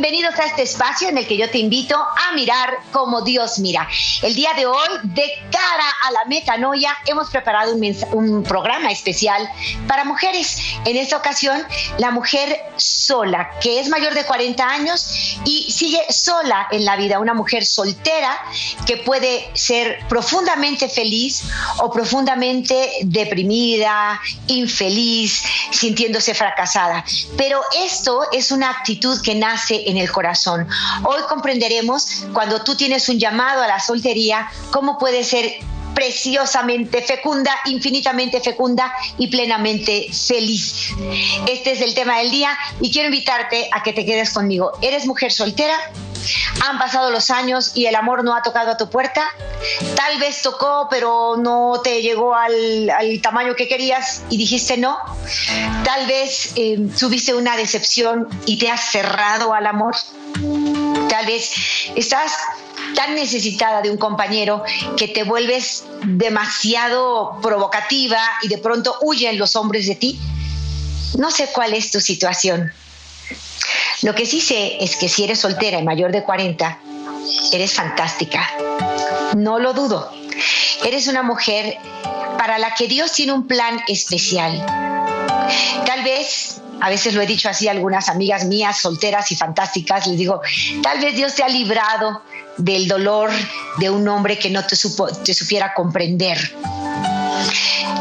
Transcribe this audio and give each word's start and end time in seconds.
Bienvenidos 0.00 0.38
a 0.38 0.44
este 0.44 0.62
espacio 0.62 1.08
en 1.08 1.18
el 1.18 1.26
que 1.26 1.36
yo 1.36 1.50
te 1.50 1.58
invito 1.58 1.96
a 1.96 2.32
mirar 2.32 2.72
como 2.92 3.22
Dios 3.22 3.58
mira. 3.58 3.88
El 4.22 4.32
día 4.36 4.50
de 4.54 4.64
hoy, 4.64 4.88
de 5.02 5.24
cara 5.50 5.88
a 6.04 6.12
la 6.12 6.24
metanoia, 6.26 6.96
hemos 7.06 7.30
preparado 7.30 7.74
un, 7.74 7.96
un 8.12 8.44
programa 8.44 8.92
especial 8.92 9.50
para 9.88 10.04
mujeres. 10.04 10.62
En 10.84 10.96
esta 10.96 11.16
ocasión, 11.16 11.60
la 11.98 12.12
mujer 12.12 12.60
sola, 12.76 13.50
que 13.60 13.80
es 13.80 13.88
mayor 13.88 14.14
de 14.14 14.24
40 14.24 14.64
años 14.64 15.36
y 15.44 15.72
sigue 15.72 16.00
sola 16.10 16.68
en 16.70 16.84
la 16.84 16.94
vida, 16.94 17.18
una 17.18 17.34
mujer 17.34 17.66
soltera 17.66 18.38
que 18.86 18.98
puede 18.98 19.50
ser 19.54 19.98
profundamente 20.08 20.88
feliz 20.88 21.42
o 21.78 21.90
profundamente 21.90 22.88
deprimida, 23.02 24.20
infeliz, 24.46 25.42
sintiéndose 25.72 26.34
fracasada. 26.34 27.04
Pero 27.36 27.60
esto 27.84 28.20
es 28.30 28.52
una 28.52 28.70
actitud 28.70 29.20
que 29.22 29.34
nace 29.34 29.87
en 29.88 29.96
el 29.96 30.10
corazón. 30.10 30.68
Hoy 31.04 31.22
comprenderemos 31.28 32.24
cuando 32.32 32.62
tú 32.62 32.76
tienes 32.76 33.08
un 33.08 33.18
llamado 33.18 33.62
a 33.62 33.66
la 33.66 33.80
soltería, 33.80 34.48
cómo 34.70 34.98
puede 34.98 35.24
ser 35.24 35.58
preciosamente 35.94 37.02
fecunda, 37.02 37.50
infinitamente 37.66 38.40
fecunda 38.40 38.92
y 39.16 39.26
plenamente 39.26 40.08
feliz. 40.12 40.90
Este 41.48 41.72
es 41.72 41.80
el 41.80 41.94
tema 41.94 42.18
del 42.18 42.30
día 42.30 42.56
y 42.80 42.92
quiero 42.92 43.06
invitarte 43.06 43.68
a 43.72 43.82
que 43.82 43.92
te 43.92 44.06
quedes 44.06 44.32
conmigo. 44.32 44.72
¿Eres 44.80 45.06
mujer 45.06 45.32
soltera? 45.32 45.74
Han 46.66 46.78
pasado 46.78 47.10
los 47.10 47.30
años 47.30 47.72
y 47.74 47.86
el 47.86 47.94
amor 47.94 48.24
no 48.24 48.34
ha 48.34 48.42
tocado 48.42 48.70
a 48.70 48.76
tu 48.76 48.88
puerta. 48.90 49.24
Tal 49.94 50.18
vez 50.18 50.42
tocó, 50.42 50.88
pero 50.90 51.36
no 51.36 51.80
te 51.82 52.02
llegó 52.02 52.34
al, 52.34 52.90
tamaño 53.22 53.54
que 53.54 53.68
querías 53.68 54.22
y 54.28 54.36
dijiste 54.36 54.76
no. 54.76 54.98
Tal 55.84 56.06
vez 56.06 56.52
eh, 56.56 56.78
tuviste 56.98 57.34
una 57.34 57.56
decepción 57.56 58.28
y 58.46 58.58
te 58.58 58.70
has 58.70 58.90
cerrado 58.90 59.54
al 59.54 59.66
amor. 59.66 59.94
Tal 61.08 61.26
vez 61.26 61.90
estás 61.96 62.32
tan 62.94 63.14
necesitada 63.14 63.82
de 63.82 63.90
un 63.90 63.96
compañero 63.96 64.62
que 64.96 65.08
te 65.08 65.24
vuelves 65.24 65.84
demasiado 66.04 67.38
provocativa 67.42 68.20
y 68.42 68.48
de 68.48 68.58
pronto 68.58 68.96
huyen 69.02 69.38
los 69.38 69.56
hombres 69.56 69.86
de 69.86 69.94
ti. 69.94 70.20
No 71.16 71.30
sé 71.30 71.48
cuál 71.52 71.74
es 71.74 71.90
tu 71.90 72.00
situación. 72.00 72.72
Lo 74.02 74.14
que 74.14 74.26
sí 74.26 74.40
sé 74.40 74.76
es 74.80 74.96
que 74.96 75.08
si 75.08 75.24
eres 75.24 75.40
soltera 75.40 75.78
y 75.78 75.82
mayor 75.82 76.12
de 76.12 76.22
40, 76.22 76.78
eres 77.52 77.74
fantástica. 77.74 78.48
No 79.36 79.58
lo 79.58 79.72
dudo. 79.72 80.10
Eres 80.84 81.08
una 81.08 81.22
mujer 81.22 81.76
para 82.38 82.58
la 82.58 82.74
que 82.74 82.86
Dios 82.86 83.12
tiene 83.12 83.32
un 83.32 83.48
plan 83.48 83.80
especial. 83.88 84.64
Tal 85.84 86.04
vez, 86.04 86.60
a 86.80 86.88
veces 86.88 87.14
lo 87.14 87.22
he 87.22 87.26
dicho 87.26 87.48
así 87.48 87.66
a 87.66 87.72
algunas 87.72 88.08
amigas 88.08 88.44
mías, 88.44 88.80
solteras 88.80 89.32
y 89.32 89.36
fantásticas, 89.36 90.06
les 90.06 90.16
digo, 90.16 90.40
tal 90.82 91.00
vez 91.00 91.16
Dios 91.16 91.34
te 91.34 91.42
ha 91.42 91.48
librado 91.48 92.22
del 92.56 92.86
dolor 92.86 93.30
de 93.78 93.90
un 93.90 94.06
hombre 94.06 94.38
que 94.38 94.50
no 94.50 94.64
te, 94.64 94.76
supo, 94.76 95.08
te 95.08 95.34
supiera 95.34 95.74
comprender. 95.74 96.38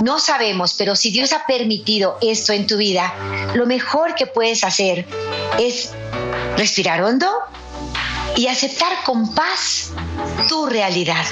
No 0.02 0.20
sabemos, 0.20 0.74
pero 0.74 0.96
si 0.96 1.12
Dios 1.12 1.34
ha 1.34 1.46
permitido 1.46 2.18
esto 2.22 2.54
en 2.54 2.68
tu 2.68 2.78
vida, 2.78 3.14
lo 3.56 3.66
mejor 3.66 4.16
que 4.16 4.28
puedes 4.28 4.64
hacer 4.64 5.06
es 5.60 5.92
respirar 6.56 7.02
hondo 7.02 7.28
y 8.36 8.48
aceptar 8.48 9.04
con 9.06 9.34
paz 9.34 9.92
tu 10.48 10.68
realidad. 10.68 11.26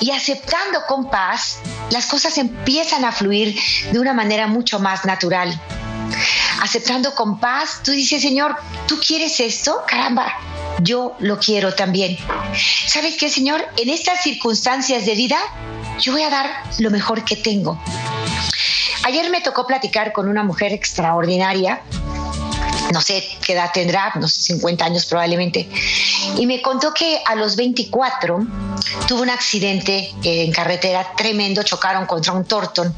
Y 0.00 0.12
aceptando 0.12 0.84
con 0.86 1.10
paz, 1.10 1.58
las 1.90 2.06
cosas 2.06 2.38
empiezan 2.38 3.04
a 3.04 3.12
fluir 3.12 3.58
de 3.90 3.98
una 3.98 4.14
manera 4.14 4.46
mucho 4.46 4.78
más 4.78 5.04
natural. 5.04 5.60
Aceptando 6.60 7.14
con 7.14 7.38
paz, 7.38 7.80
tú 7.84 7.92
dices, 7.92 8.20
Señor, 8.22 8.56
¿tú 8.86 8.98
quieres 8.98 9.38
esto? 9.40 9.82
Caramba, 9.86 10.32
yo 10.80 11.14
lo 11.20 11.38
quiero 11.38 11.74
también. 11.74 12.18
¿Sabes 12.86 13.16
qué, 13.16 13.30
Señor? 13.30 13.64
En 13.76 13.88
estas 13.88 14.22
circunstancias 14.22 15.06
de 15.06 15.14
vida, 15.14 15.38
yo 16.00 16.12
voy 16.12 16.22
a 16.22 16.30
dar 16.30 16.64
lo 16.78 16.90
mejor 16.90 17.24
que 17.24 17.36
tengo. 17.36 17.80
Ayer 19.04 19.30
me 19.30 19.40
tocó 19.40 19.66
platicar 19.66 20.12
con 20.12 20.28
una 20.28 20.42
mujer 20.42 20.72
extraordinaria 20.72 21.82
no 22.92 23.00
sé 23.00 23.22
qué 23.44 23.52
edad 23.52 23.70
tendrá, 23.72 24.12
unos 24.16 24.32
50 24.32 24.84
años 24.84 25.06
probablemente, 25.06 25.68
y 26.36 26.46
me 26.46 26.62
contó 26.62 26.92
que 26.94 27.20
a 27.24 27.34
los 27.34 27.56
24 27.56 28.38
tuvo 29.06 29.22
un 29.22 29.30
accidente 29.30 30.12
en 30.22 30.52
carretera 30.52 31.06
tremendo, 31.16 31.62
chocaron 31.62 32.06
contra 32.06 32.32
un 32.32 32.44
tortón 32.44 32.94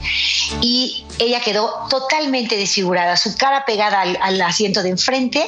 y 0.60 1.04
ella 1.20 1.40
quedó 1.40 1.86
totalmente 1.88 2.56
desfigurada, 2.56 3.16
su 3.16 3.36
cara 3.36 3.64
pegada 3.64 4.00
al, 4.00 4.40
asiento 4.40 4.82
de 4.82 4.88
enfrente, 4.88 5.46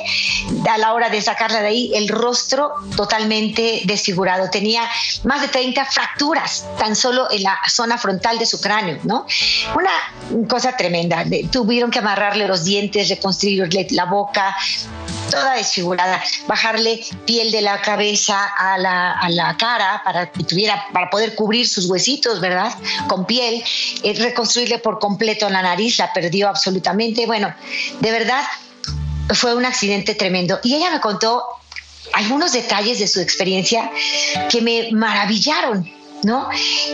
a 0.70 0.78
la 0.78 0.92
hora 0.92 1.08
de 1.08 1.20
sacarla 1.20 1.60
de 1.60 1.68
ahí, 1.68 1.92
el 1.94 2.08
rostro 2.08 2.74
totalmente 2.96 3.82
desfigurado, 3.84 4.50
tenía 4.50 4.82
más 5.24 5.40
de 5.40 5.48
30 5.48 5.84
fracturas 5.86 6.66
tan 6.78 6.94
solo 6.94 7.30
en 7.30 7.42
la 7.42 7.58
zona 7.68 7.96
frontal 7.96 8.38
de 8.38 8.46
su 8.46 8.60
cráneo, 8.60 8.98
¿no? 9.04 9.26
Una 9.74 10.46
cosa 10.46 10.76
tremenda, 10.76 11.24
tuvieron 11.50 11.90
que 11.90 12.00
amarrarle 12.00 12.46
los 12.46 12.64
dientes, 12.64 13.08
reconstruirle 13.08 13.86
la 13.90 14.04
boca, 14.04 14.54
toda 15.32 15.54
desfigurada, 15.54 16.22
bajarle 16.47 17.00
piel 17.25 17.50
de 17.50 17.62
la 17.62 17.81
cabeza 17.81 18.38
a 18.59 18.76
la, 18.76 19.56
cara 19.59 20.03
para 20.04 20.31
que 20.31 20.44
tuviera, 20.44 20.87
para 20.93 21.09
poder 21.09 21.34
cubrir 21.34 21.66
sus 21.66 21.87
huesitos, 21.87 22.38
¿verdad? 22.41 22.70
Con 23.09 23.25
piel, 23.25 23.65
eh, 24.03 24.15
reconstruirle 24.19 24.78
por 24.78 24.98
completo 24.98 25.48
la 25.48 25.62
nariz, 25.62 25.98
la 25.98 26.12
perdió 26.12 26.48
absolutamente. 26.48 27.25
Bueno, 27.25 27.53
de 28.00 28.10
verdad 28.10 28.44
fue 29.34 29.54
un 29.54 29.65
accidente 29.65 30.15
tremendo. 30.15 30.60
Y 30.62 30.75
ella 30.75 30.91
me 30.91 31.00
contó 31.00 31.43
algunos 32.12 32.53
detalles 32.53 32.99
de 32.99 33.09
su 33.09 33.20
experiencia 33.20 33.91
que 34.50 34.60
me 34.60 34.91
maravillaron, 34.93 35.91
¿no? 36.25 36.50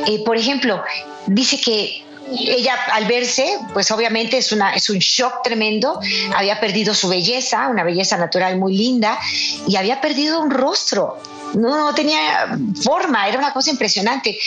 Eh, 0.06 0.22
por 0.25 0.37
ejemplo, 0.37 0.81
dice 1.26 1.60
que 1.60 2.05
ella 2.36 2.74
al 2.92 3.06
verse, 3.06 3.58
pues 3.72 3.90
obviamente 3.90 4.38
es, 4.38 4.52
una, 4.52 4.74
es 4.74 4.90
un 4.90 4.98
shock 4.98 5.42
tremendo, 5.42 6.00
había 6.34 6.60
perdido 6.60 6.94
su 6.94 7.08
belleza, 7.08 7.68
una 7.68 7.84
belleza 7.84 8.16
natural 8.16 8.58
muy 8.58 8.76
linda, 8.76 9.18
y 9.66 9.76
había 9.76 10.00
perdido 10.00 10.40
un 10.40 10.50
rostro, 10.50 11.18
no, 11.54 11.94
tenía 11.94 12.58
forma, 12.82 13.28
era 13.28 13.38
una 13.38 13.52
cosa 13.52 13.70
impresionante. 13.70 14.38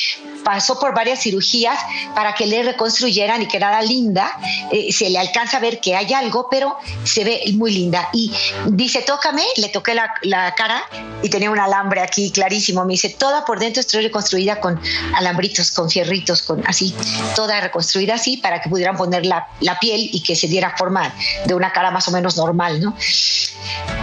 Pasó 0.44 0.80
por 0.80 0.94
varias 0.94 1.22
cirugías 1.22 1.80
para 2.16 2.34
que 2.34 2.46
le 2.46 2.64
reconstruyeran 2.64 3.42
y 3.42 3.48
quedara 3.48 3.82
linda. 3.82 4.32
Eh, 4.72 4.92
se 4.92 5.10
le 5.10 5.20
alcanza 5.20 5.58
a 5.58 5.60
ver 5.60 5.80
que 5.80 5.96
hay 5.96 6.14
algo, 6.14 6.48
pero 6.50 6.78
se 7.04 7.24
ve 7.24 7.42
muy 7.54 7.72
linda. 7.72 8.10
Y 8.14 8.32
dice, 8.68 9.02
tócame, 9.02 9.44
le 9.58 9.70
toqué 9.70 9.94
la, 9.94 10.14
la 10.24 10.54
cara 10.56 10.84
y 11.22 11.30
tenía 11.30 11.52
un 11.52 11.60
alambre 11.60 12.02
aquí 12.02 12.32
clarísimo. 12.32 12.86
Me 12.86 12.94
dice, 12.94 13.10
toda 13.10 13.46
por 13.46 13.60
dentro 13.60 13.82
estoy 13.82 14.02
reconstruida 14.04 14.60
con 14.60 14.80
alambritos, 15.16 15.72
con 15.72 15.90
fierritos, 15.90 16.42
con 16.42 16.64
así, 16.68 16.96
toda 17.36 17.62
reconstruida 17.72 18.16
así 18.16 18.38
para 18.38 18.62
que 18.62 18.70
pudieran 18.70 18.98
poner 18.98 19.26
la, 19.26 19.48
la 19.62 19.80
piel 19.80 20.10
y 20.12 20.22
que 20.22 20.36
se 20.36 20.48
diera 20.48 20.76
forma 20.78 21.14
de 21.46 21.54
una 21.54 21.72
cara 21.72 21.90
más 21.90 22.08
o 22.08 22.12
menos 22.12 22.36
normal, 22.36 22.82
¿no? 22.82 22.96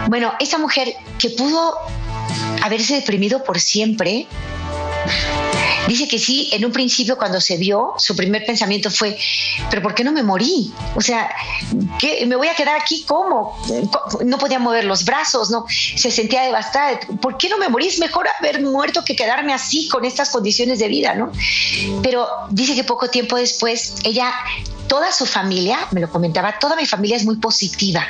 Bueno, 0.09 0.33
esa 0.41 0.59
mujer 0.59 0.95
que 1.19 1.31
pudo 1.31 1.75
haberse 2.63 2.95
deprimido 2.95 3.45
por 3.45 3.61
siempre. 3.61 4.27
Dice 5.89 6.07
que 6.07 6.19
sí, 6.19 6.51
en 6.53 6.67
un 6.67 6.71
principio 6.71 7.17
cuando 7.17 7.41
se 7.41 7.57
vio, 7.57 7.95
su 7.97 8.15
primer 8.15 8.45
pensamiento 8.45 8.91
fue, 8.91 9.17
pero 9.71 9.81
¿por 9.81 9.95
qué 9.95 10.05
no 10.05 10.13
me 10.13 10.23
morí? 10.23 10.71
O 10.95 11.01
sea, 11.01 11.31
¿qué, 11.99 12.27
¿me 12.27 12.37
voy 12.37 12.49
a 12.49 12.55
quedar 12.55 12.79
aquí? 12.79 13.05
¿Cómo? 13.07 13.59
No 14.23 14.37
podía 14.37 14.59
mover 14.59 14.85
los 14.85 15.07
brazos, 15.07 15.51
¿no? 15.51 15.65
Se 15.97 16.11
sentía 16.11 16.43
devastada. 16.43 17.01
¿Por 17.23 17.39
qué 17.39 17.49
no 17.49 17.57
me 17.57 17.69
morí? 17.71 17.87
Es 17.87 17.99
mejor 17.99 18.27
haber 18.39 18.61
muerto 18.63 19.03
que 19.03 19.17
quedarme 19.17 19.55
así 19.55 19.89
con 19.89 20.05
estas 20.05 20.29
condiciones 20.29 20.79
de 20.79 20.89
vida, 20.89 21.15
¿no? 21.15 21.33
Pero 22.03 22.29
dice 22.51 22.75
que 22.75 22.85
poco 22.85 23.09
tiempo 23.09 23.37
después 23.37 23.95
ella 24.05 24.31
toda 24.89 25.13
su 25.13 25.27
familia, 25.27 25.79
me 25.93 26.01
lo 26.01 26.11
comentaba, 26.11 26.59
toda 26.59 26.75
mi 26.75 26.87
familia 26.87 27.17
es 27.17 27.25
muy 27.25 27.37
positiva 27.37 28.07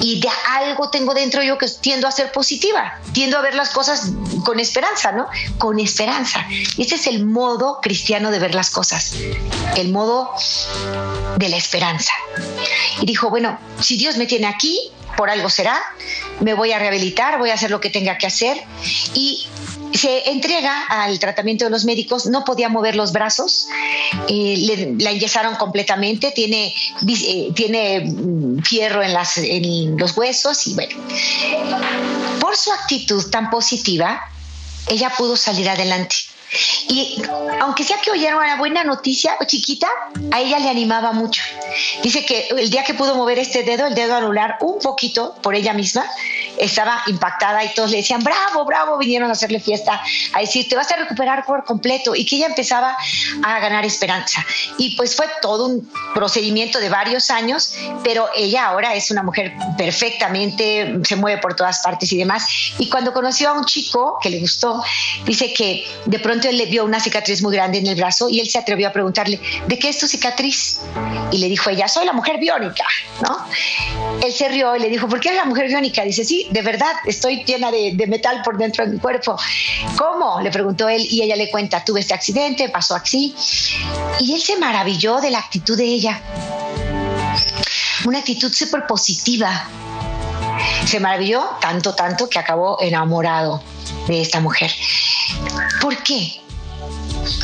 y 0.00 0.20
de 0.20 0.28
algo 0.50 0.90
tengo 0.90 1.14
dentro 1.14 1.42
yo 1.42 1.58
que 1.58 1.66
tiendo 1.80 2.06
a 2.06 2.12
ser 2.12 2.30
positiva, 2.30 3.00
tiendo 3.12 3.38
a 3.38 3.40
ver 3.40 3.54
las 3.54 3.70
cosas 3.70 4.12
con 4.44 4.60
esperanza, 4.60 5.12
¿no? 5.12 5.26
Con 5.58 5.80
esperanza. 5.80 6.46
Ese 6.78 6.94
es 6.96 7.06
el 7.06 7.24
modo 7.24 7.80
cristiano 7.80 8.30
de 8.30 8.38
ver 8.38 8.54
las 8.54 8.70
cosas, 8.70 9.14
el 9.76 9.90
modo 9.90 10.30
de 11.36 11.48
la 11.48 11.56
esperanza. 11.56 12.12
Y 13.00 13.06
dijo, 13.06 13.30
bueno, 13.30 13.58
si 13.80 13.96
Dios 13.96 14.16
me 14.16 14.26
tiene 14.26 14.46
aquí, 14.46 14.78
por 15.16 15.30
algo 15.30 15.48
será, 15.48 15.80
me 16.40 16.54
voy 16.54 16.72
a 16.72 16.78
rehabilitar, 16.78 17.38
voy 17.38 17.50
a 17.50 17.54
hacer 17.54 17.70
lo 17.70 17.80
que 17.80 17.90
tenga 17.90 18.18
que 18.18 18.26
hacer. 18.26 18.62
Y 19.14 19.46
se 19.94 20.30
entrega 20.30 20.86
al 20.88 21.18
tratamiento 21.18 21.64
de 21.64 21.70
los 21.70 21.84
médicos, 21.84 22.26
no 22.26 22.44
podía 22.44 22.68
mover 22.68 22.96
los 22.96 23.12
brazos, 23.12 23.68
eh, 24.28 24.94
la 24.98 25.10
enyesaron 25.10 25.54
completamente, 25.56 26.32
tiene, 26.32 26.74
eh, 27.06 27.52
tiene 27.54 28.00
mm, 28.00 28.62
fierro 28.62 29.02
en, 29.02 29.12
las, 29.12 29.38
en 29.38 29.96
los 29.96 30.16
huesos 30.16 30.66
y 30.66 30.74
bueno, 30.74 30.96
por 32.40 32.56
su 32.56 32.72
actitud 32.72 33.30
tan 33.30 33.50
positiva, 33.50 34.20
ella 34.88 35.12
pudo 35.16 35.36
salir 35.36 35.68
adelante. 35.68 36.16
Y 36.88 37.22
aunque 37.60 37.84
sea 37.84 37.98
que 38.00 38.10
oyera 38.10 38.36
una 38.36 38.56
buena 38.56 38.84
noticia 38.84 39.36
chiquita, 39.46 39.88
a 40.30 40.40
ella 40.40 40.58
le 40.58 40.68
animaba 40.68 41.12
mucho. 41.12 41.42
Dice 42.02 42.24
que 42.24 42.48
el 42.50 42.70
día 42.70 42.84
que 42.84 42.94
pudo 42.94 43.14
mover 43.14 43.38
este 43.38 43.62
dedo, 43.62 43.86
el 43.86 43.94
dedo 43.94 44.14
anular, 44.14 44.56
un 44.60 44.78
poquito 44.78 45.34
por 45.42 45.54
ella 45.54 45.72
misma, 45.72 46.04
estaba 46.58 47.02
impactada 47.06 47.64
y 47.64 47.74
todos 47.74 47.90
le 47.90 47.98
decían, 47.98 48.22
bravo, 48.22 48.64
bravo, 48.64 48.96
vinieron 48.98 49.28
a 49.30 49.32
hacerle 49.32 49.60
fiesta, 49.60 50.00
a 50.32 50.40
decir, 50.40 50.68
te 50.68 50.76
vas 50.76 50.90
a 50.92 50.96
recuperar 50.96 51.44
por 51.44 51.64
completo. 51.64 52.14
Y 52.14 52.24
que 52.24 52.36
ella 52.36 52.46
empezaba 52.46 52.96
a 53.42 53.60
ganar 53.60 53.84
esperanza. 53.84 54.44
Y 54.78 54.96
pues 54.96 55.16
fue 55.16 55.26
todo 55.42 55.66
un 55.66 55.90
procedimiento 56.14 56.78
de 56.78 56.88
varios 56.88 57.30
años, 57.30 57.74
pero 58.02 58.28
ella 58.36 58.66
ahora 58.66 58.94
es 58.94 59.10
una 59.10 59.22
mujer 59.22 59.54
perfectamente, 59.76 61.00
se 61.04 61.16
mueve 61.16 61.40
por 61.40 61.54
todas 61.56 61.80
partes 61.80 62.12
y 62.12 62.18
demás. 62.18 62.46
Y 62.78 62.88
cuando 62.88 63.12
conoció 63.12 63.50
a 63.50 63.52
un 63.54 63.64
chico 63.64 64.18
que 64.22 64.30
le 64.30 64.40
gustó, 64.40 64.82
dice 65.24 65.52
que 65.52 65.86
de 66.06 66.18
pronto 66.18 66.33
él 66.42 66.58
le 66.58 66.66
vio 66.66 66.84
una 66.84 67.00
cicatriz 67.00 67.42
muy 67.42 67.54
grande 67.54 67.78
en 67.78 67.86
el 67.86 67.94
brazo 67.94 68.28
y 68.28 68.40
él 68.40 68.48
se 68.48 68.58
atrevió 68.58 68.88
a 68.88 68.92
preguntarle, 68.92 69.40
¿de 69.66 69.78
qué 69.78 69.88
es 69.88 69.98
tu 69.98 70.06
cicatriz? 70.06 70.80
Y 71.30 71.38
le 71.38 71.48
dijo 71.48 71.70
ella, 71.70 71.88
soy 71.88 72.06
la 72.06 72.12
mujer 72.12 72.38
biónica, 72.38 72.84
¿no? 73.22 73.46
Él 74.22 74.32
se 74.32 74.48
rió 74.48 74.76
y 74.76 74.80
le 74.80 74.88
dijo, 74.88 75.08
¿por 75.08 75.20
qué 75.20 75.28
eres 75.28 75.40
la 75.40 75.46
mujer 75.46 75.68
biónica? 75.68 76.02
Dice, 76.02 76.24
sí, 76.24 76.48
de 76.50 76.62
verdad, 76.62 76.92
estoy 77.06 77.44
llena 77.44 77.70
de, 77.70 77.92
de 77.94 78.06
metal 78.06 78.42
por 78.44 78.56
dentro 78.56 78.84
de 78.84 78.92
mi 78.92 78.98
cuerpo. 78.98 79.36
¿Cómo? 79.96 80.40
Le 80.40 80.50
preguntó 80.50 80.88
él 80.88 81.06
y 81.10 81.22
ella 81.22 81.36
le 81.36 81.50
cuenta, 81.50 81.84
tuve 81.84 82.00
este 82.00 82.14
accidente, 82.14 82.68
pasó 82.68 82.94
así. 82.94 83.34
Y 84.20 84.34
él 84.34 84.40
se 84.40 84.56
maravilló 84.56 85.20
de 85.20 85.30
la 85.30 85.38
actitud 85.38 85.76
de 85.76 85.84
ella. 85.84 86.20
Una 88.04 88.18
actitud 88.18 88.52
súper 88.52 88.86
positiva. 88.86 89.68
Se 90.86 91.00
maravilló 91.00 91.42
tanto, 91.60 91.94
tanto 91.94 92.28
que 92.28 92.38
acabó 92.38 92.78
enamorado 92.80 93.62
de 94.06 94.20
esta 94.20 94.40
mujer. 94.40 94.70
¿Por 95.80 95.96
qué? 96.02 96.40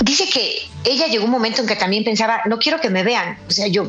Dice 0.03 0.29
que 0.29 0.69
ella 0.85 1.07
llegó 1.07 1.25
un 1.25 1.31
momento 1.31 1.63
en 1.63 1.67
que 1.67 1.77
también 1.77 2.05
pensaba, 2.05 2.43
no 2.47 2.59
quiero 2.59 2.81
que 2.81 2.91
me 2.91 3.03
vean, 3.03 3.39
o 3.49 3.51
sea, 3.51 3.67
yo 3.67 3.85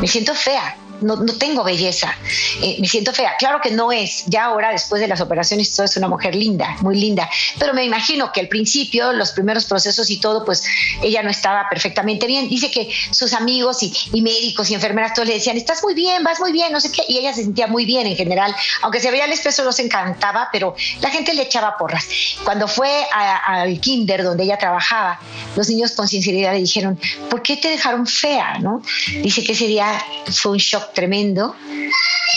me 0.00 0.06
siento 0.06 0.34
fea, 0.34 0.76
no, 1.00 1.24
tengo 1.38 1.64
belleza, 1.64 2.16
eh, 2.62 2.76
me 2.80 2.88
siento 2.88 3.12
fea. 3.12 3.32
Claro 3.38 3.60
que 3.60 3.70
no 3.70 3.92
es, 3.92 4.24
ya 4.26 4.46
ahora 4.46 4.70
después 4.70 5.00
de 5.00 5.08
las 5.08 5.20
operaciones 5.20 5.78
es 5.78 5.96
una 5.96 6.08
mujer 6.08 6.34
linda, 6.34 6.76
muy 6.80 6.96
linda, 6.96 7.28
pero 7.58 7.74
me 7.74 7.84
imagino 7.84 8.32
que 8.32 8.40
al 8.40 8.48
principio, 8.48 9.12
los 9.12 9.32
primeros 9.32 9.64
procesos 9.64 10.10
y 10.10 10.18
todo, 10.20 10.44
pues 10.44 10.64
ella 11.02 11.22
no 11.22 11.30
estaba 11.30 11.68
perfectamente 11.68 12.26
bien. 12.26 12.48
Dice 12.48 12.70
que 12.70 12.90
sus 13.10 13.32
amigos 13.32 13.82
y, 13.82 14.22
médicos 14.22 14.70
y 14.70 14.74
enfermeras 14.74 15.12
todos 15.14 15.28
le 15.28 15.34
decían, 15.34 15.56
estás 15.56 15.82
muy 15.82 15.94
bien, 15.94 16.24
vas 16.24 16.40
muy 16.40 16.52
bien, 16.52 16.72
no 16.72 16.80
sé 16.80 16.90
qué, 16.90 17.02
y 17.08 17.18
ella 17.18 17.34
se 17.34 17.42
sentía 17.42 17.66
muy 17.66 17.84
bien 17.84 18.06
en 18.06 18.16
general, 18.16 18.54
aunque 18.82 19.00
se 19.00 19.10
veía 19.10 19.26
el 19.26 19.32
espejo, 19.32 19.62
los 19.62 19.78
encantaba, 19.78 20.48
pero 20.50 20.74
la 21.00 21.10
gente 21.10 21.34
le 21.34 21.42
echaba 21.42 21.76
porras. 21.76 22.06
Cuando 22.44 22.68
fue 22.68 23.06
al 23.12 23.80
kinder 23.80 24.22
donde 24.22 24.44
ella 24.44 24.58
trabajaba, 24.58 25.20
los 25.56 25.68
niños 25.68 25.92
con 25.92 26.08
sinceridad 26.08 26.52
le 26.52 26.60
dijeron, 26.60 26.98
¿por 27.28 27.42
qué 27.42 27.56
te 27.56 27.68
dejaron 27.68 28.06
fea? 28.06 28.58
¿no? 28.60 28.82
Dice 29.22 29.44
que 29.44 29.52
ese 29.52 29.66
día 29.66 30.02
fue 30.32 30.52
un 30.52 30.58
shock 30.58 30.83
tremendo 30.92 31.54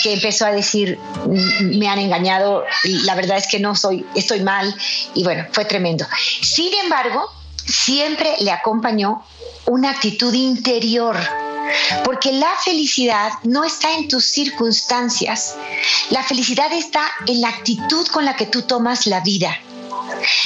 que 0.03 0.13
empezó 0.13 0.45
a 0.45 0.51
decir 0.51 0.97
mm, 1.25 1.77
me 1.77 1.87
han 1.87 1.99
engañado 1.99 2.63
la 2.83 3.15
verdad 3.15 3.37
es 3.37 3.47
que 3.47 3.59
no 3.59 3.75
soy 3.75 4.05
estoy 4.15 4.41
mal 4.41 4.73
y 5.13 5.23
bueno 5.23 5.45
fue 5.51 5.65
tremendo. 5.65 6.05
Sin 6.41 6.73
embargo 6.73 7.29
siempre 7.65 8.35
le 8.39 8.51
acompañó 8.51 9.23
una 9.65 9.91
actitud 9.91 10.33
interior 10.33 11.17
porque 12.05 12.31
la 12.31 12.51
felicidad 12.63 13.31
no 13.43 13.65
está 13.65 13.93
en 13.93 14.07
tus 14.07 14.25
circunstancias 14.31 15.55
la 16.09 16.23
felicidad 16.23 16.71
está 16.71 17.05
en 17.25 17.41
la 17.41 17.49
actitud 17.49 18.07
con 18.07 18.23
la 18.23 18.35
que 18.35 18.45
tú 18.45 18.61
tomas 18.61 19.07
la 19.07 19.19
vida. 19.21 19.59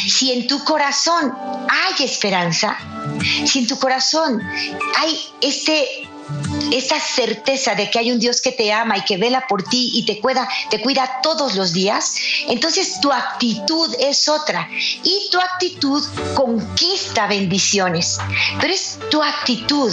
Si 0.08 0.32
en 0.32 0.48
tu 0.48 0.64
corazón 0.64 1.34
hay 1.70 2.04
esperanza, 2.04 2.78
si 3.46 3.60
en 3.60 3.68
tu 3.68 3.78
corazón 3.78 4.42
hay 4.98 5.20
este 5.40 6.10
esa 6.72 7.00
certeza 7.00 7.76
de 7.76 7.90
que 7.90 8.00
hay 8.00 8.12
un 8.12 8.20
Dios 8.20 8.42
que 8.42 8.52
te 8.52 8.72
ama 8.72 8.98
y 8.98 9.02
que 9.02 9.18
vela 9.18 9.46
por 9.48 9.64
ti 9.64 9.92
y 9.94 10.06
te 10.06 10.20
cuida, 10.20 10.48
te 10.70 10.82
cuida 10.82 11.20
todos 11.22 11.56
los 11.56 11.74
días, 11.74 12.16
entonces 12.48 13.00
tu 13.02 13.12
actitud 13.12 13.94
es 14.00 14.28
otra 14.30 14.70
y 14.72 15.30
tu 15.32 15.40
actitud 15.40 16.04
conquista 16.34 17.28
bendiciones, 17.28 18.20
pero 18.60 18.74
es 18.74 18.98
tu 19.10 19.22
actitud. 19.22 19.92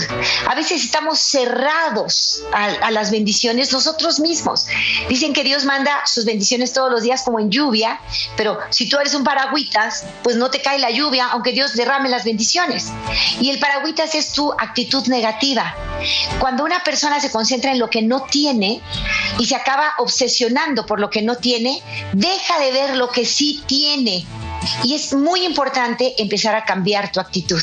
A 0.48 0.54
veces 0.54 0.84
estamos 0.84 1.18
cerrados 1.18 2.42
a, 2.52 2.64
a 2.64 2.90
las 2.90 3.10
bendiciones 3.10 3.72
nosotros 3.72 4.20
mismos. 4.20 4.66
Dicen 5.08 5.32
que 5.32 5.44
Dios 5.44 5.64
manda 5.64 6.06
sus 6.06 6.24
bendiciones 6.24 6.72
todos 6.72 6.90
los 6.90 7.02
días 7.02 7.22
como 7.22 7.40
en 7.40 7.50
lluvia, 7.50 8.00
pero 8.36 8.58
si 8.70 8.88
tú 8.88 8.98
eres 8.98 9.14
un 9.14 9.24
paragüitas, 9.24 10.04
pues 10.22 10.36
no 10.36 10.50
te 10.50 10.60
cae 10.60 10.78
la 10.78 10.90
lluvia 10.90 11.28
aunque 11.30 11.52
Dios 11.52 11.74
derrame 11.74 12.08
las 12.08 12.24
bendiciones. 12.24 12.92
Y 13.40 13.50
el 13.50 13.58
paragüitas 13.58 14.14
es 14.14 14.32
tu 14.32 14.52
actitud 14.52 15.06
negativa. 15.06 15.74
Cuando 16.38 16.64
una 16.64 16.82
persona 16.84 17.20
se 17.20 17.30
concentra 17.30 17.72
en 17.72 17.78
lo 17.78 17.90
que 17.90 18.02
no 18.02 18.22
tiene 18.22 18.80
y 19.38 19.46
se 19.46 19.56
acaba 19.56 19.94
obsesionando 19.98 20.86
por 20.86 21.00
lo 21.00 21.10
que 21.10 21.22
no 21.22 21.36
tiene, 21.36 21.82
deja 22.12 22.58
de 22.60 22.72
ver 22.72 22.96
lo 22.96 23.10
que 23.10 23.24
sí 23.24 23.62
tiene. 23.66 24.24
Y 24.84 24.94
es 24.94 25.14
muy 25.14 25.44
importante 25.44 26.14
empezar 26.18 26.54
a 26.54 26.64
cambiar 26.64 27.10
tu 27.10 27.20
actitud 27.20 27.62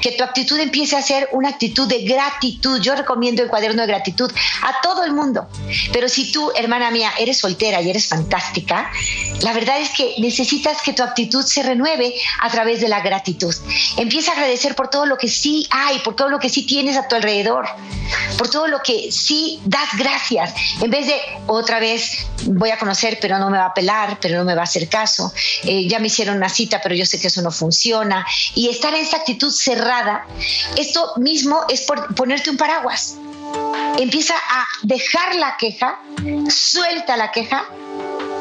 que 0.00 0.12
tu 0.12 0.24
actitud 0.24 0.58
empiece 0.58 0.96
a 0.96 1.02
ser 1.02 1.28
una 1.32 1.50
actitud 1.50 1.86
de 1.88 2.02
gratitud. 2.02 2.80
Yo 2.80 2.94
recomiendo 2.94 3.42
el 3.42 3.48
cuaderno 3.48 3.82
de 3.82 3.88
gratitud 3.88 4.30
a 4.62 4.80
todo 4.82 5.04
el 5.04 5.12
mundo. 5.12 5.48
Pero 5.92 6.08
si 6.08 6.32
tú, 6.32 6.50
hermana 6.54 6.90
mía, 6.90 7.12
eres 7.18 7.38
soltera 7.38 7.80
y 7.80 7.90
eres 7.90 8.08
fantástica, 8.08 8.90
la 9.42 9.52
verdad 9.52 9.80
es 9.80 9.90
que 9.90 10.14
necesitas 10.18 10.82
que 10.82 10.92
tu 10.92 11.02
actitud 11.02 11.44
se 11.44 11.62
renueve 11.62 12.14
a 12.40 12.50
través 12.50 12.80
de 12.80 12.88
la 12.88 13.00
gratitud. 13.00 13.54
Empieza 13.96 14.32
a 14.32 14.34
agradecer 14.34 14.74
por 14.74 14.88
todo 14.88 15.06
lo 15.06 15.16
que 15.16 15.28
sí 15.28 15.66
hay, 15.70 15.98
por 16.00 16.16
todo 16.16 16.28
lo 16.28 16.38
que 16.38 16.48
sí 16.48 16.64
tienes 16.64 16.96
a 16.96 17.06
tu 17.08 17.16
alrededor, 17.16 17.66
por 18.38 18.48
todo 18.48 18.66
lo 18.68 18.82
que 18.82 19.12
sí 19.12 19.60
das 19.64 19.88
gracias. 19.96 20.54
En 20.80 20.90
vez 20.90 21.06
de 21.06 21.20
otra 21.46 21.78
vez 21.78 22.26
voy 22.44 22.70
a 22.70 22.78
conocer, 22.78 23.18
pero 23.20 23.38
no 23.38 23.50
me 23.50 23.58
va 23.58 23.66
a 23.66 23.74
pelar, 23.74 24.18
pero 24.20 24.38
no 24.38 24.44
me 24.44 24.54
va 24.54 24.62
a 24.62 24.64
hacer 24.64 24.88
caso. 24.88 25.32
Eh, 25.64 25.88
ya 25.88 25.98
me 25.98 26.06
hicieron 26.06 26.36
una 26.36 26.48
cita, 26.48 26.80
pero 26.82 26.94
yo 26.94 27.04
sé 27.04 27.20
que 27.20 27.26
eso 27.26 27.42
no 27.42 27.50
funciona. 27.50 28.26
Y 28.54 28.68
estar 28.68 28.94
en 28.94 29.02
esa 29.02 29.18
actitud 29.18 29.50
cerrada 29.50 29.89
esto 30.76 31.14
mismo 31.16 31.64
es 31.68 31.82
por 31.82 32.14
ponerte 32.14 32.50
un 32.50 32.56
paraguas. 32.56 33.16
Empieza 33.98 34.34
a 34.34 34.66
dejar 34.82 35.34
la 35.34 35.56
queja, 35.56 36.00
suelta 36.48 37.16
la 37.16 37.32
queja 37.32 37.64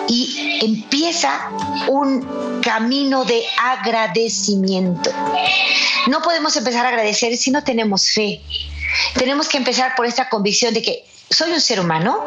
y 0.07 0.59
empieza 0.63 1.49
un 1.87 2.61
camino 2.61 3.25
de 3.25 3.43
agradecimiento. 3.57 5.11
No 6.07 6.21
podemos 6.21 6.55
empezar 6.55 6.85
a 6.85 6.89
agradecer 6.89 7.35
si 7.37 7.51
no 7.51 7.63
tenemos 7.63 8.09
fe. 8.11 8.41
Tenemos 9.15 9.47
que 9.47 9.57
empezar 9.57 9.95
por 9.95 10.05
esta 10.05 10.29
convicción 10.29 10.73
de 10.73 10.81
que 10.81 11.05
soy 11.29 11.51
un 11.51 11.61
ser 11.61 11.79
humano, 11.79 12.23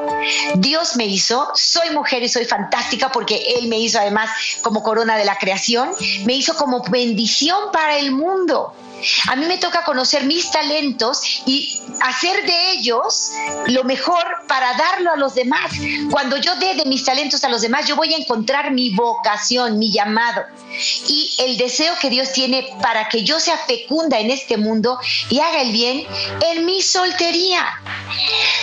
Dios 0.55 0.97
me 0.97 1.07
hizo, 1.07 1.49
soy 1.55 1.91
mujer 1.91 2.23
y 2.23 2.29
soy 2.29 2.45
fantástica 2.45 3.11
porque 3.11 3.57
Él 3.59 3.67
me 3.67 3.79
hizo 3.79 3.99
además 3.99 4.31
como 4.62 4.83
corona 4.83 5.17
de 5.17 5.25
la 5.25 5.37
creación, 5.37 5.91
me 6.25 6.35
hizo 6.35 6.55
como 6.55 6.83
bendición 6.85 7.73
para 7.73 7.99
el 7.99 8.12
mundo. 8.12 8.75
A 9.28 9.37
mí 9.37 9.47
me 9.47 9.59
toca 9.59 9.85
conocer 9.85 10.25
mis 10.25 10.50
talentos 10.50 11.42
y 11.47 11.80
hacer 12.00 12.44
de 12.44 12.71
ellos 12.73 13.32
lo 13.66 13.85
mejor 13.85 14.25
para 14.47 14.75
darlo 14.75 15.12
a 15.12 15.16
los 15.16 15.35
demás. 15.35 15.73
Cuando 16.11 16.37
yo 16.37 16.54
dé 16.56 16.75
de 16.75 16.85
mis 16.85 17.04
talentos 17.04 17.44
a 17.44 17.49
los 17.49 17.62
demás, 17.62 17.87
yo 17.87 17.97
voy 17.97 18.14
a 18.14 18.16
encontrar 18.16 18.71
mi 18.71 18.94
vocación, 18.94 19.78
mi 19.78 19.90
llamado 19.90 20.42
y 21.09 21.35
el 21.38 21.56
deseo 21.56 21.94
que 22.00 22.11
Dios 22.11 22.32
tiene 22.32 22.68
para 22.80 23.09
que 23.09 23.25
yo 23.25 23.40
sea 23.40 23.56
fecunda 23.59 24.18
en 24.18 24.30
este 24.30 24.56
mundo 24.56 24.99
y 25.28 25.40
haga 25.40 25.61
el 25.61 25.73
bien 25.73 26.06
en 26.40 26.64
mi 26.64 26.82
soltería. 26.82 27.66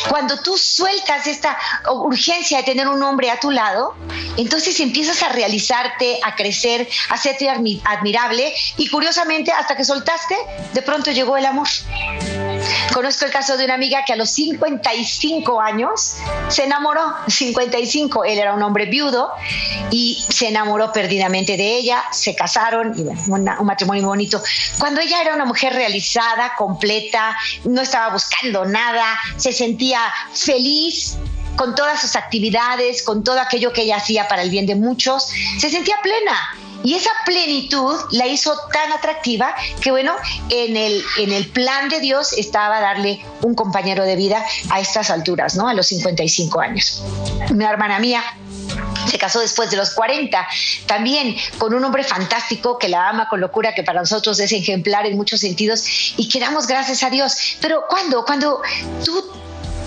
Cuando 0.09 0.41
tú 0.41 0.57
sueltas 0.57 1.27
esta 1.27 1.57
urgencia 1.91 2.59
de 2.59 2.63
tener 2.63 2.87
un 2.87 3.01
hombre 3.03 3.29
a 3.29 3.39
tu 3.39 3.51
lado, 3.51 3.95
entonces 4.37 4.79
empiezas 4.79 5.21
a 5.23 5.29
realizarte, 5.29 6.19
a 6.23 6.35
crecer, 6.35 6.87
a 7.09 7.15
hacerte 7.15 7.49
admirable 7.49 8.53
y 8.77 8.87
curiosamente 8.87 9.51
hasta 9.51 9.75
que 9.75 9.83
soltaste, 10.29 10.35
de 10.73 10.81
pronto 10.81 11.11
llegó 11.11 11.37
el 11.37 11.45
amor. 11.45 11.67
Conozco 12.93 13.25
el 13.25 13.31
caso 13.31 13.57
de 13.57 13.65
una 13.65 13.75
amiga 13.75 14.03
que 14.05 14.13
a 14.13 14.15
los 14.15 14.29
55 14.31 15.61
años 15.61 16.17
se 16.49 16.63
enamoró, 16.63 17.13
55, 17.27 18.25
él 18.25 18.39
era 18.39 18.53
un 18.53 18.63
hombre 18.63 18.85
viudo 18.85 19.31
y 19.91 20.23
se 20.29 20.49
enamoró 20.49 20.91
perdidamente 20.91 21.57
de 21.57 21.77
ella, 21.77 22.03
se 22.11 22.35
casaron 22.35 22.93
y 22.97 23.03
bueno, 23.27 23.55
un 23.59 23.65
matrimonio 23.65 24.07
bonito. 24.07 24.41
Cuando 24.79 25.01
ella 25.01 25.21
era 25.21 25.35
una 25.35 25.45
mujer 25.45 25.73
realizada, 25.73 26.53
completa, 26.57 27.35
no 27.65 27.81
estaba 27.81 28.13
buscando 28.13 28.65
nada, 28.65 29.19
se 29.37 29.51
sentía 29.51 30.01
feliz, 30.33 31.17
con 31.55 31.75
todas 31.75 31.99
sus 31.99 32.15
actividades, 32.15 33.03
con 33.03 33.23
todo 33.23 33.39
aquello 33.39 33.73
que 33.73 33.81
ella 33.81 33.97
hacía 33.97 34.27
para 34.27 34.43
el 34.43 34.49
bien 34.49 34.65
de 34.65 34.75
muchos, 34.75 35.29
se 35.59 35.69
sentía 35.69 35.97
plena. 36.01 36.68
Y 36.83 36.95
esa 36.95 37.11
plenitud 37.25 37.95
la 38.11 38.27
hizo 38.27 38.55
tan 38.71 38.91
atractiva 38.93 39.55
que, 39.81 39.91
bueno, 39.91 40.15
en 40.49 40.77
el, 40.77 41.03
en 41.17 41.31
el 41.31 41.47
plan 41.47 41.89
de 41.89 41.99
Dios 41.99 42.33
estaba 42.33 42.79
darle 42.79 43.23
un 43.41 43.53
compañero 43.55 44.05
de 44.05 44.15
vida 44.15 44.43
a 44.69 44.79
estas 44.79 45.09
alturas, 45.09 45.55
¿no? 45.55 45.67
A 45.67 45.73
los 45.73 45.87
55 45.87 46.59
años. 46.61 47.03
Una 47.49 47.69
hermana 47.69 47.99
mía 47.99 48.23
se 49.07 49.17
casó 49.17 49.39
después 49.39 49.71
de 49.71 49.77
los 49.77 49.91
40, 49.91 50.47
también 50.85 51.35
con 51.57 51.73
un 51.73 51.83
hombre 51.83 52.03
fantástico 52.03 52.77
que 52.77 52.87
la 52.89 53.09
ama 53.09 53.27
con 53.27 53.41
locura, 53.41 53.73
que 53.73 53.83
para 53.83 53.99
nosotros 53.99 54.39
es 54.39 54.51
ejemplar 54.51 55.05
en 55.05 55.17
muchos 55.17 55.41
sentidos 55.41 55.83
y 56.17 56.29
que 56.29 56.39
damos 56.39 56.67
gracias 56.67 57.03
a 57.03 57.09
Dios. 57.09 57.57
Pero 57.61 57.83
¿cuándo? 57.89 58.23
Cuando 58.23 58.61
tú 59.03 59.31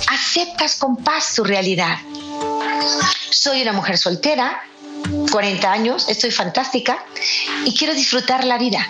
aceptas 0.08 0.76
con 0.76 0.96
paz 0.96 1.34
tu 1.34 1.44
realidad. 1.44 1.96
Soy 3.30 3.62
una 3.62 3.72
mujer 3.72 3.98
soltera, 3.98 4.62
40 5.30 5.72
años, 5.72 6.08
estoy 6.08 6.30
fantástica 6.30 7.04
y 7.64 7.76
quiero 7.76 7.94
disfrutar 7.94 8.44
la 8.44 8.58
vida. 8.58 8.86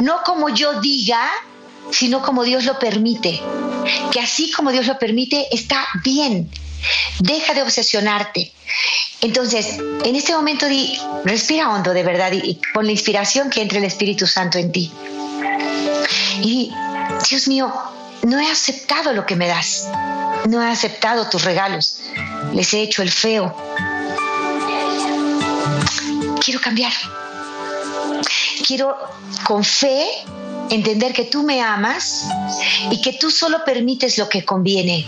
No 0.00 0.22
como 0.24 0.48
yo 0.48 0.80
diga, 0.80 1.28
sino 1.90 2.22
como 2.22 2.44
Dios 2.44 2.64
lo 2.64 2.78
permite. 2.78 3.40
Que 4.12 4.20
así 4.20 4.50
como 4.50 4.72
Dios 4.72 4.86
lo 4.86 4.98
permite, 4.98 5.46
está 5.50 5.86
bien. 6.04 6.50
Deja 7.20 7.54
de 7.54 7.62
obsesionarte. 7.62 8.52
Entonces, 9.20 9.78
en 10.04 10.14
este 10.14 10.32
momento 10.32 10.66
di, 10.66 10.98
respira 11.24 11.70
hondo 11.70 11.92
de 11.92 12.02
verdad 12.02 12.32
y, 12.32 12.60
con 12.72 12.86
la 12.86 12.92
inspiración 12.92 13.50
que 13.50 13.62
entre 13.62 13.78
el 13.78 13.84
Espíritu 13.84 14.26
Santo 14.26 14.58
en 14.58 14.70
ti. 14.70 14.92
Y, 16.42 16.72
Dios 17.28 17.48
mío, 17.48 17.72
no 18.22 18.38
he 18.38 18.50
aceptado 18.50 19.12
lo 19.12 19.26
que 19.26 19.36
me 19.36 19.48
das. 19.48 19.88
No 20.48 20.62
he 20.62 20.70
aceptado 20.70 21.28
tus 21.28 21.44
regalos. 21.44 21.98
Les 22.52 22.72
he 22.74 22.82
hecho 22.82 23.02
el 23.02 23.10
feo. 23.10 23.56
Quiero 26.40 26.60
cambiar. 26.60 26.92
Quiero 28.66 28.96
con 29.44 29.64
fe 29.64 30.24
entender 30.70 31.12
que 31.12 31.24
tú 31.24 31.42
me 31.42 31.60
amas 31.60 32.26
y 32.90 33.00
que 33.00 33.12
tú 33.14 33.30
solo 33.30 33.64
permites 33.64 34.18
lo 34.18 34.28
que 34.28 34.44
conviene. 34.44 35.06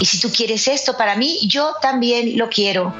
Y 0.00 0.06
si 0.06 0.18
tú 0.18 0.30
quieres 0.30 0.68
esto 0.68 0.96
para 0.96 1.16
mí, 1.16 1.40
yo 1.46 1.74
también 1.80 2.36
lo 2.36 2.48
quiero. 2.48 2.94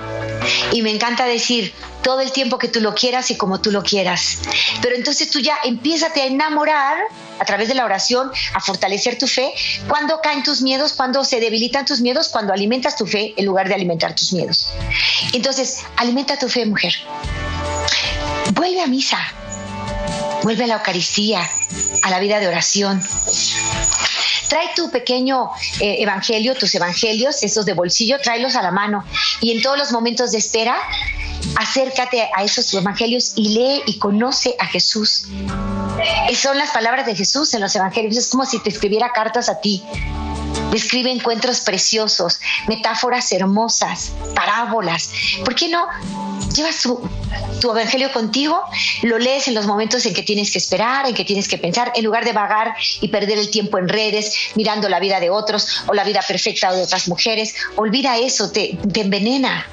Y 0.72 0.82
me 0.82 0.90
encanta 0.90 1.24
decir 1.24 1.72
todo 2.02 2.20
el 2.20 2.32
tiempo 2.32 2.58
que 2.58 2.68
tú 2.68 2.80
lo 2.80 2.94
quieras 2.94 3.30
y 3.30 3.36
como 3.36 3.60
tú 3.60 3.70
lo 3.70 3.82
quieras. 3.82 4.38
Pero 4.80 4.96
entonces 4.96 5.30
tú 5.30 5.40
ya 5.40 5.56
empiezas 5.64 6.16
a 6.16 6.24
enamorar 6.24 6.98
a 7.38 7.44
través 7.44 7.68
de 7.68 7.74
la 7.74 7.84
oración, 7.84 8.30
a 8.54 8.60
fortalecer 8.60 9.18
tu 9.18 9.26
fe. 9.26 9.52
Cuando 9.88 10.20
caen 10.20 10.42
tus 10.42 10.62
miedos, 10.62 10.92
cuando 10.92 11.24
se 11.24 11.40
debilitan 11.40 11.86
tus 11.86 12.00
miedos, 12.00 12.28
cuando 12.28 12.52
alimentas 12.52 12.96
tu 12.96 13.06
fe 13.06 13.34
en 13.36 13.46
lugar 13.46 13.68
de 13.68 13.74
alimentar 13.74 14.14
tus 14.14 14.32
miedos. 14.32 14.70
Entonces, 15.32 15.80
alimenta 15.96 16.38
tu 16.38 16.48
fe, 16.48 16.66
mujer. 16.66 16.94
Vuelve 18.52 18.82
a 18.82 18.86
misa. 18.86 19.18
Vuelve 20.42 20.64
a 20.64 20.66
la 20.66 20.74
Eucaristía, 20.74 21.48
a 22.02 22.10
la 22.10 22.18
vida 22.18 22.40
de 22.40 22.48
oración. 22.48 23.02
Trae 24.48 24.70
tu 24.74 24.90
pequeño 24.90 25.50
eh, 25.80 25.96
evangelio, 26.00 26.54
tus 26.56 26.74
evangelios, 26.74 27.42
esos 27.42 27.64
de 27.66 27.74
bolsillo, 27.74 28.18
tráelos 28.20 28.56
a 28.56 28.62
la 28.62 28.70
mano. 28.70 29.04
Y 29.40 29.52
en 29.52 29.62
todos 29.62 29.78
los 29.78 29.92
momentos 29.92 30.32
de 30.32 30.38
espera, 30.38 30.76
acércate 31.56 32.28
a 32.34 32.42
esos 32.42 32.72
evangelios 32.74 33.34
y 33.36 33.50
lee 33.50 33.82
y 33.86 33.98
conoce 33.98 34.56
a 34.58 34.66
Jesús. 34.66 35.26
Son 36.34 36.58
las 36.58 36.70
palabras 36.70 37.06
de 37.06 37.14
Jesús 37.14 37.54
en 37.54 37.60
los 37.60 37.76
evangelios. 37.76 38.16
Es 38.16 38.28
como 38.28 38.44
si 38.44 38.58
te 38.58 38.70
escribiera 38.70 39.12
cartas 39.12 39.48
a 39.48 39.60
ti. 39.60 39.82
Describe 40.70 41.10
encuentros 41.10 41.60
preciosos, 41.60 42.40
metáforas 42.68 43.30
hermosas, 43.32 44.12
parábolas. 44.34 45.10
¿Por 45.44 45.54
qué 45.54 45.68
no 45.68 45.86
llevas 46.54 46.82
tu, 46.82 47.00
tu, 47.60 47.70
evangelio 47.70 48.12
contigo? 48.12 48.60
Lo 49.02 49.18
lees 49.18 49.48
en 49.48 49.54
los 49.54 49.66
momentos 49.66 50.06
en 50.06 50.14
que 50.14 50.22
tienes 50.22 50.50
que 50.50 50.58
esperar, 50.58 51.06
en 51.06 51.14
que 51.14 51.24
tienes 51.24 51.48
que 51.48 51.58
pensar, 51.58 51.92
en 51.94 52.04
lugar 52.04 52.24
de 52.24 52.32
vagar 52.32 52.74
y 53.00 53.08
perder 53.08 53.38
el 53.38 53.50
tiempo 53.50 53.78
en 53.78 53.88
redes, 53.88 54.34
mirando 54.54 54.88
la 54.88 55.00
vida 55.00 55.20
de 55.20 55.30
otros 55.30 55.82
o 55.86 55.94
la 55.94 56.04
vida 56.04 56.20
perfecta 56.26 56.72
de 56.72 56.82
otras 56.82 57.08
mujeres. 57.08 57.54
Olvida 57.76 58.18
eso, 58.18 58.50
te, 58.50 58.78
te 58.92 59.00
envenena. 59.00 59.66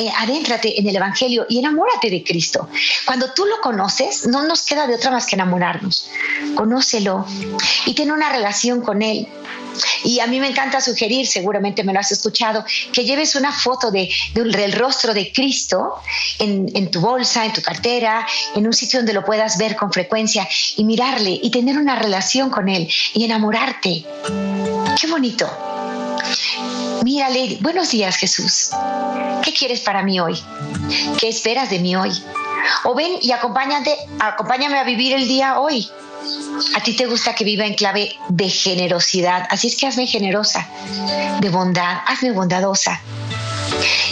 Eh, 0.00 0.10
adéntrate 0.16 0.80
en 0.80 0.88
el 0.88 0.96
Evangelio 0.96 1.44
y 1.48 1.58
enamórate 1.58 2.08
de 2.08 2.24
Cristo. 2.24 2.68
Cuando 3.04 3.34
tú 3.34 3.44
lo 3.44 3.60
conoces, 3.60 4.26
no 4.26 4.42
nos 4.46 4.62
queda 4.62 4.86
de 4.86 4.94
otra 4.94 5.10
más 5.10 5.26
que 5.26 5.36
enamorarnos. 5.36 6.08
Conócelo 6.54 7.26
y 7.84 7.94
ten 7.94 8.10
una 8.10 8.30
relación 8.30 8.80
con 8.80 9.02
Él. 9.02 9.28
Y 10.04 10.20
a 10.20 10.26
mí 10.26 10.40
me 10.40 10.48
encanta 10.48 10.80
sugerir, 10.80 11.26
seguramente 11.26 11.84
me 11.84 11.92
lo 11.92 12.00
has 12.00 12.12
escuchado, 12.12 12.64
que 12.92 13.04
lleves 13.04 13.34
una 13.34 13.52
foto 13.52 13.90
de, 13.90 14.08
del 14.34 14.72
rostro 14.72 15.14
de 15.14 15.32
Cristo 15.32 15.96
en, 16.38 16.70
en, 16.74 16.90
tu 16.90 17.00
bolsa, 17.00 17.44
en 17.44 17.52
tu 17.52 17.62
cartera, 17.62 18.26
en 18.54 18.66
un 18.66 18.72
sitio 18.72 19.00
donde 19.00 19.12
lo 19.12 19.24
puedas 19.24 19.58
ver 19.58 19.76
con 19.76 19.92
frecuencia 19.92 20.48
y 20.76 20.84
mirarle 20.84 21.38
y 21.42 21.50
tener 21.50 21.78
una 21.78 21.96
relación 21.96 22.50
con 22.50 22.68
Él 22.68 22.88
y 23.14 23.24
enamorarte. 23.24 24.04
Qué 25.00 25.06
bonito. 25.06 25.48
Mírale, 27.02 27.58
buenos 27.60 27.90
días 27.90 28.16
Jesús. 28.16 28.70
¿Qué 29.42 29.52
quieres 29.52 29.80
para 29.80 30.02
mí 30.02 30.20
hoy? 30.20 30.38
¿Qué 31.18 31.28
esperas 31.28 31.70
de 31.70 31.78
mí 31.78 31.96
hoy? 31.96 32.10
O 32.84 32.94
ven 32.94 33.12
y 33.20 33.32
acompáñate, 33.32 33.96
acompáñame 34.18 34.78
a 34.78 34.84
vivir 34.84 35.14
el 35.14 35.26
día 35.26 35.60
hoy. 35.60 35.88
A 36.74 36.82
ti 36.82 36.94
te 36.94 37.06
gusta 37.06 37.34
que 37.34 37.44
viva 37.44 37.64
en 37.66 37.74
clave 37.74 38.16
de 38.28 38.48
generosidad, 38.48 39.46
así 39.50 39.68
es 39.68 39.76
que 39.76 39.86
hazme 39.86 40.06
generosa, 40.06 40.68
de 41.40 41.48
bondad, 41.50 41.98
hazme 42.06 42.32
bondadosa. 42.32 43.00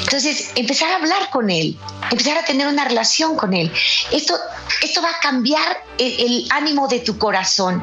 Entonces, 0.01 0.51
empezar 0.55 0.91
a 0.93 0.97
hablar 0.97 1.31
con 1.31 1.51
él, 1.51 1.77
empezar 2.11 2.39
a 2.39 2.45
tener 2.45 2.67
una 2.67 2.85
relación 2.85 3.37
con 3.37 3.55
él. 3.55 3.73
Esto, 4.13 4.35
esto 4.83 5.03
va 5.03 5.11
a 5.11 5.21
cambiar 5.21 5.85
el, 5.99 6.47
ánimo 6.51 6.89
de 6.89 7.01
tu 7.01 7.19
corazón, 7.19 7.83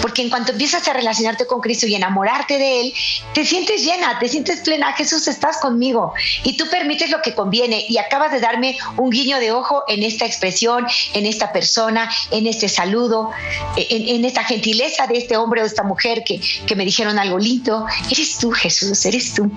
porque 0.00 0.22
en 0.22 0.30
cuanto 0.30 0.52
empiezas 0.52 0.86
a 0.88 0.92
relacionarte 0.92 1.46
con 1.46 1.60
Cristo 1.60 1.86
y 1.86 1.94
enamorarte 1.94 2.58
de 2.58 2.80
Él, 2.80 2.94
te 3.34 3.44
sientes 3.44 3.84
llena, 3.84 4.18
te 4.18 4.28
sientes 4.28 4.60
plena, 4.60 4.92
Jesús, 4.94 5.28
estás 5.28 5.58
conmigo 5.58 6.12
y 6.42 6.56
tú 6.56 6.68
permites 6.68 7.10
lo 7.10 7.22
que 7.22 7.34
conviene 7.34 7.84
y 7.88 7.98
acabas 7.98 8.32
de 8.32 8.40
darme 8.40 8.76
un 8.96 9.10
guiño 9.10 9.38
de 9.38 9.52
ojo 9.52 9.84
en 9.88 10.02
esta 10.02 10.26
expresión, 10.26 10.86
en 11.14 11.26
esta 11.26 11.52
persona, 11.52 12.10
en 12.30 12.46
este 12.46 12.68
saludo, 12.68 13.30
en, 13.76 14.24
esta 14.24 14.44
gentileza 14.44 15.06
de 15.06 15.18
este 15.18 15.36
hombre 15.36 15.62
o 15.62 15.66
esta 15.66 15.82
mujer 15.82 16.24
que, 16.24 16.40
que 16.66 16.76
me 16.76 16.84
dijeron 16.84 17.18
algo 17.18 17.38
lindo. 17.38 17.86
Eres 18.10 18.38
tú, 18.38 18.50
Jesús, 18.50 19.04
eres 19.06 19.34
tú. 19.34 19.50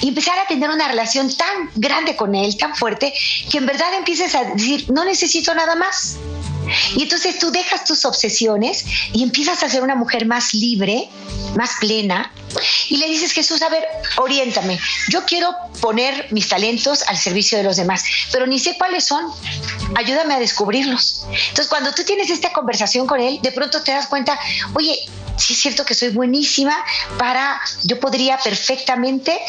Y 0.00 0.08
empezar 0.08 0.38
a 0.38 0.46
tener 0.46 0.70
una 0.70 0.88
relación 0.88 1.03
tan 1.12 1.70
grande 1.74 2.16
con 2.16 2.34
Él, 2.34 2.56
tan 2.56 2.74
fuerte, 2.74 3.12
que 3.50 3.58
en 3.58 3.66
verdad 3.66 3.94
empieces 3.94 4.34
a 4.34 4.44
decir, 4.44 4.90
no 4.90 5.04
necesito 5.04 5.54
nada 5.54 5.74
más. 5.74 6.18
Y 6.96 7.02
entonces 7.02 7.38
tú 7.38 7.50
dejas 7.50 7.84
tus 7.84 8.04
obsesiones 8.04 8.84
y 9.12 9.22
empiezas 9.22 9.62
a 9.62 9.68
ser 9.68 9.82
una 9.82 9.94
mujer 9.94 10.26
más 10.26 10.54
libre, 10.54 11.08
más 11.56 11.72
plena. 11.80 12.32
Y 12.88 12.96
le 12.98 13.08
dices, 13.08 13.32
Jesús, 13.32 13.60
a 13.62 13.68
ver, 13.68 13.84
oriéntame. 14.16 14.78
Yo 15.10 15.24
quiero 15.24 15.54
poner 15.80 16.28
mis 16.30 16.48
talentos 16.48 17.02
al 17.08 17.18
servicio 17.18 17.58
de 17.58 17.64
los 17.64 17.76
demás, 17.76 18.04
pero 18.32 18.46
ni 18.46 18.58
sé 18.58 18.76
cuáles 18.78 19.04
son. 19.04 19.26
Ayúdame 19.96 20.34
a 20.34 20.38
descubrirlos. 20.38 21.26
Entonces, 21.48 21.68
cuando 21.68 21.92
tú 21.92 22.04
tienes 22.04 22.30
esta 22.30 22.52
conversación 22.52 23.06
con 23.06 23.20
él, 23.20 23.40
de 23.42 23.52
pronto 23.52 23.82
te 23.82 23.92
das 23.92 24.06
cuenta, 24.06 24.38
oye, 24.74 25.06
sí 25.36 25.52
es 25.52 25.60
cierto 25.60 25.84
que 25.84 25.94
soy 25.94 26.10
buenísima 26.10 26.74
para, 27.18 27.60
yo 27.82 27.98
podría 27.98 28.38
perfectamente 28.38 29.40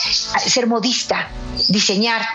ser 0.45 0.67
modista, 0.67 1.29
diseñar, 1.69 2.25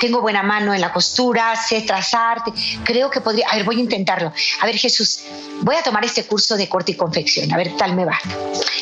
tengo 0.00 0.20
buena 0.20 0.42
mano 0.42 0.74
en 0.74 0.80
la 0.80 0.92
costura, 0.92 1.54
sé 1.56 1.82
trazar, 1.82 2.42
creo 2.84 3.10
que 3.10 3.20
podría, 3.20 3.48
a 3.48 3.56
ver, 3.56 3.64
voy 3.64 3.76
a 3.76 3.80
intentarlo. 3.80 4.32
A 4.60 4.66
ver, 4.66 4.76
Jesús, 4.76 5.20
voy 5.62 5.76
a 5.76 5.82
tomar 5.82 6.04
este 6.04 6.24
curso 6.24 6.56
de 6.56 6.68
corte 6.68 6.92
y 6.92 6.96
confección, 6.96 7.52
a 7.52 7.56
ver, 7.56 7.76
tal 7.76 7.94
me 7.94 8.04
va. 8.04 8.18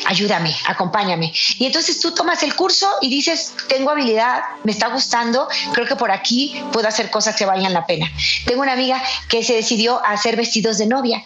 Ayúdame, 0.05 0.55
acompáñame. 0.67 1.33
Y 1.57 1.65
entonces 1.65 1.99
tú 1.99 2.13
tomas 2.13 2.41
el 2.43 2.55
curso 2.55 2.89
y 3.01 3.09
dices, 3.09 3.53
tengo 3.67 3.91
habilidad, 3.91 4.41
me 4.63 4.71
está 4.71 4.87
gustando, 4.87 5.47
creo 5.73 5.87
que 5.87 5.95
por 5.95 6.11
aquí 6.11 6.63
puedo 6.71 6.87
hacer 6.87 7.11
cosas 7.11 7.35
que 7.35 7.45
valgan 7.45 7.73
la 7.73 7.85
pena. 7.85 8.11
Tengo 8.45 8.61
una 8.61 8.73
amiga 8.73 9.01
que 9.27 9.43
se 9.43 9.53
decidió 9.53 10.03
a 10.05 10.11
hacer 10.11 10.35
vestidos 10.35 10.77
de 10.77 10.87
novia 10.87 11.23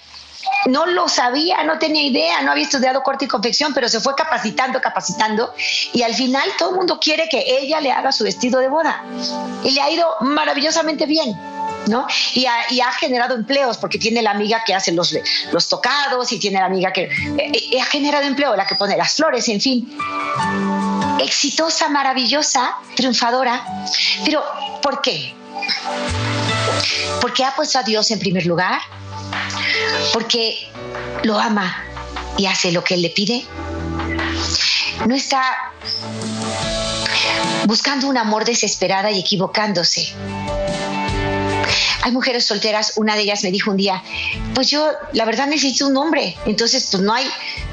no 0.65 0.86
lo 0.86 1.10
sabía, 1.10 1.63
no 1.63 1.77
tenía 1.77 2.03
idea, 2.03 2.41
no 2.41 2.51
había 2.51 2.63
estudiado 2.63 3.03
corte 3.03 3.25
y 3.25 3.27
confección, 3.27 3.74
pero 3.74 3.89
se 3.89 4.00
fue 4.00 4.15
capacitando, 4.15 4.81
capacitando 4.81 5.53
y 5.93 6.03
al 6.03 6.13
final 6.13 6.50
todo 6.57 6.72
el 6.72 6.75
mundo 6.77 7.00
quiere 7.00 7.27
que 7.29 7.43
ella 7.48 7.81
le 7.81 7.91
haga 7.91 8.12
su 8.12 8.24
vestido 8.24 8.60
de 8.60 8.69
boda 8.69 9.03
y 9.63 9.72
le 9.72 9.81
ha 9.81 9.89
ido 9.89 10.07
maravillosamente 10.22 11.05
bien. 11.05 11.38
¿no? 11.88 12.07
Y 12.33 12.45
ha, 12.45 12.91
generado 12.93 13.36
empleos 13.36 13.77
porque 13.77 13.98
tiene 13.98 14.22
la 14.22 14.31
amiga 14.31 14.63
que 14.65 14.74
hace 14.74 14.93
los, 14.93 15.13
los 15.51 15.67
tocados 15.67 16.31
y 16.31 16.39
tiene 16.39 16.60
la 16.60 16.65
amiga 16.65 16.93
que 16.93 17.03
eh, 17.03 17.51
eh, 17.72 17.81
ha 17.81 17.86
generado 17.86 18.25
empleo, 18.25 18.55
la 18.55 18.65
que 18.65 18.75
pone 18.75 18.95
las 18.95 19.13
flores, 19.13 19.48
en 19.50 19.60
fin. 19.60 19.98
Exitosa, 21.19 21.89
maravillosa, 21.89 22.75
triunfadora. 22.95 23.65
Pero, 24.24 24.43
¿por 24.81 25.01
qué? 25.01 25.33
Porque 27.19 27.43
ha 27.43 27.53
puesto 27.55 27.79
a 27.79 27.83
Dios 27.83 28.10
en 28.12 28.19
primer 28.19 28.45
lugar, 28.45 28.79
porque 30.13 30.67
lo 31.23 31.39
ama 31.39 31.83
y 32.38 32.45
hace 32.45 32.71
lo 32.71 32.83
que 32.83 32.95
Él 32.95 33.01
le 33.01 33.09
pide. 33.09 33.45
No 35.07 35.15
está 35.15 35.73
buscando 37.65 38.07
un 38.07 38.17
amor 38.17 38.45
desesperada 38.45 39.12
y 39.12 39.19
equivocándose 39.19 40.13
hay 42.03 42.12
mujeres 42.12 42.45
solteras, 42.45 42.93
una 42.97 43.15
de 43.15 43.21
ellas 43.21 43.43
me 43.43 43.51
dijo 43.51 43.71
un 43.71 43.77
día, 43.77 44.03
pues 44.53 44.69
yo 44.69 44.91
la 45.13 45.23
verdad 45.23 45.47
necesito 45.47 45.88
un 45.88 45.95
hombre, 45.95 46.35
entonces 46.45 46.89
pues 46.91 47.01
no 47.01 47.13
hay, 47.13 47.25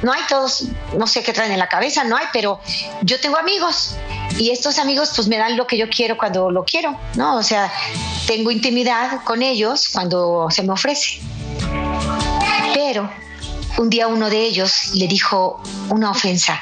no 0.03 0.13
hay 0.13 0.21
todos, 0.29 0.67
no 0.97 1.09
sé 1.09 1.25
qué 1.25 1.33
traen 1.33 1.51
en 1.51 1.59
la 1.59 1.69
cabeza, 1.69 2.05
no 2.05 2.17
hay, 2.17 2.27
pero 2.33 2.61
yo 3.03 3.19
tengo 3.19 3.37
amigos 3.37 3.97
y 4.39 4.51
estos 4.51 4.79
amigos 4.79 5.13
pues 5.17 5.27
me 5.27 5.37
dan 5.37 5.57
lo 5.57 5.67
que 5.67 5.77
yo 5.77 5.89
quiero 5.91 6.17
cuando 6.17 6.49
lo 6.51 6.65
quiero, 6.65 6.97
¿no? 7.17 7.37
O 7.37 7.43
sea, 7.43 7.73
tengo 8.29 8.53
intimidad 8.53 9.25
con 9.25 9.43
ellos 9.43 9.89
cuando 9.89 10.47
se 10.51 10.63
me 10.63 10.73
ofrece. 10.73 11.21
Pero 12.93 13.09
un 13.79 13.89
día 13.89 14.09
uno 14.09 14.29
de 14.29 14.45
ellos 14.45 14.91
le 14.95 15.07
dijo 15.07 15.63
una 15.91 16.11
ofensa 16.11 16.61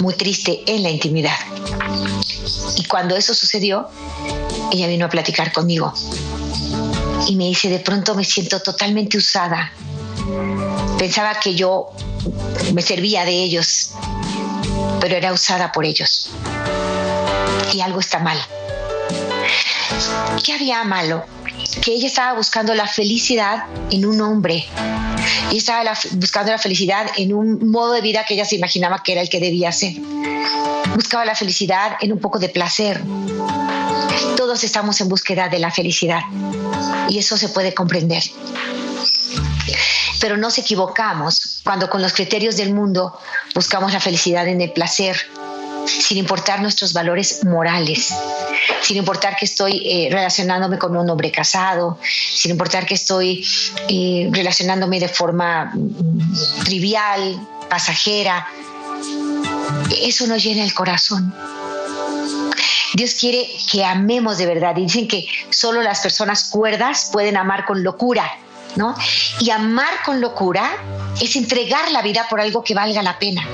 muy 0.00 0.14
triste 0.14 0.62
en 0.68 0.84
la 0.84 0.90
intimidad. 0.90 1.34
Y 2.76 2.84
cuando 2.84 3.16
eso 3.16 3.34
sucedió, 3.34 3.88
ella 4.70 4.86
vino 4.86 5.06
a 5.06 5.08
platicar 5.08 5.52
conmigo 5.52 5.92
y 7.26 7.34
me 7.34 7.46
dice, 7.46 7.68
de 7.68 7.80
pronto 7.80 8.14
me 8.14 8.22
siento 8.22 8.60
totalmente 8.60 9.18
usada. 9.18 9.72
Pensaba 10.96 11.34
que 11.40 11.56
yo 11.56 11.90
me 12.72 12.82
servía 12.82 13.24
de 13.24 13.42
ellos, 13.42 13.94
pero 15.00 15.16
era 15.16 15.32
usada 15.32 15.72
por 15.72 15.84
ellos. 15.84 16.30
Y 17.72 17.80
algo 17.80 17.98
está 17.98 18.20
mal. 18.20 18.38
¿Qué 20.44 20.52
había 20.52 20.84
malo? 20.84 21.24
Que 21.82 21.94
ella 21.94 22.06
estaba 22.06 22.34
buscando 22.34 22.74
la 22.74 22.86
felicidad 22.86 23.64
en 23.90 24.06
un 24.06 24.20
hombre. 24.20 24.68
Ella 25.50 25.58
estaba 25.58 25.92
buscando 26.12 26.52
la 26.52 26.58
felicidad 26.58 27.06
en 27.16 27.32
un 27.32 27.70
modo 27.70 27.92
de 27.92 28.00
vida 28.00 28.24
que 28.24 28.34
ella 28.34 28.44
se 28.44 28.56
imaginaba 28.56 29.02
que 29.02 29.12
era 29.12 29.20
el 29.20 29.28
que 29.28 29.40
debía 29.40 29.72
ser. 29.72 29.94
Buscaba 30.94 31.24
la 31.24 31.34
felicidad 31.34 31.96
en 32.00 32.12
un 32.12 32.18
poco 32.18 32.38
de 32.38 32.48
placer. 32.48 33.00
Todos 34.36 34.64
estamos 34.64 35.00
en 35.00 35.08
búsqueda 35.08 35.48
de 35.48 35.58
la 35.58 35.70
felicidad 35.70 36.20
y 37.08 37.18
eso 37.18 37.36
se 37.36 37.48
puede 37.48 37.74
comprender. 37.74 38.22
Pero 40.20 40.36
nos 40.36 40.58
equivocamos 40.58 41.60
cuando 41.62 41.90
con 41.90 42.00
los 42.00 42.12
criterios 42.12 42.56
del 42.56 42.72
mundo 42.72 43.18
buscamos 43.54 43.92
la 43.92 44.00
felicidad 44.00 44.48
en 44.48 44.60
el 44.60 44.72
placer, 44.72 45.16
sin 45.86 46.18
importar 46.18 46.60
nuestros 46.60 46.92
valores 46.92 47.44
morales, 47.44 48.14
sin 48.80 48.96
importar 48.96 49.36
que 49.36 49.44
estoy 49.44 49.82
eh, 49.84 50.08
relacionándome 50.10 50.78
con 50.78 50.96
un 50.96 51.08
hombre 51.08 51.30
casado, 51.30 51.98
sin 52.02 52.50
importar 52.50 52.86
que 52.86 52.94
estoy 52.94 53.46
eh, 53.88 54.28
relacionándome 54.32 55.00
de 55.00 55.08
forma 55.08 55.72
mm, 55.74 56.64
trivial, 56.64 57.40
pasajera. 57.68 58.46
Eso 60.02 60.26
nos 60.26 60.42
llena 60.42 60.64
el 60.64 60.74
corazón. 60.74 61.34
Dios 62.94 63.14
quiere 63.14 63.46
que 63.70 63.84
amemos 63.84 64.38
de 64.38 64.46
verdad. 64.46 64.74
dicen 64.74 65.06
que 65.06 65.28
solo 65.50 65.82
las 65.82 66.00
personas 66.00 66.44
cuerdas 66.44 67.10
pueden 67.12 67.36
amar 67.36 67.66
con 67.66 67.82
locura, 67.82 68.24
¿no? 68.76 68.94
Y 69.40 69.50
amar 69.50 70.02
con 70.04 70.20
locura 70.20 70.70
es 71.20 71.36
entregar 71.36 71.90
la 71.90 72.02
vida 72.02 72.26
por 72.30 72.40
algo 72.40 72.64
que 72.64 72.74
valga 72.74 73.02
la 73.02 73.18
pena. 73.18 73.46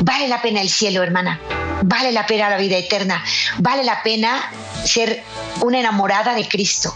Vale 0.00 0.28
la 0.28 0.42
pena 0.42 0.60
el 0.60 0.68
cielo, 0.68 1.02
hermana. 1.02 1.40
Vale 1.82 2.12
la 2.12 2.26
pena 2.26 2.50
la 2.50 2.56
vida 2.56 2.76
eterna. 2.76 3.22
Vale 3.58 3.84
la 3.84 4.02
pena 4.02 4.50
ser 4.84 5.22
una 5.60 5.80
enamorada 5.80 6.34
de 6.34 6.46
Cristo. 6.46 6.94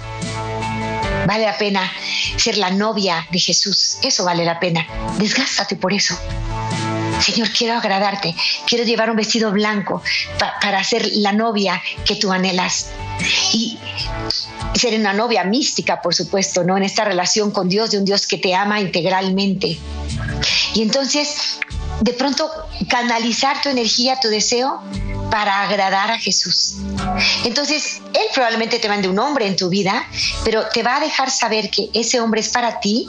Vale 1.26 1.44
la 1.44 1.56
pena 1.56 1.90
ser 2.36 2.58
la 2.58 2.70
novia 2.70 3.26
de 3.30 3.38
Jesús. 3.38 3.98
Eso 4.02 4.24
vale 4.24 4.44
la 4.44 4.60
pena. 4.60 4.86
Desgástate 5.18 5.76
por 5.76 5.92
eso. 5.92 6.18
Señor, 7.20 7.48
quiero 7.50 7.74
agradarte, 7.74 8.34
quiero 8.66 8.84
llevar 8.84 9.08
un 9.08 9.16
vestido 9.16 9.50
blanco 9.52 10.02
para 10.60 10.82
ser 10.84 11.08
la 11.14 11.32
novia 11.32 11.80
que 12.04 12.16
tú 12.16 12.32
anhelas. 12.32 12.90
Y 13.52 13.78
ser 14.74 14.98
una 14.98 15.12
novia 15.12 15.44
mística, 15.44 16.02
por 16.02 16.14
supuesto, 16.14 16.64
¿no? 16.64 16.76
En 16.76 16.82
esta 16.82 17.04
relación 17.04 17.50
con 17.50 17.68
Dios, 17.68 17.92
de 17.92 17.98
un 17.98 18.04
Dios 18.04 18.26
que 18.26 18.38
te 18.38 18.54
ama 18.54 18.80
integralmente. 18.80 19.78
Y 20.74 20.82
entonces, 20.82 21.58
de 22.04 22.12
pronto, 22.12 22.50
canalizar 22.86 23.62
tu 23.62 23.70
energía, 23.70 24.20
tu 24.20 24.28
deseo 24.28 24.82
para 25.30 25.62
agradar 25.62 26.10
a 26.10 26.18
Jesús. 26.18 26.74
Entonces, 27.44 28.02
Él 28.12 28.26
probablemente 28.34 28.78
te 28.78 28.90
mande 28.90 29.08
un 29.08 29.18
hombre 29.18 29.46
en 29.46 29.56
tu 29.56 29.70
vida, 29.70 30.06
pero 30.44 30.66
te 30.68 30.82
va 30.82 30.96
a 30.96 31.00
dejar 31.00 31.30
saber 31.30 31.70
que 31.70 31.88
ese 31.94 32.20
hombre 32.20 32.42
es 32.42 32.50
para 32.50 32.78
ti, 32.78 33.08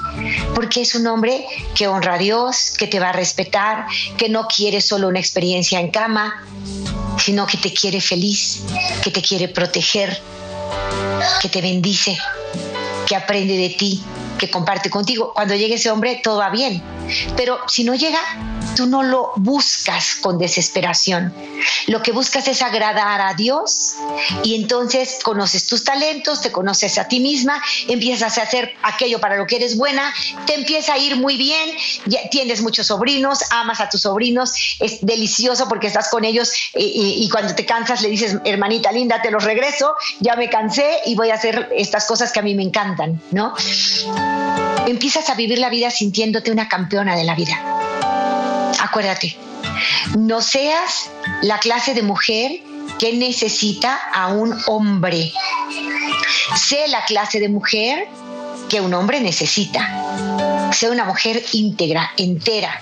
porque 0.53 0.79
es 0.79 0.95
un 0.95 1.07
hombre 1.07 1.45
que 1.75 1.89
honra 1.89 2.13
a 2.13 2.17
Dios, 2.17 2.71
que 2.77 2.87
te 2.87 3.01
va 3.01 3.09
a 3.09 3.11
respetar, 3.11 3.85
que 4.15 4.29
no 4.29 4.47
quiere 4.47 4.79
solo 4.79 5.09
una 5.09 5.19
experiencia 5.19 5.81
en 5.81 5.91
cama, 5.91 6.41
sino 7.17 7.45
que 7.47 7.57
te 7.57 7.73
quiere 7.73 7.99
feliz, 7.99 8.61
que 9.03 9.11
te 9.11 9.21
quiere 9.21 9.49
proteger, 9.49 10.21
que 11.41 11.49
te 11.49 11.61
bendice, 11.61 12.17
que 13.05 13.15
aprende 13.17 13.57
de 13.57 13.69
ti, 13.71 14.01
que 14.37 14.49
comparte 14.49 14.89
contigo. 14.89 15.31
Cuando 15.33 15.55
llegue 15.55 15.75
ese 15.75 15.89
hombre, 15.89 16.19
todo 16.23 16.37
va 16.37 16.49
bien. 16.49 16.81
Pero 17.35 17.59
si 17.67 17.83
no 17.83 17.95
llega, 17.95 18.19
tú 18.75 18.85
no 18.85 19.03
lo 19.03 19.31
buscas 19.37 20.15
con 20.15 20.37
desesperación. 20.37 21.33
Lo 21.87 22.01
que 22.01 22.11
buscas 22.11 22.47
es 22.47 22.61
agradar 22.61 23.21
a 23.21 23.33
Dios 23.33 23.95
y 24.43 24.55
entonces 24.55 25.19
conoces 25.23 25.67
tus 25.67 25.83
talentos, 25.83 26.41
te 26.41 26.51
conoces 26.51 26.97
a 26.97 27.07
ti 27.07 27.19
misma, 27.19 27.61
empiezas 27.87 28.37
a 28.37 28.43
hacer 28.43 28.73
aquello 28.83 29.19
para 29.19 29.37
lo 29.37 29.47
que 29.47 29.55
eres 29.55 29.77
buena, 29.77 30.13
te 30.45 30.55
empieza 30.55 30.93
a 30.93 30.97
ir 30.97 31.15
muy 31.15 31.37
bien, 31.37 31.69
ya 32.05 32.29
tienes 32.29 32.61
muchos 32.61 32.87
sobrinos, 32.87 33.39
amas 33.51 33.79
a 33.79 33.89
tus 33.89 34.01
sobrinos, 34.01 34.53
es 34.79 34.99
delicioso 35.01 35.67
porque 35.69 35.87
estás 35.87 36.09
con 36.09 36.25
ellos 36.25 36.51
y, 36.75 37.23
y 37.23 37.29
cuando 37.29 37.55
te 37.55 37.65
cansas 37.65 38.01
le 38.01 38.09
dices, 38.09 38.37
hermanita 38.43 38.91
linda, 38.91 39.21
te 39.21 39.31
los 39.31 39.43
regreso, 39.43 39.95
ya 40.19 40.35
me 40.35 40.49
cansé 40.49 40.99
y 41.05 41.15
voy 41.15 41.29
a 41.29 41.35
hacer 41.35 41.69
estas 41.75 42.05
cosas 42.05 42.31
que 42.31 42.39
a 42.39 42.43
mí 42.43 42.55
me 42.55 42.63
encantan, 42.63 43.21
¿no? 43.31 43.53
Empiezas 44.87 45.29
a 45.29 45.35
vivir 45.35 45.59
la 45.59 45.69
vida 45.69 45.89
sintiéndote 45.91 46.51
una 46.51 46.67
campeona 46.67 47.15
de 47.15 47.23
la 47.23 47.35
vida 47.35 47.75
acuérdate, 48.95 49.35
no 50.17 50.41
seas 50.41 51.09
la 51.41 51.59
clase 51.59 51.93
de 51.93 52.01
mujer 52.01 52.61
que 52.97 53.11
necesita 53.11 53.99
a 54.13 54.27
un 54.27 54.57
hombre. 54.67 55.33
Sé 56.55 56.87
la 56.87 57.03
clase 57.03 57.41
de 57.41 57.49
mujer 57.49 58.07
que 58.69 58.79
un 58.79 58.93
hombre 58.93 59.19
necesita. 59.19 60.71
Sé 60.71 60.89
una 60.89 61.03
mujer 61.03 61.43
íntegra, 61.51 62.11
entera. 62.15 62.81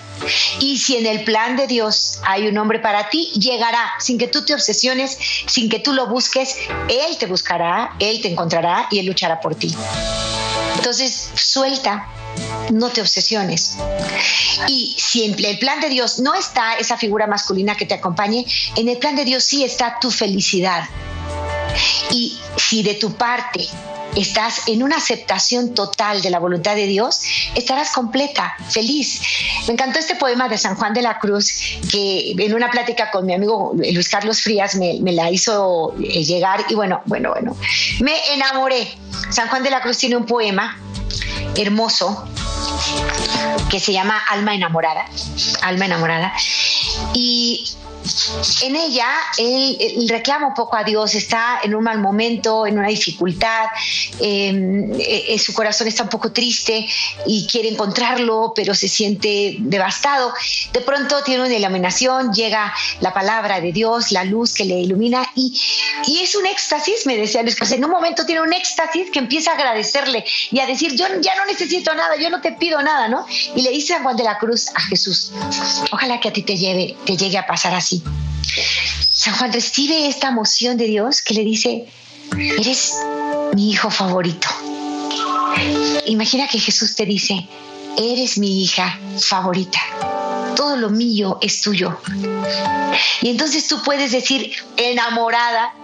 Y 0.60 0.78
si 0.78 0.96
en 0.96 1.06
el 1.06 1.24
plan 1.24 1.56
de 1.56 1.66
Dios 1.66 2.20
hay 2.24 2.46
un 2.46 2.56
hombre 2.58 2.78
para 2.78 3.08
ti, 3.08 3.32
llegará 3.34 3.92
sin 3.98 4.16
que 4.16 4.28
tú 4.28 4.44
te 4.44 4.54
obsesiones, 4.54 5.18
sin 5.46 5.68
que 5.68 5.80
tú 5.80 5.92
lo 5.92 6.06
busques. 6.06 6.56
Él 6.88 7.18
te 7.18 7.26
buscará, 7.26 7.90
Él 7.98 8.20
te 8.22 8.30
encontrará 8.30 8.86
y 8.90 9.00
Él 9.00 9.06
luchará 9.06 9.40
por 9.40 9.56
ti. 9.56 9.74
Entonces, 10.84 11.30
suelta, 11.34 12.06
no 12.70 12.90
te 12.90 13.00
obsesiones. 13.00 13.78
Y 14.68 14.94
si 14.98 15.24
en 15.24 15.42
el 15.42 15.58
plan 15.58 15.80
de 15.80 15.88
Dios 15.88 16.18
no 16.18 16.34
está 16.34 16.74
esa 16.74 16.98
figura 16.98 17.26
masculina 17.26 17.74
que 17.74 17.86
te 17.86 17.94
acompañe, 17.94 18.44
en 18.76 18.90
el 18.90 18.98
plan 18.98 19.16
de 19.16 19.24
Dios 19.24 19.44
sí 19.44 19.64
está 19.64 19.98
tu 19.98 20.10
felicidad. 20.10 20.84
Y 22.10 22.38
si 22.56 22.82
de 22.82 22.94
tu 22.94 23.12
parte 23.14 23.66
estás 24.16 24.68
en 24.68 24.82
una 24.82 24.96
aceptación 24.96 25.74
total 25.74 26.22
de 26.22 26.30
la 26.30 26.38
voluntad 26.38 26.76
de 26.76 26.86
Dios, 26.86 27.20
estarás 27.54 27.90
completa, 27.90 28.54
feliz. 28.68 29.20
Me 29.66 29.74
encantó 29.74 29.98
este 29.98 30.14
poema 30.14 30.48
de 30.48 30.58
San 30.58 30.76
Juan 30.76 30.94
de 30.94 31.02
la 31.02 31.18
Cruz, 31.18 31.78
que 31.90 32.34
en 32.38 32.54
una 32.54 32.70
plática 32.70 33.10
con 33.10 33.26
mi 33.26 33.34
amigo 33.34 33.72
Luis 33.74 34.08
Carlos 34.08 34.40
Frías 34.40 34.76
me, 34.76 34.98
me 35.00 35.12
la 35.12 35.30
hizo 35.30 35.94
eh, 36.00 36.24
llegar 36.24 36.64
y 36.68 36.74
bueno, 36.74 37.02
bueno, 37.06 37.30
bueno, 37.30 37.56
me 38.00 38.14
enamoré. 38.32 38.96
San 39.30 39.48
Juan 39.48 39.62
de 39.62 39.70
la 39.70 39.80
Cruz 39.80 39.98
tiene 39.98 40.16
un 40.16 40.26
poema 40.26 40.78
hermoso 41.56 42.24
que 43.70 43.80
se 43.80 43.92
llama 43.92 44.18
Alma 44.30 44.54
enamorada, 44.54 45.06
Alma 45.62 45.86
enamorada. 45.86 46.32
Y 47.14 47.66
en 48.62 48.76
ella 48.76 49.06
él, 49.38 50.06
reclama 50.08 50.48
un 50.48 50.54
poco 50.54 50.76
a 50.76 50.84
Dios, 50.84 51.14
está 51.14 51.60
en 51.62 51.74
un 51.74 51.84
mal 51.84 51.98
momento, 51.98 52.66
en 52.66 52.78
una 52.78 52.88
dificultad, 52.88 53.66
em, 54.20 54.92
eh, 54.98 55.38
su 55.38 55.52
corazón 55.52 55.88
está 55.88 56.02
un 56.02 56.08
poco 56.08 56.32
triste 56.32 56.86
y 57.26 57.46
quiere 57.46 57.68
encontrarlo, 57.68 58.52
pero 58.54 58.74
se 58.74 58.88
siente 58.88 59.56
devastado. 59.58 60.32
De 60.72 60.80
pronto 60.80 61.22
tiene 61.22 61.44
una 61.44 61.54
iluminación, 61.54 62.32
llega 62.32 62.72
la 63.00 63.12
palabra 63.12 63.60
de 63.60 63.72
Dios, 63.72 64.12
la 64.12 64.24
luz 64.24 64.54
que 64.54 64.64
le 64.64 64.80
ilumina 64.80 65.26
y, 65.34 65.58
y 66.06 66.20
es 66.20 66.34
un 66.34 66.46
éxtasis, 66.46 67.06
me 67.06 67.16
decía 67.16 67.42
Luis, 67.42 67.56
en 67.72 67.84
un 67.84 67.90
momento 67.90 68.26
tiene 68.26 68.42
un 68.42 68.52
éxtasis 68.52 69.10
que 69.10 69.18
empieza 69.18 69.52
a 69.52 69.54
agradecerle 69.54 70.24
y 70.50 70.60
a 70.60 70.66
decir, 70.66 70.94
yo 70.94 71.06
ya 71.20 71.34
no 71.36 71.46
necesito 71.46 71.94
nada, 71.94 72.16
yo 72.16 72.30
no 72.30 72.40
te 72.40 72.52
pido 72.52 72.82
nada, 72.82 73.08
¿no? 73.08 73.26
Y 73.54 73.62
le 73.62 73.70
dice 73.70 73.94
a 73.94 74.02
Juan 74.02 74.16
de 74.16 74.24
la 74.24 74.38
Cruz, 74.38 74.68
a 74.74 74.80
Jesús, 74.80 75.32
ojalá 75.90 76.20
que 76.20 76.28
a 76.28 76.32
ti 76.32 76.42
te, 76.42 76.56
lleve, 76.56 76.96
te 77.04 77.16
llegue 77.16 77.38
a 77.38 77.46
pasar 77.46 77.74
así. 77.74 77.93
San 79.12 79.34
Juan 79.34 79.52
recibe 79.52 80.06
esta 80.06 80.28
emoción 80.28 80.76
de 80.76 80.86
Dios 80.86 81.22
que 81.22 81.34
le 81.34 81.44
dice, 81.44 81.86
eres 82.58 82.94
mi 83.54 83.70
hijo 83.70 83.90
favorito. 83.90 84.48
Imagina 86.06 86.48
que 86.48 86.58
Jesús 86.58 86.94
te 86.94 87.06
dice, 87.06 87.46
eres 87.96 88.38
mi 88.38 88.62
hija 88.62 88.98
favorita. 89.18 89.80
Todo 90.56 90.76
lo 90.76 90.90
mío 90.90 91.38
es 91.40 91.60
tuyo. 91.60 91.98
Y 93.22 93.30
entonces 93.30 93.66
tú 93.66 93.82
puedes 93.82 94.12
decir, 94.12 94.52
enamorada, 94.76 95.74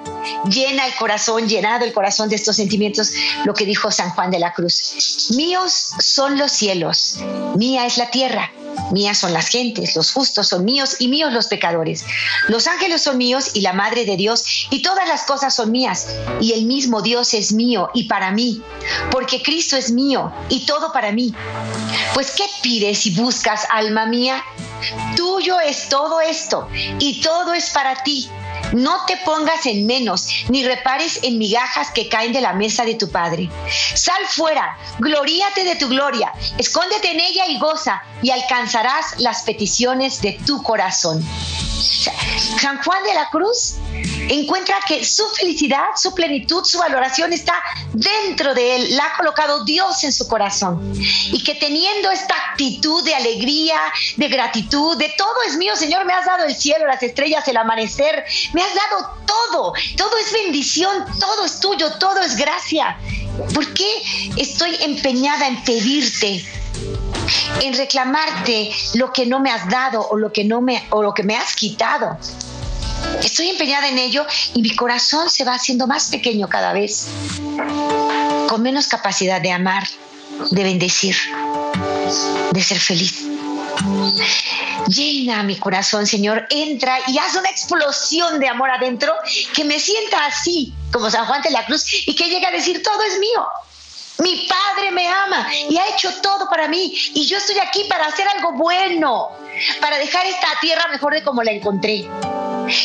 llena 0.49 0.87
el 0.87 0.95
corazón, 0.95 1.49
llenado 1.49 1.85
el 1.85 1.93
corazón 1.93 2.29
de 2.29 2.37
estos 2.37 2.57
sentimientos, 2.57 3.13
lo 3.45 3.55
que 3.55 3.65
dijo 3.65 3.91
San 3.91 4.11
Juan 4.11 4.31
de 4.31 4.39
la 4.39 4.53
Cruz. 4.53 5.31
Míos 5.37 5.93
son 5.99 6.39
los 6.39 6.53
cielos, 6.53 7.17
mía 7.57 7.87
es 7.87 7.97
la 7.97 8.11
tierra. 8.11 8.53
Mías 8.91 9.19
son 9.19 9.33
las 9.33 9.49
gentes, 9.49 9.95
los 9.95 10.13
justos 10.13 10.49
son 10.49 10.65
míos 10.65 10.97
y 10.99 11.09
míos 11.09 11.33
los 11.33 11.47
pecadores. 11.47 12.05
Los 12.49 12.67
ángeles 12.67 13.03
son 13.03 13.19
míos 13.19 13.51
y 13.55 13.61
la 13.61 13.73
Madre 13.73 14.05
de 14.05 14.17
Dios 14.17 14.67
y 14.71 14.83
todas 14.83 15.09
las 15.09 15.23
cosas 15.25 15.55
son 15.55 15.71
mías 15.71 16.09
y 16.41 16.53
el 16.53 16.67
mismo 16.67 17.03
Dios 17.03 17.35
es 17.35 17.53
mío 17.53 17.91
y 17.95 18.05
para 18.05 18.33
mí, 18.33 18.63
porque 19.11 19.43
Cristo 19.43 19.77
es 19.77 19.91
mío 19.91 20.33
y 20.49 20.67
todo 20.67 20.93
para 20.93 21.13
mí. 21.13 21.35
Pues 22.15 22.33
¿qué 22.33 22.45
pides 22.63 23.07
y 23.07 23.15
buscas, 23.15 23.67
alma 23.71 24.07
mía? 24.07 24.45
Tuyo 25.17 25.61
es 25.61 25.89
todo 25.89 26.21
esto 26.21 26.69
y 26.99 27.21
todo 27.21 27.53
es 27.53 27.71
para 27.71 28.03
ti 28.03 28.31
no 28.73 29.05
te 29.07 29.17
pongas 29.19 29.67
en 29.67 29.87
menos, 29.87 30.29
ni 30.49 30.65
repares 30.65 31.21
en 31.23 31.39
migajas 31.39 31.91
que 31.91 32.09
caen 32.09 32.33
de 32.33 32.41
la 32.41 32.53
mesa 32.53 32.85
de 32.85 32.95
tu 32.95 33.11
Padre. 33.11 33.51
Sal 33.95 34.23
fuera, 34.29 34.77
gloríate 34.99 35.65
de 35.65 35.77
tu 35.77 35.89
gloria, 35.89 36.33
escóndete 36.59 37.11
en 37.11 37.21
ella 37.21 37.47
y 37.47 37.59
goza, 37.59 38.03
y 38.23 38.31
alcanzarás 38.31 39.19
las 39.19 39.43
peticiones 39.43 40.21
de 40.21 40.39
tu 40.47 40.63
corazón. 40.63 41.25
San 41.81 42.83
Juan 42.83 43.03
de 43.05 43.15
la 43.15 43.31
Cruz 43.31 43.77
encuentra 44.29 44.77
que 44.87 45.05
su 45.05 45.29
felicidad, 45.31 45.87
su 45.97 46.15
plenitud, 46.15 46.65
su 46.65 46.79
valoración 46.79 47.33
está 47.33 47.55
dentro 47.93 48.55
de 48.55 48.77
él, 48.77 48.97
la 48.97 49.07
ha 49.07 49.17
colocado 49.17 49.65
Dios 49.65 50.05
en 50.05 50.13
su 50.13 50.29
corazón. 50.29 50.93
Y 51.33 51.43
que 51.43 51.55
teniendo 51.55 52.11
esta 52.11 52.35
actitud 52.51 53.05
de 53.05 53.15
alegría, 53.15 53.79
de 54.17 54.29
gratitud, 54.29 54.97
de 54.99 55.13
todo 55.17 55.35
es 55.47 55.57
mío, 55.57 55.75
Señor, 55.77 56.05
me 56.05 56.13
has 56.13 56.27
dado 56.27 56.45
el 56.45 56.55
cielo, 56.55 56.87
las 56.87 57.03
estrellas, 57.03 57.47
el 57.49 57.57
amanecer, 57.57 58.25
me 58.53 58.63
has 58.63 58.75
dado 58.75 59.17
todo, 59.27 59.73
todo 59.97 60.17
es 60.19 60.33
bendición, 60.33 61.05
todo 61.19 61.45
es 61.45 61.61
tuyo, 61.61 61.93
todo 61.99 62.21
es 62.21 62.37
gracia. 62.37 62.99
¿Por 63.55 63.73
qué 63.75 64.03
estoy 64.37 64.77
empeñada 64.83 65.49
en 65.49 65.63
pedirte? 65.65 66.45
En 67.61 67.75
reclamarte 67.75 68.71
lo 68.95 69.13
que 69.13 69.27
no 69.27 69.41
me 69.41 69.51
has 69.51 69.69
dado 69.69 70.07
o 70.09 70.17
lo 70.17 70.33
que 70.33 70.45
no 70.45 70.61
me 70.61 70.87
o 70.91 71.03
lo 71.03 71.15
que 71.15 71.23
me 71.23 71.37
has 71.37 71.55
quitado. 71.55 72.19
Estoy 73.23 73.49
empeñada 73.49 73.89
en 73.89 73.99
ello 73.99 74.27
y 74.55 74.63
mi 74.63 74.75
corazón 74.75 75.31
se 75.31 75.45
va 75.45 75.55
haciendo 75.55 75.87
más 75.87 76.11
pequeño 76.11 76.49
cada 76.49 76.73
vez, 76.73 77.09
con 78.49 78.63
menos 78.63 78.89
capacidad 78.89 79.41
de 79.41 79.53
amar, 79.53 79.87
de 80.51 80.65
bendecir, 80.65 81.17
de 82.53 82.63
ser 82.63 82.79
feliz. 82.79 83.27
Llena 84.87 85.43
mi 85.43 85.57
corazón, 85.57 86.07
Señor, 86.07 86.47
entra 86.51 86.99
y 87.07 87.19
haz 87.19 87.35
una 87.37 87.49
explosión 87.49 88.41
de 88.41 88.49
amor 88.49 88.71
adentro 88.71 89.13
que 89.55 89.65
me 89.65 89.79
sienta 89.79 90.27
así, 90.27 90.75
como 90.93 91.11
San 91.11 91.27
Juan 91.27 91.43
de 91.43 91.51
la 91.51 91.65
Cruz, 91.65 91.85
y 92.07 92.15
que 92.15 92.29
llegue 92.29 92.47
a 92.47 92.51
decir, 92.51 92.83
todo 92.83 93.03
es 93.03 93.19
mío, 93.19 93.47
mi 94.21 94.47
Padre 94.47 94.91
me 94.91 95.09
ama 95.09 95.49
y 95.69 95.77
ha 95.79 95.89
hecho 95.89 96.11
todo 96.21 96.49
para 96.49 96.69
mí 96.69 96.93
y 97.15 97.27
yo 97.27 97.39
estoy 97.39 97.59
aquí 97.59 97.85
para 97.89 98.07
hacer 98.07 98.27
algo 98.29 98.53
bueno, 98.53 99.31
para 99.81 99.99
dejar 99.99 100.27
esta 100.27 100.49
tierra 100.61 100.89
mejor 100.89 101.15
de 101.15 101.23
como 101.23 101.43
la 101.43 101.53
encontré. 101.53 102.09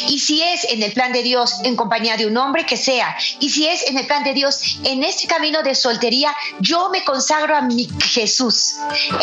Y 0.08 0.20
si 0.20 0.42
es 0.42 0.64
en 0.66 0.82
el 0.82 0.92
plan 0.94 1.12
de 1.12 1.22
Dios 1.22 1.60
en 1.64 1.76
compañía 1.76 2.18
de 2.18 2.26
un 2.26 2.36
hombre 2.38 2.66
que 2.66 2.78
sea, 2.78 3.16
y 3.40 3.50
si 3.50 3.68
es 3.68 3.88
en 3.88 3.98
el 3.98 4.08
plan 4.08 4.24
de 4.24 4.34
Dios 4.34 4.80
en 4.84 5.04
este 5.04 5.28
camino 5.28 5.62
de 5.62 5.76
soltería, 5.76 6.36
yo 6.60 6.90
me 6.90 7.04
consagro 7.04 7.56
a 7.56 7.62
mi 7.62 7.88
Jesús. 8.02 8.78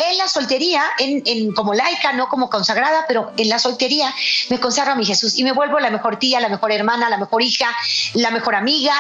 En 0.09 0.19
la 0.19 0.29
soltería, 0.29 0.85
en, 0.99 1.53
como 1.53 1.75
laica, 1.75 2.13
no 2.13 2.29
como 2.29 2.49
consagrada, 2.49 3.05
pero 3.09 3.33
en 3.37 3.49
la 3.49 3.59
soltería 3.59 4.15
me 4.51 4.61
consagro 4.61 4.93
a 4.93 4.95
mi 4.97 5.05
Jesús 5.05 5.37
y 5.37 5.45
me 5.45 5.53
vuelvo 5.53 5.81
la 5.81 5.91
mejor 5.91 6.19
tía, 6.19 6.41
la 6.41 6.49
mejor 6.49 6.71
hermana, 6.71 7.11
la 7.11 7.19
mejor 7.19 7.43
hija, 7.43 7.75
la 8.15 8.31
mejor 8.31 8.55
amiga, 8.55 8.95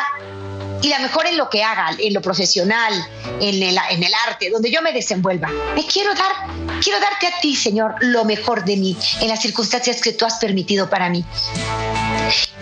y 0.82 0.88
la 0.88 0.98
mejor 0.98 1.26
en 1.26 1.36
lo 1.36 1.48
que 1.48 1.62
haga, 1.62 1.90
en 1.96 2.12
lo 2.12 2.20
profesional, 2.20 2.92
en 3.40 3.62
el, 3.62 3.78
arte, 4.26 4.50
donde 4.50 4.70
yo 4.70 4.82
me 4.82 4.92
desenvuelva. 4.92 5.48
Me 5.74 5.86
quiero 5.86 6.14
dar, 6.14 6.32
quiero 6.82 7.00
darte 7.00 7.26
a 7.26 7.40
ti, 7.40 7.56
Señor, 7.56 7.94
lo 8.00 8.24
mejor 8.24 8.64
de 8.64 8.76
mí, 8.76 8.96
en 9.20 9.28
las 9.28 9.40
circunstancias 9.40 10.00
que 10.00 10.12
tú 10.12 10.24
has 10.24 10.38
permitido 10.38 10.88
para 10.88 11.08
mí. 11.08 11.24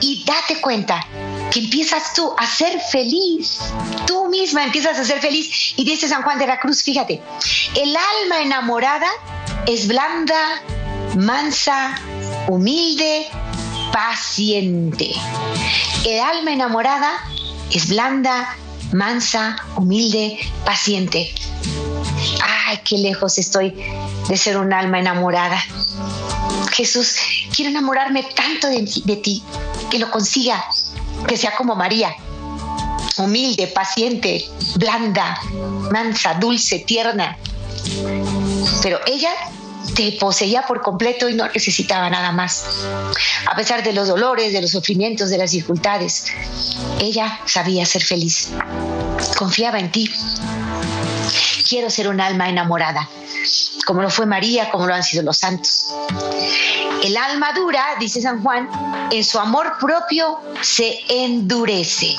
Y 0.01 0.25
date 0.25 0.61
cuenta 0.61 1.07
que 1.51 1.61
empiezas 1.61 2.15
tú 2.15 2.33
a 2.39 2.47
ser 2.47 2.81
feliz. 2.81 3.59
Tú 4.07 4.29
misma 4.29 4.65
empiezas 4.65 4.99
a 4.99 5.05
ser 5.05 5.21
feliz. 5.21 5.75
Y 5.77 5.85
dice 5.85 6.09
San 6.09 6.23
Juan 6.23 6.39
de 6.39 6.47
la 6.47 6.59
Cruz, 6.59 6.83
fíjate, 6.83 7.21
el 7.77 7.97
alma 7.97 8.41
enamorada 8.43 9.09
es 9.67 9.87
blanda, 9.87 10.63
mansa, 11.17 12.01
humilde, 12.49 13.29
paciente. 13.93 15.11
El 16.07 16.21
alma 16.21 16.53
enamorada 16.53 17.13
es 17.71 17.89
blanda, 17.89 18.57
mansa, 18.93 19.57
humilde, 19.77 20.39
paciente. 20.65 21.35
Ay, 22.43 22.81
qué 22.85 22.99
lejos 22.99 23.39
estoy 23.39 23.75
de 24.29 24.37
ser 24.37 24.57
un 24.57 24.73
alma 24.73 24.99
enamorada. 24.99 25.63
Jesús, 26.73 27.17
quiero 27.55 27.71
enamorarme 27.71 28.23
tanto 28.35 28.69
de, 28.69 29.17
ti 29.17 29.43
que 29.91 29.99
lo 29.99 30.11
consiga, 30.11 30.65
que 31.27 31.37
sea 31.37 31.55
como 31.57 31.75
María, 31.75 32.15
humilde, 33.17 33.67
paciente, 33.67 34.49
blanda, 34.77 35.41
mansa, 35.91 36.35
dulce, 36.35 36.81
tierna. 36.81 37.37
Pero 38.83 38.99
ella 39.07 39.31
te 39.95 40.13
poseía 40.13 40.63
por 40.63 40.83
completo 40.83 41.29
y 41.29 41.35
no 41.35 41.47
necesitaba 41.49 42.11
nada 42.11 42.33
más. 42.33 42.65
A 43.47 43.55
pesar 43.57 43.83
de 43.83 43.93
los 43.93 44.09
dolores, 44.09 44.53
de 44.53 44.63
los 44.63 44.71
sufrimientos, 44.71 45.31
de 45.31 45.39
las 45.39 45.51
dificultades, 45.53 46.27
ella 47.01 47.41
sabía 47.47 47.85
ser 47.87 48.03
feliz. 48.03 48.51
Confiaba 49.37 49.79
en 49.79 49.91
ti. 49.91 50.11
Quiero 51.69 51.91
ser 51.91 52.09
un 52.09 52.21
alma 52.21 52.49
enamorada, 52.49 53.09
como 53.87 54.03
lo 54.03 54.11
fue 54.11 54.27
María, 54.27 54.71
como 54.71 54.87
lo 54.87 54.95
han 54.95 55.05
sido 55.05 55.23
los 55.23 55.39
santos. 55.39 55.95
El 57.05 57.17
alma 57.17 57.53
dura, 57.55 57.85
dice 57.99 58.21
San 58.21 58.43
Juan, 58.43 58.69
en 59.11 59.25
su 59.25 59.39
amor 59.39 59.75
propio 59.79 60.41
se 60.61 61.01
endurece 61.09 62.17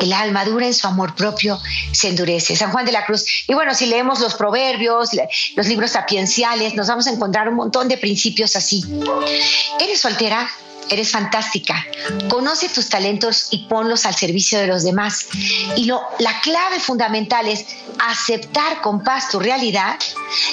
el 0.00 0.12
alma 0.12 0.44
dura 0.44 0.66
en 0.66 0.74
su 0.74 0.86
amor 0.86 1.14
propio 1.14 1.60
se 1.92 2.08
endurece. 2.08 2.56
San 2.56 2.72
Juan 2.72 2.84
de 2.84 2.92
la 2.92 3.04
Cruz. 3.04 3.44
Y 3.46 3.54
bueno, 3.54 3.74
si 3.74 3.86
leemos 3.86 4.20
los 4.20 4.34
proverbios, 4.34 5.10
los 5.56 5.66
libros 5.66 5.92
sapienciales, 5.92 6.74
nos 6.74 6.88
vamos 6.88 7.06
a 7.06 7.10
encontrar 7.10 7.48
un 7.48 7.56
montón 7.56 7.88
de 7.88 7.98
principios 7.98 8.56
así. 8.56 8.84
¿Eres 9.78 10.00
soltera? 10.00 10.48
Eres 10.90 11.10
fantástica. 11.10 11.86
Conoce 12.28 12.68
tus 12.68 12.88
talentos 12.88 13.48
y 13.50 13.66
ponlos 13.66 14.06
al 14.06 14.14
servicio 14.14 14.58
de 14.58 14.66
los 14.66 14.82
demás. 14.82 15.28
Y 15.76 15.84
lo, 15.84 16.02
la 16.18 16.40
clave 16.40 16.80
fundamental 16.80 17.48
es 17.48 17.64
aceptar 17.98 18.80
con 18.80 19.04
paz 19.04 19.28
tu 19.30 19.38
realidad, 19.38 19.98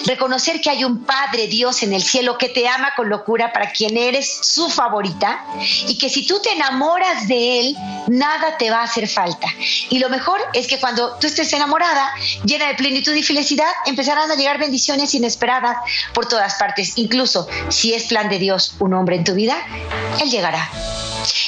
reconocer 0.06 0.62
que 0.62 0.70
hay 0.70 0.84
un 0.84 1.06
Padre 1.06 1.48
Dios 1.48 1.84
en 1.84 1.94
el 1.94 2.04
cielo 2.04 2.38
que 2.38 2.50
te 2.50 2.68
ama 2.68 2.92
con 2.96 3.10
locura 3.10 3.52
para 3.54 3.72
quien 3.72 3.98
eres 3.98 4.40
su 4.42 4.70
favorita 4.70 5.44
y 5.88 5.98
que 5.98 6.10
si 6.10 6.26
tú 6.26 6.40
te 6.42 6.52
enamoras 6.52 7.28
de 7.28 7.60
Él, 7.60 7.78
nada 8.08 8.58
te 8.58 8.70
va 8.70 8.80
a 8.80 8.84
hacer 8.84 9.08
falta. 9.08 9.48
Y 9.90 10.00
lo 10.00 10.10
mejor 10.10 10.40
es 10.54 10.68
que 10.68 10.80
cuando 10.80 11.18
tú 11.20 11.28
estés 11.28 11.52
enamorada, 11.54 12.12
llena 12.44 12.68
de 12.68 12.76
plenitud 12.76 13.14
y 13.14 13.24
felicidad, 13.24 13.72
empezarán 13.86 14.30
a 14.30 14.36
llegar 14.36 14.60
bendiciones 14.60 15.14
inesperadas 15.14 15.78
por 16.14 16.28
todas 16.28 16.56
partes. 16.56 16.94
Incluso 16.98 17.48
si 17.70 17.94
es 17.94 18.06
plan 18.06 18.30
de 18.30 18.40
Dios 18.40 18.76
un 18.80 18.94
hombre 18.94 19.16
en 19.16 19.24
tu 19.24 19.34
vida, 19.34 19.58
Llegará. 20.30 20.70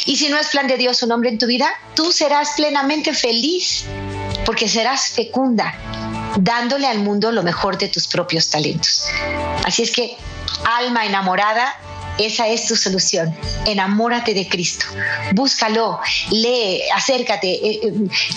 Y 0.06 0.18
si 0.18 0.30
no 0.30 0.38
es 0.38 0.48
plan 0.48 0.68
de 0.68 0.78
Dios 0.78 1.04
un 1.04 1.12
hombre 1.12 1.30
en 1.30 1.38
tu 1.38 1.46
vida, 1.46 1.70
tú 1.96 2.12
serás 2.12 2.52
plenamente 2.56 3.14
feliz 3.14 3.86
porque 4.46 4.68
serás 4.68 5.10
fecunda, 5.10 5.76
dándole 6.38 6.88
al 6.88 7.00
mundo 7.00 7.32
lo 7.32 7.44
mejor 7.44 7.78
de 7.78 7.90
tus 7.90 8.08
propios 8.08 8.50
talentos. 8.50 9.06
Así 9.66 9.84
es 9.84 9.92
que, 9.92 10.18
alma 10.66 11.06
enamorada, 11.06 11.78
esa 12.20 12.48
es 12.48 12.68
tu 12.68 12.76
solución. 12.76 13.36
Enamórate 13.66 14.34
de 14.34 14.48
Cristo. 14.48 14.86
Búscalo, 15.34 16.00
lee, 16.32 16.82
acércate. 16.96 17.48
Eh, 17.48 17.80
eh, 17.84 17.94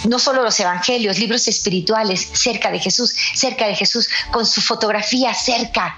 no 0.08 0.18
solo 0.18 0.42
los 0.42 0.58
evangelios, 0.60 1.18
libros 1.18 1.48
espirituales 1.48 2.28
cerca 2.32 2.70
de 2.70 2.78
Jesús, 2.78 3.14
cerca 3.34 3.66
de 3.66 3.74
Jesús, 3.74 4.08
con 4.30 4.46
su 4.46 4.60
fotografía 4.60 5.34
cerca, 5.34 5.96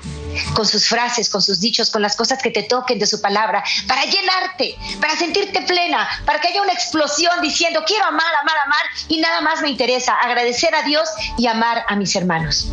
con 0.54 0.66
sus 0.66 0.88
frases, 0.88 1.28
con 1.28 1.42
sus 1.42 1.60
dichos, 1.60 1.90
con 1.90 2.02
las 2.02 2.16
cosas 2.16 2.42
que 2.42 2.50
te 2.50 2.62
toquen 2.62 2.98
de 2.98 3.06
su 3.06 3.20
palabra, 3.20 3.62
para 3.86 4.04
llenarte, 4.04 4.76
para 5.00 5.16
sentirte 5.16 5.62
plena, 5.62 6.08
para 6.24 6.40
que 6.40 6.48
haya 6.48 6.62
una 6.62 6.72
explosión 6.72 7.40
diciendo, 7.42 7.82
quiero 7.86 8.06
amar, 8.06 8.34
amar, 8.42 8.56
amar, 8.64 8.84
y 9.08 9.20
nada 9.20 9.40
más 9.40 9.60
me 9.60 9.70
interesa 9.70 10.14
agradecer 10.14 10.74
a 10.74 10.82
Dios 10.82 11.08
y 11.38 11.46
amar 11.46 11.84
a 11.88 11.96
mis 11.96 12.16
hermanos. 12.16 12.68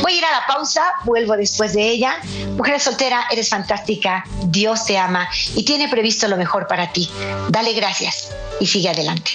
Voy 0.00 0.14
a 0.14 0.16
ir 0.16 0.24
a 0.24 0.30
la 0.30 0.46
pausa, 0.46 0.82
vuelvo 1.04 1.36
después 1.36 1.72
de 1.74 1.82
ella. 1.82 2.18
Mujer 2.56 2.80
soltera, 2.80 3.26
eres 3.30 3.48
fantástica, 3.48 4.24
Dios 4.44 4.84
te 4.84 4.98
ama 4.98 5.28
y 5.54 5.64
tiene 5.64 5.88
previsto 5.88 6.28
lo 6.28 6.36
mejor 6.36 6.66
para 6.66 6.92
ti. 6.92 7.10
Dale 7.48 7.72
gracias 7.72 8.30
y 8.60 8.66
sigue 8.66 8.88
adelante. 8.88 9.32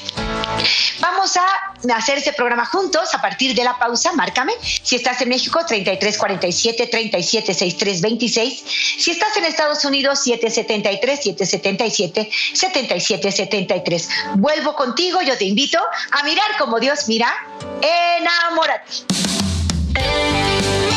Vamos 1.00 1.38
a 1.38 1.96
hacer 1.96 2.18
este 2.18 2.34
programa 2.34 2.66
juntos 2.66 3.14
a 3.14 3.22
partir 3.22 3.56
de 3.56 3.64
la 3.64 3.78
pausa. 3.78 4.14
Márcame. 4.14 4.54
Si 4.62 4.96
estás 4.96 5.22
en 5.22 5.30
México, 5.30 5.60
3347 5.66 6.88
3763 6.88 8.02
26. 8.02 8.64
Si 9.00 9.12
estás 9.12 9.36
en 9.38 9.46
Estados 9.46 9.86
Unidos, 9.86 10.20
773 10.20 11.20
777 11.24 12.30
7773. 12.54 14.10
Vuelvo 14.36 14.76
contigo. 14.76 15.22
Yo 15.22 15.38
te 15.38 15.46
invito 15.46 15.80
a 16.12 16.24
mirar 16.24 16.58
como 16.58 16.80
Dios 16.80 17.08
mira. 17.08 17.34
Enamórate. 17.82 19.17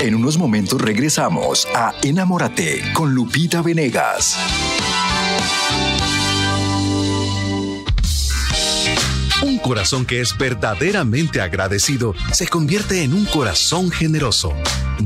En 0.00 0.14
unos 0.14 0.38
momentos 0.38 0.80
regresamos 0.80 1.68
a 1.74 1.92
Enamórate 2.02 2.80
con 2.94 3.14
Lupita 3.14 3.60
Venegas. 3.60 4.34
Un 9.42 9.58
corazón 9.58 10.04
que 10.04 10.20
es 10.20 10.36
verdaderamente 10.36 11.40
agradecido 11.40 12.14
se 12.32 12.46
convierte 12.46 13.02
en 13.02 13.14
un 13.14 13.24
corazón 13.24 13.90
generoso. 13.90 14.52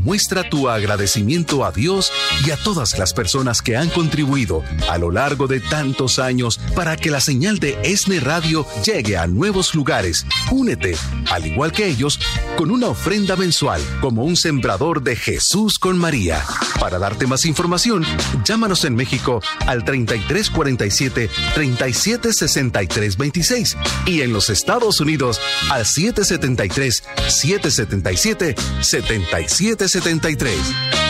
Muestra 0.02 0.50
tu 0.50 0.68
agradecimiento 0.68 1.64
a 1.64 1.70
Dios 1.70 2.10
y 2.44 2.50
a 2.50 2.56
todas 2.56 2.98
las 2.98 3.14
personas 3.14 3.62
que 3.62 3.76
han 3.76 3.90
contribuido 3.90 4.64
a 4.90 4.98
lo 4.98 5.12
largo 5.12 5.46
de 5.46 5.60
tantos 5.60 6.18
años 6.18 6.58
para 6.74 6.96
que 6.96 7.12
la 7.12 7.20
señal 7.20 7.60
de 7.60 7.78
ESNE 7.84 8.18
Radio 8.18 8.66
llegue 8.84 9.16
a 9.16 9.28
nuevos 9.28 9.76
lugares. 9.76 10.26
Únete, 10.50 10.96
al 11.30 11.46
igual 11.46 11.70
que 11.70 11.86
ellos, 11.86 12.18
con 12.56 12.72
una 12.72 12.88
ofrenda 12.88 13.36
mensual 13.36 13.80
como 14.00 14.24
un 14.24 14.36
sembrador 14.36 15.04
de 15.04 15.14
Jesús 15.14 15.78
con 15.78 15.96
María. 15.96 16.42
Para 16.80 16.98
darte 16.98 17.28
más 17.28 17.44
información, 17.44 18.04
llámanos 18.44 18.84
en 18.84 18.96
México 18.96 19.40
al 19.66 19.84
3347 19.84 21.30
376326 21.54 23.76
y 24.06 24.23
en 24.24 24.32
los 24.32 24.50
Estados 24.50 25.00
Unidos 25.00 25.40
al 25.70 25.86
773 25.86 27.04
777 27.28 28.56
7773. 28.80 31.04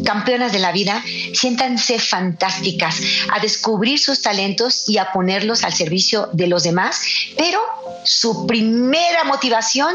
campeonas 0.05 0.53
de 0.53 0.59
la 0.59 0.73
vida, 0.73 1.03
siéntanse 1.35 1.99
fantásticas 1.99 3.01
a 3.31 3.41
descubrir 3.41 3.99
sus 3.99 4.23
talentos 4.23 4.89
y 4.89 4.99
a 4.99 5.13
ponerlos 5.13 5.65
al 5.65 5.73
servicio 5.73 6.29
de 6.33 6.47
los 6.47 6.63
demás, 6.63 7.03
pero 7.37 7.61
su 8.05 8.47
primera 8.47 9.25
motivación 9.25 9.95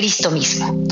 Cristo 0.00 0.30
mismo. 0.30 0.86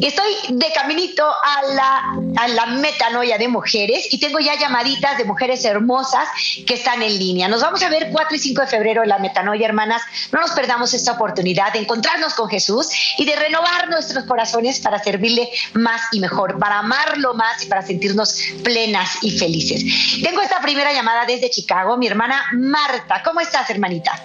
Estoy 0.00 0.32
de 0.48 0.72
caminito 0.72 1.22
a 1.26 1.62
la, 1.74 2.02
a 2.36 2.48
la 2.48 2.64
metanoia 2.64 3.36
de 3.36 3.48
mujeres 3.48 4.08
y 4.10 4.18
tengo 4.18 4.38
ya 4.38 4.58
llamaditas 4.58 5.18
de 5.18 5.26
mujeres 5.26 5.62
hermosas 5.66 6.26
que 6.66 6.72
están 6.72 7.02
en 7.02 7.18
línea. 7.18 7.48
Nos 7.48 7.60
vamos 7.60 7.82
a 7.82 7.90
ver 7.90 8.08
4 8.10 8.34
y 8.34 8.38
5 8.38 8.62
de 8.62 8.66
febrero 8.66 9.02
en 9.02 9.10
la 9.10 9.18
metanoia, 9.18 9.66
hermanas. 9.66 10.00
No 10.32 10.40
nos 10.40 10.52
perdamos 10.52 10.94
esta 10.94 11.12
oportunidad 11.12 11.74
de 11.74 11.80
encontrarnos 11.80 12.32
con 12.32 12.48
Jesús 12.48 12.88
y 13.18 13.26
de 13.26 13.36
renovar 13.36 13.90
nuestros 13.90 14.24
corazones 14.24 14.80
para 14.80 15.04
servirle 15.04 15.50
más 15.74 16.00
y 16.12 16.20
mejor, 16.20 16.58
para 16.58 16.78
amarlo 16.78 17.34
más 17.34 17.62
y 17.62 17.66
para 17.66 17.82
sentirnos 17.82 18.40
plenas 18.64 19.18
y 19.20 19.32
felices. 19.32 19.84
Tengo 20.22 20.40
esta 20.40 20.62
primera 20.62 20.94
llamada 20.94 21.26
desde 21.26 21.50
Chicago, 21.50 21.98
mi 21.98 22.06
hermana 22.06 22.42
Marta. 22.54 23.20
¿Cómo 23.22 23.40
estás, 23.40 23.68
hermanita? 23.68 24.18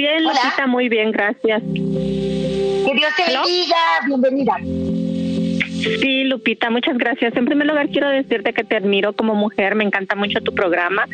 Bien, 0.00 0.24
Lupita, 0.24 0.66
muy 0.66 0.88
bien, 0.88 1.12
gracias. 1.12 1.62
Que 1.62 2.92
Dios 2.94 3.12
te 3.18 3.34
bendiga, 3.34 3.76
bienvenida. 4.06 4.56
Sí, 5.80 6.24
Lupita, 6.24 6.68
muchas 6.68 6.98
gracias. 6.98 7.34
En 7.36 7.46
primer 7.46 7.66
lugar, 7.66 7.88
quiero 7.88 8.08
decirte 8.08 8.52
que 8.52 8.64
te 8.64 8.76
admiro 8.76 9.14
como 9.14 9.34
mujer, 9.34 9.74
me 9.74 9.84
encanta 9.84 10.14
mucho 10.14 10.40
tu 10.40 10.54
programa 10.54 11.06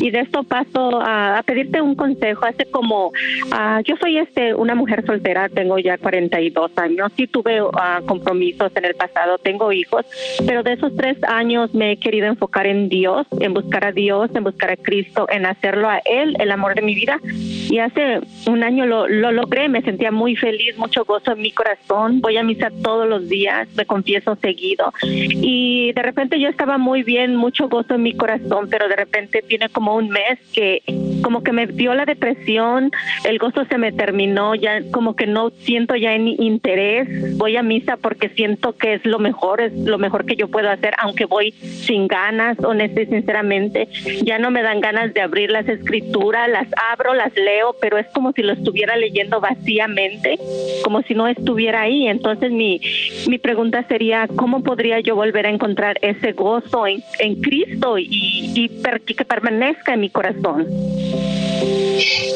y 0.00 0.10
de 0.10 0.20
esto 0.20 0.44
paso 0.44 1.00
a, 1.02 1.42
pedirte 1.44 1.82
un 1.82 1.94
consejo. 1.94 2.46
Hace 2.46 2.64
como, 2.66 3.08
uh, 3.08 3.82
yo 3.84 3.96
soy 4.00 4.18
este 4.18 4.54
una 4.54 4.74
mujer 4.74 5.04
soltera, 5.04 5.48
tengo 5.48 5.78
ya 5.78 5.98
42 5.98 6.70
años, 6.76 7.12
sí 7.16 7.26
tuve 7.26 7.60
ah, 7.74 8.00
compromisos 8.06 8.72
en 8.76 8.86
el 8.86 8.94
pasado, 8.94 9.38
tengo 9.38 9.72
hijos, 9.72 10.06
pero 10.46 10.62
de 10.62 10.72
esos 10.72 10.96
tres 10.96 11.18
años 11.24 11.74
me 11.74 11.92
he 11.92 11.96
querido 11.98 12.26
enfocar 12.26 12.66
en 12.66 12.88
Dios, 12.88 13.26
en 13.40 13.52
buscar 13.52 13.84
a 13.84 13.92
Dios, 13.92 14.30
en 14.34 14.44
buscar 14.44 14.70
a 14.70 14.76
Cristo, 14.76 15.26
en 15.30 15.44
hacerlo 15.44 15.88
a 15.88 15.98
Él, 16.04 16.36
el 16.38 16.50
amor 16.50 16.74
de 16.74 16.82
mi 16.82 16.94
vida, 16.94 17.18
y 17.24 17.78
hace 17.78 18.20
un 18.46 18.62
año 18.62 18.86
lo, 18.86 19.06
lo 19.06 19.32
logré, 19.32 19.68
me 19.68 19.82
sentía 19.82 20.10
muy 20.10 20.36
feliz, 20.36 20.76
mucho 20.78 21.04
gozo 21.04 21.32
en 21.32 21.42
mi 21.42 21.50
corazón, 21.50 22.20
voy 22.20 22.36
a 22.38 22.42
misa 22.42 22.70
todos 22.82 23.08
los 23.08 23.28
días, 23.28 23.68
me 23.76 23.84
confieso 24.14 24.36
seguido 24.40 24.92
y 25.02 25.92
de 25.92 26.02
repente 26.02 26.38
yo 26.38 26.48
estaba 26.48 26.78
muy 26.78 27.02
bien, 27.02 27.36
mucho 27.36 27.68
gozo 27.68 27.94
en 27.94 28.02
mi 28.02 28.14
corazón, 28.14 28.68
pero 28.70 28.88
de 28.88 28.96
repente 28.96 29.42
tiene 29.46 29.68
como 29.68 29.96
un 29.96 30.08
mes 30.08 30.38
que 30.52 30.82
como 31.22 31.42
que 31.42 31.52
me 31.52 31.66
dio 31.66 31.94
la 31.94 32.04
depresión, 32.04 32.90
el 33.24 33.38
gozo 33.38 33.64
se 33.64 33.78
me 33.78 33.92
terminó, 33.92 34.54
ya 34.54 34.82
como 34.90 35.16
que 35.16 35.26
no 35.26 35.50
siento 35.50 35.96
ya 35.96 36.14
en 36.14 36.28
interés, 36.28 37.38
voy 37.38 37.56
a 37.56 37.62
misa 37.62 37.96
porque 37.96 38.28
siento 38.28 38.76
que 38.76 38.94
es 38.94 39.06
lo 39.06 39.18
mejor, 39.18 39.62
es 39.62 39.72
lo 39.72 39.98
mejor 39.98 40.26
que 40.26 40.36
yo 40.36 40.48
puedo 40.48 40.68
hacer, 40.68 40.92
aunque 40.98 41.24
voy 41.24 41.52
sin 41.52 42.08
ganas, 42.08 42.58
honesta 42.62 43.00
y 43.00 43.06
sinceramente, 43.06 43.88
ya 44.22 44.38
no 44.38 44.50
me 44.50 44.62
dan 44.62 44.80
ganas 44.80 45.14
de 45.14 45.22
abrir 45.22 45.50
las 45.50 45.66
escrituras, 45.66 46.48
las 46.50 46.68
abro, 46.92 47.14
las 47.14 47.34
leo, 47.34 47.74
pero 47.80 47.96
es 47.96 48.06
como 48.08 48.32
si 48.32 48.42
lo 48.42 48.52
estuviera 48.52 48.96
leyendo 48.96 49.40
vacíamente, 49.40 50.38
como 50.82 51.00
si 51.02 51.14
no 51.14 51.26
estuviera 51.26 51.82
ahí. 51.82 52.06
Entonces 52.06 52.52
mi, 52.52 52.82
mi 53.28 53.38
pregunta 53.38 53.82
sería, 53.88 54.03
¿cómo 54.36 54.62
podría 54.62 55.00
yo 55.00 55.14
volver 55.16 55.46
a 55.46 55.50
encontrar 55.50 55.98
ese 56.02 56.32
gozo 56.32 56.86
en, 56.86 57.40
Cristo 57.40 57.98
y 57.98 58.70
que 59.16 59.24
permanezca 59.24 59.94
en 59.94 60.00
mi 60.00 60.10
corazón? 60.10 60.66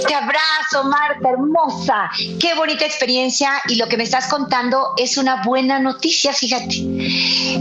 Te 0.07 0.14
abrazo, 0.14 0.88
Marta, 0.88 1.31
hermosa. 1.31 2.11
Qué 2.40 2.54
bonita 2.54 2.85
experiencia 2.85 3.50
y 3.68 3.76
lo 3.76 3.88
que 3.88 3.96
me 3.96 4.04
estás 4.04 4.28
contando 4.28 4.94
es 4.96 5.18
una 5.18 5.42
buena 5.42 5.78
noticia, 5.78 6.33
fíjate. 6.33 6.76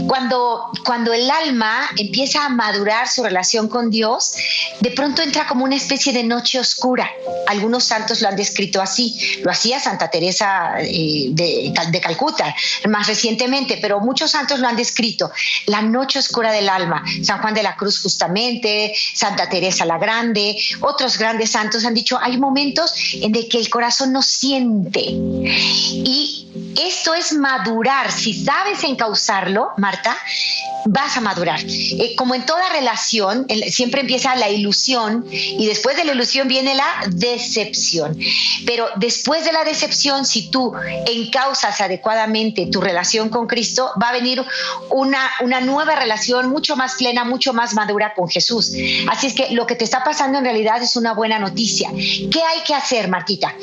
Cuando, 0.06 0.70
cuando 0.84 1.12
el 1.12 1.30
alma 1.30 1.88
empieza 1.96 2.44
a 2.44 2.48
madurar 2.48 3.08
su 3.08 3.22
relación 3.22 3.68
con 3.68 3.90
Dios, 3.90 4.34
de 4.80 4.90
pronto 4.90 5.22
entra 5.22 5.46
como 5.46 5.64
una 5.64 5.76
especie 5.76 6.12
de 6.12 6.22
noche 6.22 6.58
oscura. 6.58 7.10
Algunos 7.46 7.84
santos 7.84 8.20
lo 8.20 8.28
han 8.28 8.36
descrito 8.36 8.80
así. 8.80 9.40
Lo 9.42 9.50
hacía 9.50 9.80
Santa 9.80 10.10
Teresa 10.10 10.74
eh, 10.80 11.28
de, 11.30 11.72
de 11.90 12.00
Calcuta 12.00 12.54
más 12.88 13.06
recientemente, 13.06 13.78
pero 13.80 14.00
muchos 14.00 14.30
santos 14.30 14.58
lo 14.60 14.68
han 14.68 14.76
descrito. 14.76 15.30
La 15.66 15.82
noche 15.82 16.18
oscura 16.18 16.52
del 16.52 16.68
alma. 16.68 17.02
San 17.22 17.40
Juan 17.40 17.54
de 17.54 17.62
la 17.62 17.76
Cruz 17.76 18.00
justamente, 18.00 18.94
Santa 19.14 19.48
Teresa 19.48 19.84
la 19.84 19.98
Grande, 19.98 20.56
otros 20.80 21.18
grandes 21.18 21.50
santos 21.50 21.84
han 21.84 21.94
dicho, 21.94 22.18
hay 22.20 22.38
momentos 22.38 22.94
en 23.14 23.34
el 23.34 23.48
que 23.48 23.58
el 23.58 23.70
corazón 23.70 24.12
no 24.12 24.22
siente. 24.22 25.00
Y 25.00 26.74
esto 26.78 27.14
es 27.14 27.32
madurar. 27.32 28.10
Si 28.10 28.32
sabes 28.32 28.84
encauzarlo, 28.84 29.70
Marta, 29.88 30.18
vas 30.84 31.16
a 31.16 31.22
madurar. 31.22 31.60
Eh, 31.66 32.14
como 32.14 32.34
en 32.34 32.44
toda 32.44 32.68
relación, 32.70 33.46
siempre 33.70 34.02
empieza 34.02 34.36
la 34.36 34.50
ilusión 34.50 35.24
y 35.30 35.66
después 35.66 35.96
de 35.96 36.04
la 36.04 36.12
ilusión 36.12 36.46
viene 36.46 36.74
la 36.74 37.06
decepción. 37.08 38.18
Pero 38.66 38.86
después 38.96 39.46
de 39.46 39.52
la 39.52 39.64
decepción, 39.64 40.26
si 40.26 40.50
tú 40.50 40.74
encauzas 41.06 41.80
adecuadamente 41.80 42.66
tu 42.66 42.82
relación 42.82 43.30
con 43.30 43.46
Cristo, 43.46 43.90
va 44.02 44.10
a 44.10 44.12
venir 44.12 44.44
una, 44.90 45.30
una 45.40 45.62
nueva 45.62 45.96
relación 45.96 46.50
mucho 46.50 46.76
más 46.76 46.96
plena, 46.96 47.24
mucho 47.24 47.54
más 47.54 47.72
madura 47.72 48.12
con 48.14 48.28
Jesús. 48.28 48.72
Así 49.10 49.28
es 49.28 49.34
que 49.34 49.50
lo 49.52 49.66
que 49.66 49.74
te 49.74 49.84
está 49.84 50.04
pasando 50.04 50.36
en 50.38 50.44
realidad 50.44 50.82
es 50.82 50.96
una 50.96 51.14
buena 51.14 51.38
noticia. 51.38 51.90
¿Qué 51.94 52.42
hay 52.42 52.60
que 52.66 52.74
hacer, 52.74 53.08
Martita? 53.08 53.54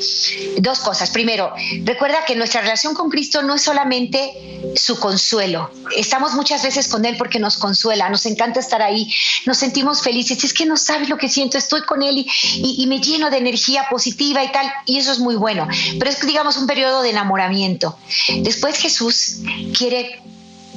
Dos 0.58 0.80
cosas. 0.80 1.10
Primero, 1.10 1.52
recuerda 1.84 2.24
que 2.26 2.34
nuestra 2.34 2.62
relación 2.62 2.94
con 2.94 3.10
Cristo 3.10 3.42
no 3.42 3.54
es 3.54 3.62
solamente 3.62 4.32
su 4.74 4.98
consuelo. 4.98 5.70
Estamos 6.16 6.34
muchas 6.34 6.62
veces 6.62 6.88
con 6.88 7.04
Él 7.04 7.18
porque 7.18 7.38
nos 7.38 7.58
consuela, 7.58 8.08
nos 8.08 8.24
encanta 8.24 8.58
estar 8.58 8.80
ahí, 8.80 9.12
nos 9.44 9.58
sentimos 9.58 10.00
felices. 10.00 10.42
Es 10.44 10.54
que 10.54 10.64
no 10.64 10.78
sabes 10.78 11.10
lo 11.10 11.18
que 11.18 11.28
siento, 11.28 11.58
estoy 11.58 11.82
con 11.82 12.02
Él 12.02 12.26
y, 12.54 12.86
me 12.86 13.00
lleno 13.00 13.28
de 13.28 13.36
energía 13.36 13.86
positiva 13.90 14.42
y 14.42 14.50
tal, 14.50 14.66
y 14.86 14.96
eso 14.96 15.12
es 15.12 15.18
muy 15.18 15.36
bueno. 15.36 15.68
Pero 15.98 16.10
es, 16.10 16.18
digamos, 16.26 16.56
un 16.56 16.66
periodo 16.66 17.02
de 17.02 17.10
enamoramiento. 17.10 17.98
Después 18.38 18.78
Jesús 18.78 19.40
quiere 19.76 20.22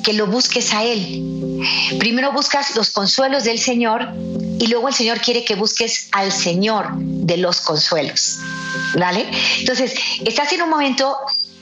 que 0.04 0.12
lo 0.12 0.28
busques 0.28 0.74
a 0.74 0.84
Él. 0.84 1.24
Primero 2.00 2.34
buscas 2.34 2.76
los 2.76 2.90
consuelos 2.90 3.46
del 3.46 3.60
Señor 3.60 4.10
y 4.60 4.68
luego 4.68 4.90
el 4.90 4.94
Señor 4.94 5.22
quiere 5.22 5.46
que 5.46 5.56
busques 5.56 6.10
al 6.12 6.34
Señor 6.34 6.90
de 6.98 7.38
los 7.38 7.62
consuelos. 7.62 8.40
¿Vale? 8.98 9.26
Entonces, 9.60 9.94
estás 10.26 10.52
en 10.52 10.64
un 10.64 10.70
momento 10.70 11.16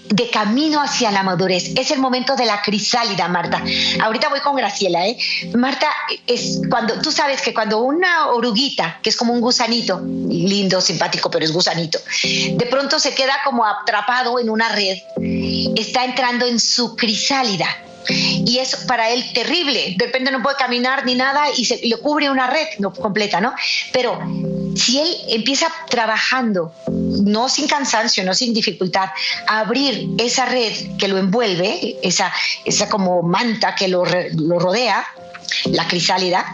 de 0.10 0.30
camino 0.30 0.82
hacia 0.82 1.12
la 1.12 1.24
madurez. 1.24 1.72
Es 1.76 1.92
el 1.92 2.00
momento 2.00 2.36
de 2.36 2.46
la 2.46 2.62
crisálida, 2.62 3.28
Marta. 3.28 3.62
Ahorita 4.02 4.30
voy 4.30 4.40
con 4.40 4.56
Graciela, 4.56 5.08
¿eh? 5.08 5.18
Marta, 5.56 5.88
es 6.26 6.62
cuando 6.70 7.00
tú 7.02 7.12
sabes 7.12 7.42
que 7.42 7.54
cuando 7.54 7.80
una 7.80 8.28
oruguita, 8.28 9.00
que 9.02 9.10
es 9.10 9.18
como 9.18 9.34
un 9.34 9.42
gusanito, 9.42 10.02
lindo, 10.02 10.82
simpático, 10.82 11.30
pero 11.30 11.46
es 11.46 11.52
gusanito, 11.52 12.00
de 12.24 12.68
pronto 12.70 13.00
se 13.00 13.14
queda 13.14 13.38
como 13.44 13.66
atrapado 13.66 14.40
en 14.40 14.50
una 14.50 14.70
red, 14.70 14.98
está 15.76 16.06
entrando 16.06 16.46
en 16.46 16.60
su 16.60 16.96
crisálida 16.96 17.68
y 18.10 18.60
es 18.60 18.76
para 18.88 19.10
él 19.10 19.24
terrible. 19.34 19.96
De 19.98 20.06
repente 20.06 20.32
no 20.32 20.42
puede 20.42 20.56
caminar 20.58 21.06
ni 21.06 21.16
nada 21.16 21.46
y 21.56 21.66
se 21.66 21.80
le 21.86 21.98
cubre 21.98 22.30
una 22.30 22.48
red 22.48 22.68
no, 22.80 22.94
completa, 22.94 23.42
¿no? 23.42 23.54
Pero 23.92 24.20
si 24.76 25.00
él 25.00 25.16
empieza 25.30 25.68
trabajando, 25.90 26.74
no 26.92 27.50
sin 27.50 27.68
cansancio, 27.68 28.24
no 28.24 28.34
sin 28.34 28.54
dificultad, 28.54 29.10
a 29.48 29.60
abrir 29.60 30.10
esa 30.18 30.46
red 30.46 30.74
que 30.98 31.08
lo 31.08 31.18
envuelve, 31.18 31.98
esa, 32.02 32.32
esa 32.66 32.90
como 32.90 33.22
manta 33.24 33.76
que 33.76 33.88
lo, 33.88 34.04
lo 34.06 34.60
rodea, 34.60 35.06
la 35.66 35.88
crisálida, 35.88 36.46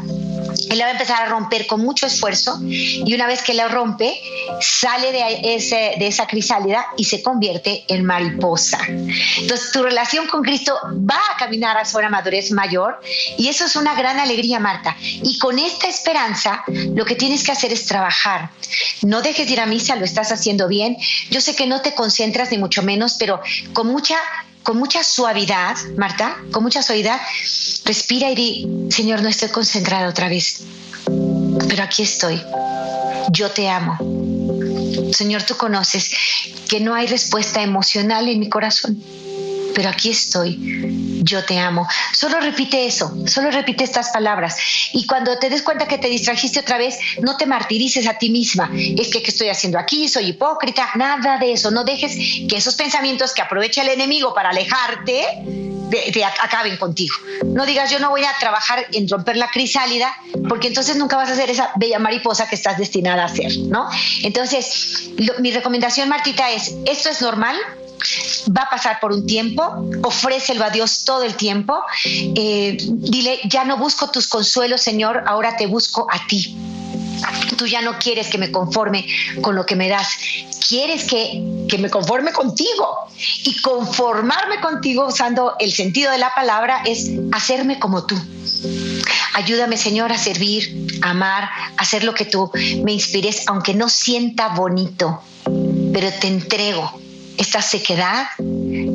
él 0.69 0.77
la 0.77 0.85
va 0.85 0.91
a 0.91 0.93
empezar 0.93 1.21
a 1.21 1.25
romper 1.27 1.67
con 1.67 1.81
mucho 1.81 2.05
esfuerzo 2.05 2.59
y 2.61 3.13
una 3.13 3.27
vez 3.27 3.41
que 3.41 3.53
la 3.53 3.67
rompe, 3.67 4.19
sale 4.61 5.11
de, 5.11 6.07
esa 6.07 6.27
crisálida 6.27 6.85
y 6.97 7.05
se 7.05 7.21
convierte 7.21 7.85
en 7.87 8.05
mariposa. 8.05 8.79
Entonces, 8.87 9.71
tu 9.71 9.83
relación 9.83 10.27
con 10.27 10.43
Cristo 10.43 10.77
va 11.09 11.19
a 11.33 11.37
caminar 11.37 11.77
hacia 11.77 11.99
una 11.99 12.09
madurez 12.09 12.51
mayor 12.51 12.99
y 13.37 13.47
eso 13.47 13.65
es 13.65 13.75
una 13.75 13.95
gran 13.95 14.19
alegría, 14.19 14.59
Marta. 14.59 14.95
Y 14.99 15.37
con 15.39 15.59
esta 15.59 15.87
esperanza, 15.87 16.63
lo 16.67 17.05
que 17.05 17.15
tienes 17.15 17.43
que 17.43 17.51
hacer 17.51 17.71
es 17.71 17.85
trabajar. 17.85 18.49
No 19.01 19.21
dejes 19.21 19.47
de 19.47 19.53
ir 19.53 19.59
a 19.59 19.65
misa, 19.65 19.95
lo 19.95 20.05
estás 20.05 20.31
haciendo 20.31 20.67
bien. 20.67 20.97
Yo 21.29 21.41
sé 21.41 21.55
que 21.55 21.67
no 21.67 21.81
te 21.81 21.93
concentras 21.93 22.51
ni 22.51 22.57
mucho 22.57 22.83
menos, 22.83 23.15
pero 23.19 23.41
con 23.73 23.87
mucha 23.87 24.15
con 24.63 24.77
mucha 24.77 25.03
suavidad, 25.03 25.75
Marta, 25.97 26.37
con 26.51 26.63
mucha 26.63 26.81
suavidad, 26.81 27.19
respira 27.85 28.31
y 28.31 28.35
di, 28.35 28.67
Señor, 28.89 29.21
no 29.21 29.29
estoy 29.29 29.49
concentrada 29.49 30.09
otra 30.09 30.29
vez, 30.29 30.63
pero 31.67 31.83
aquí 31.83 32.03
estoy. 32.03 32.41
Yo 33.29 33.51
te 33.51 33.69
amo. 33.69 33.97
Señor, 35.13 35.43
tú 35.43 35.55
conoces 35.55 36.11
que 36.67 36.79
no 36.79 36.95
hay 36.95 37.07
respuesta 37.07 37.61
emocional 37.61 38.27
en 38.29 38.39
mi 38.39 38.49
corazón 38.49 39.01
pero 39.73 39.89
aquí 39.89 40.09
estoy, 40.11 41.21
yo 41.23 41.43
te 41.45 41.59
amo. 41.59 41.87
Solo 42.11 42.39
repite 42.39 42.85
eso, 42.85 43.13
solo 43.27 43.51
repite 43.51 43.83
estas 43.83 44.09
palabras. 44.09 44.55
Y 44.93 45.05
cuando 45.05 45.37
te 45.39 45.49
des 45.49 45.61
cuenta 45.61 45.87
que 45.87 45.97
te 45.97 46.07
distrajiste 46.07 46.59
otra 46.59 46.77
vez, 46.77 46.97
no 47.21 47.37
te 47.37 47.45
martirices 47.45 48.07
a 48.07 48.17
ti 48.17 48.29
misma. 48.29 48.69
Es 48.73 49.09
que, 49.09 49.21
¿qué 49.21 49.31
estoy 49.31 49.49
haciendo 49.49 49.79
aquí? 49.79 50.07
Soy 50.07 50.27
hipócrita. 50.27 50.89
Nada 50.95 51.37
de 51.37 51.53
eso. 51.53 51.71
No 51.71 51.83
dejes 51.83 52.15
que 52.47 52.57
esos 52.57 52.75
pensamientos 52.75 53.33
que 53.33 53.41
aprovecha 53.41 53.81
el 53.81 53.89
enemigo 53.89 54.33
para 54.33 54.49
alejarte, 54.49 55.25
te, 56.11 56.23
acaben 56.23 56.77
contigo. 56.77 57.15
No 57.45 57.65
digas, 57.65 57.91
yo 57.91 57.99
no 57.99 58.09
voy 58.09 58.23
a 58.23 58.33
trabajar 58.39 58.85
en 58.91 59.07
romper 59.07 59.37
la 59.37 59.47
crisálida, 59.49 60.15
porque 60.49 60.67
entonces 60.67 60.95
nunca 60.97 61.17
vas 61.17 61.29
a 61.29 61.35
ser 61.35 61.49
esa 61.49 61.71
bella 61.75 61.99
mariposa 61.99 62.47
que 62.47 62.55
estás 62.55 62.77
destinada 62.77 63.25
a 63.25 63.29
ser, 63.29 63.55
¿no? 63.57 63.87
Entonces, 64.23 65.09
mi 65.39 65.51
recomendación, 65.51 66.09
Martita, 66.09 66.51
es, 66.51 66.73
esto 66.85 67.09
es 67.09 67.21
normal, 67.21 67.55
va 68.55 68.63
a 68.63 68.69
pasar 68.69 68.99
por 68.99 69.11
un 69.11 69.25
tiempo, 69.25 69.87
ofrécelo 70.03 70.63
a 70.63 70.69
Dios 70.69 71.03
todo 71.05 71.23
el 71.23 71.35
tiempo, 71.35 71.79
eh, 72.05 72.77
dile, 72.79 73.39
ya 73.45 73.63
no 73.63 73.77
busco 73.77 74.09
tus 74.09 74.27
consuelos, 74.27 74.81
Señor, 74.81 75.23
ahora 75.25 75.55
te 75.57 75.67
busco 75.67 76.07
a 76.11 76.27
ti. 76.27 76.55
Tú 77.57 77.67
ya 77.67 77.81
no 77.81 77.97
quieres 77.99 78.27
que 78.27 78.37
me 78.37 78.51
conforme 78.51 79.07
con 79.41 79.55
lo 79.55 79.65
que 79.65 79.75
me 79.75 79.87
das, 79.87 80.17
quieres 80.67 81.05
que, 81.05 81.41
que 81.69 81.77
me 81.77 81.89
conforme 81.89 82.33
contigo. 82.33 83.07
Y 83.45 83.61
conformarme 83.61 84.59
contigo, 84.59 85.07
usando 85.07 85.55
el 85.59 85.71
sentido 85.71 86.11
de 86.11 86.17
la 86.17 86.33
palabra, 86.33 86.81
es 86.85 87.11
hacerme 87.31 87.79
como 87.79 88.05
tú. 88.05 88.19
Ayúdame, 89.35 89.77
Señor, 89.77 90.11
a 90.11 90.17
servir, 90.17 90.99
a 91.01 91.11
amar, 91.11 91.43
a 91.43 91.81
hacer 91.81 92.03
lo 92.03 92.13
que 92.13 92.25
tú 92.25 92.51
me 92.83 92.91
inspires, 92.91 93.43
aunque 93.47 93.73
no 93.73 93.87
sienta 93.89 94.49
bonito, 94.49 95.21
pero 95.93 96.11
te 96.19 96.27
entrego 96.27 97.02
esta 97.37 97.61
sequedad, 97.61 98.27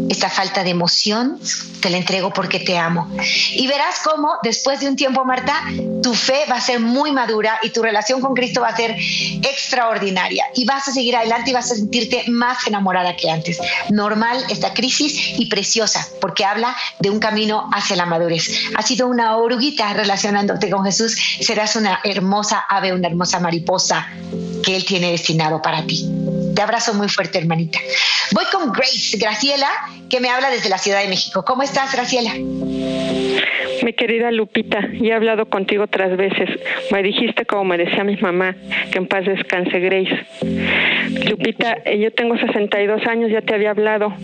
esta 0.08 0.30
falta 0.30 0.64
de 0.64 0.70
emoción, 0.70 1.38
te 1.80 1.90
la 1.90 1.98
entrego 1.98 2.32
porque 2.32 2.60
te 2.60 2.78
amo. 2.78 3.10
Y 3.52 3.66
verás 3.66 3.96
cómo 4.04 4.34
después 4.42 4.80
de 4.80 4.88
un 4.88 4.96
tiempo, 4.96 5.24
Marta, 5.24 5.62
tu 6.02 6.14
fe 6.14 6.44
va 6.50 6.56
a 6.56 6.60
ser 6.60 6.80
muy 6.80 7.12
madura 7.12 7.58
y 7.62 7.70
tu 7.70 7.82
relación 7.82 8.20
con 8.20 8.34
Cristo 8.34 8.60
va 8.60 8.68
a 8.68 8.76
ser 8.76 8.96
extraordinaria. 9.42 10.46
Y 10.54 10.64
vas 10.64 10.88
a 10.88 10.92
seguir 10.92 11.16
adelante 11.16 11.50
y 11.50 11.54
vas 11.54 11.70
a 11.70 11.74
sentirte 11.74 12.24
más 12.28 12.66
enamorada 12.66 13.16
que 13.16 13.30
antes. 13.30 13.58
Normal 13.90 14.44
esta 14.48 14.72
crisis 14.72 15.38
y 15.38 15.46
preciosa 15.46 16.06
porque 16.20 16.44
habla 16.44 16.76
de 16.98 17.10
un 17.10 17.20
camino 17.20 17.68
hacia 17.72 17.96
la 17.96 18.06
madurez. 18.06 18.50
Ha 18.76 18.82
sido 18.82 19.06
una 19.06 19.36
oruguita 19.36 19.92
relacionándote 19.92 20.70
con 20.70 20.84
Jesús. 20.84 21.16
Serás 21.40 21.76
una 21.76 22.00
hermosa 22.04 22.64
ave, 22.68 22.92
una 22.92 23.08
hermosa 23.08 23.40
mariposa 23.40 24.08
que 24.64 24.76
Él 24.76 24.84
tiene 24.84 25.10
destinado 25.10 25.60
para 25.62 25.84
ti. 25.86 26.08
Te 26.54 26.62
abrazo 26.62 26.94
muy 26.94 27.08
fuerte, 27.08 27.38
hermanita. 27.38 27.78
Voy 28.32 28.44
con 28.52 28.72
Grace, 28.72 29.16
Graciela, 29.16 29.70
que 30.08 30.20
me 30.20 30.28
habla 30.28 30.50
desde 30.50 30.68
la 30.68 30.78
Ciudad 30.78 31.02
de 31.02 31.08
México. 31.08 31.44
¿Cómo 31.44 31.62
estás, 31.62 31.92
Graciela? 31.92 32.32
Mi 33.82 33.92
querida 33.92 34.30
Lupita, 34.30 34.80
ya 34.92 35.08
he 35.08 35.12
hablado 35.14 35.46
contigo 35.46 35.84
otras 35.84 36.16
veces. 36.16 36.48
Me 36.90 37.02
dijiste, 37.02 37.44
como 37.44 37.64
me 37.64 37.78
decía 37.78 38.02
mi 38.04 38.16
mamá, 38.16 38.56
que 38.90 38.98
en 38.98 39.06
paz 39.06 39.24
descanse 39.24 39.78
Grace. 39.78 40.26
Lupita, 41.28 41.78
eh, 41.84 41.98
yo 41.98 42.12
tengo 42.12 42.36
62 42.36 43.06
años, 43.06 43.30
ya 43.30 43.40
te 43.40 43.54
había 43.54 43.70
hablado. 43.70 44.14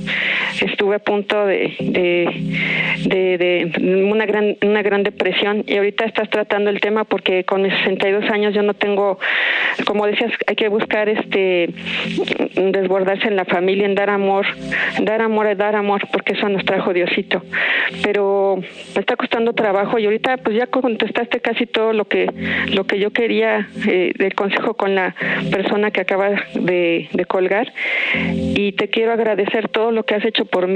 Estuve 0.85 0.97
a 0.97 0.99
punto 0.99 1.47
de, 1.47 1.75
de, 1.81 3.39
de, 3.39 4.05
una, 4.05 4.27
gran, 4.27 4.59
una 4.63 4.83
gran 4.83 5.03
depresión 5.03 5.65
y 5.67 5.79
ahorita 5.79 6.05
estás 6.05 6.29
tratando 6.29 6.69
el 6.69 6.79
tema 6.83 7.05
porque 7.05 7.45
con 7.45 7.63
mis 7.63 7.73
62 7.73 8.31
años 8.31 8.53
yo 8.53 8.63
no 8.63 8.75
tengo, 8.75 9.19
como 9.87 10.07
decías, 10.07 10.31
hay 10.47 10.57
que 10.57 10.69
buscar 10.69 11.09
este 11.09 11.71
desbordarse 12.55 13.29
en 13.29 13.37
la 13.37 13.47
familia, 13.47 13.87
en 13.87 13.95
dar 13.95 14.11
amor, 14.11 14.45
dar 15.01 15.23
amor, 15.23 15.57
dar 15.57 15.75
amor, 15.75 16.03
porque 16.13 16.35
eso 16.35 16.51
nos 16.51 16.63
trajo 16.67 16.93
Diosito. 16.93 17.43
Pero 18.03 18.59
me 18.95 19.01
está 19.01 19.17
costando 19.17 19.55
trabajo 19.55 19.99
y 19.99 20.05
ahorita 20.05 20.37
pues 20.37 20.55
ya 20.55 20.67
contestaste 20.67 21.41
casi 21.41 21.65
todo 21.65 21.95
lo 21.95 22.05
que 22.05 22.27
lo 22.75 22.85
que 22.85 22.99
yo 22.99 23.11
quería 23.11 23.69
eh, 23.89 24.13
del 24.19 24.35
consejo 24.35 24.75
con 24.75 24.95
la 24.95 25.15
persona 25.51 25.91
que 25.91 26.03
acaba 26.03 26.29
de, 26.55 27.09
de, 27.11 27.25
colgar 27.25 27.73
y 28.55 28.73
te 28.73 28.89
quiero 28.89 29.13
agradecer 29.13 29.69
todo 29.69 29.91
lo 29.91 30.05
que 30.05 30.15
has 30.15 30.25
hecho 30.27 30.45
por 30.45 30.69
mí 30.69 30.74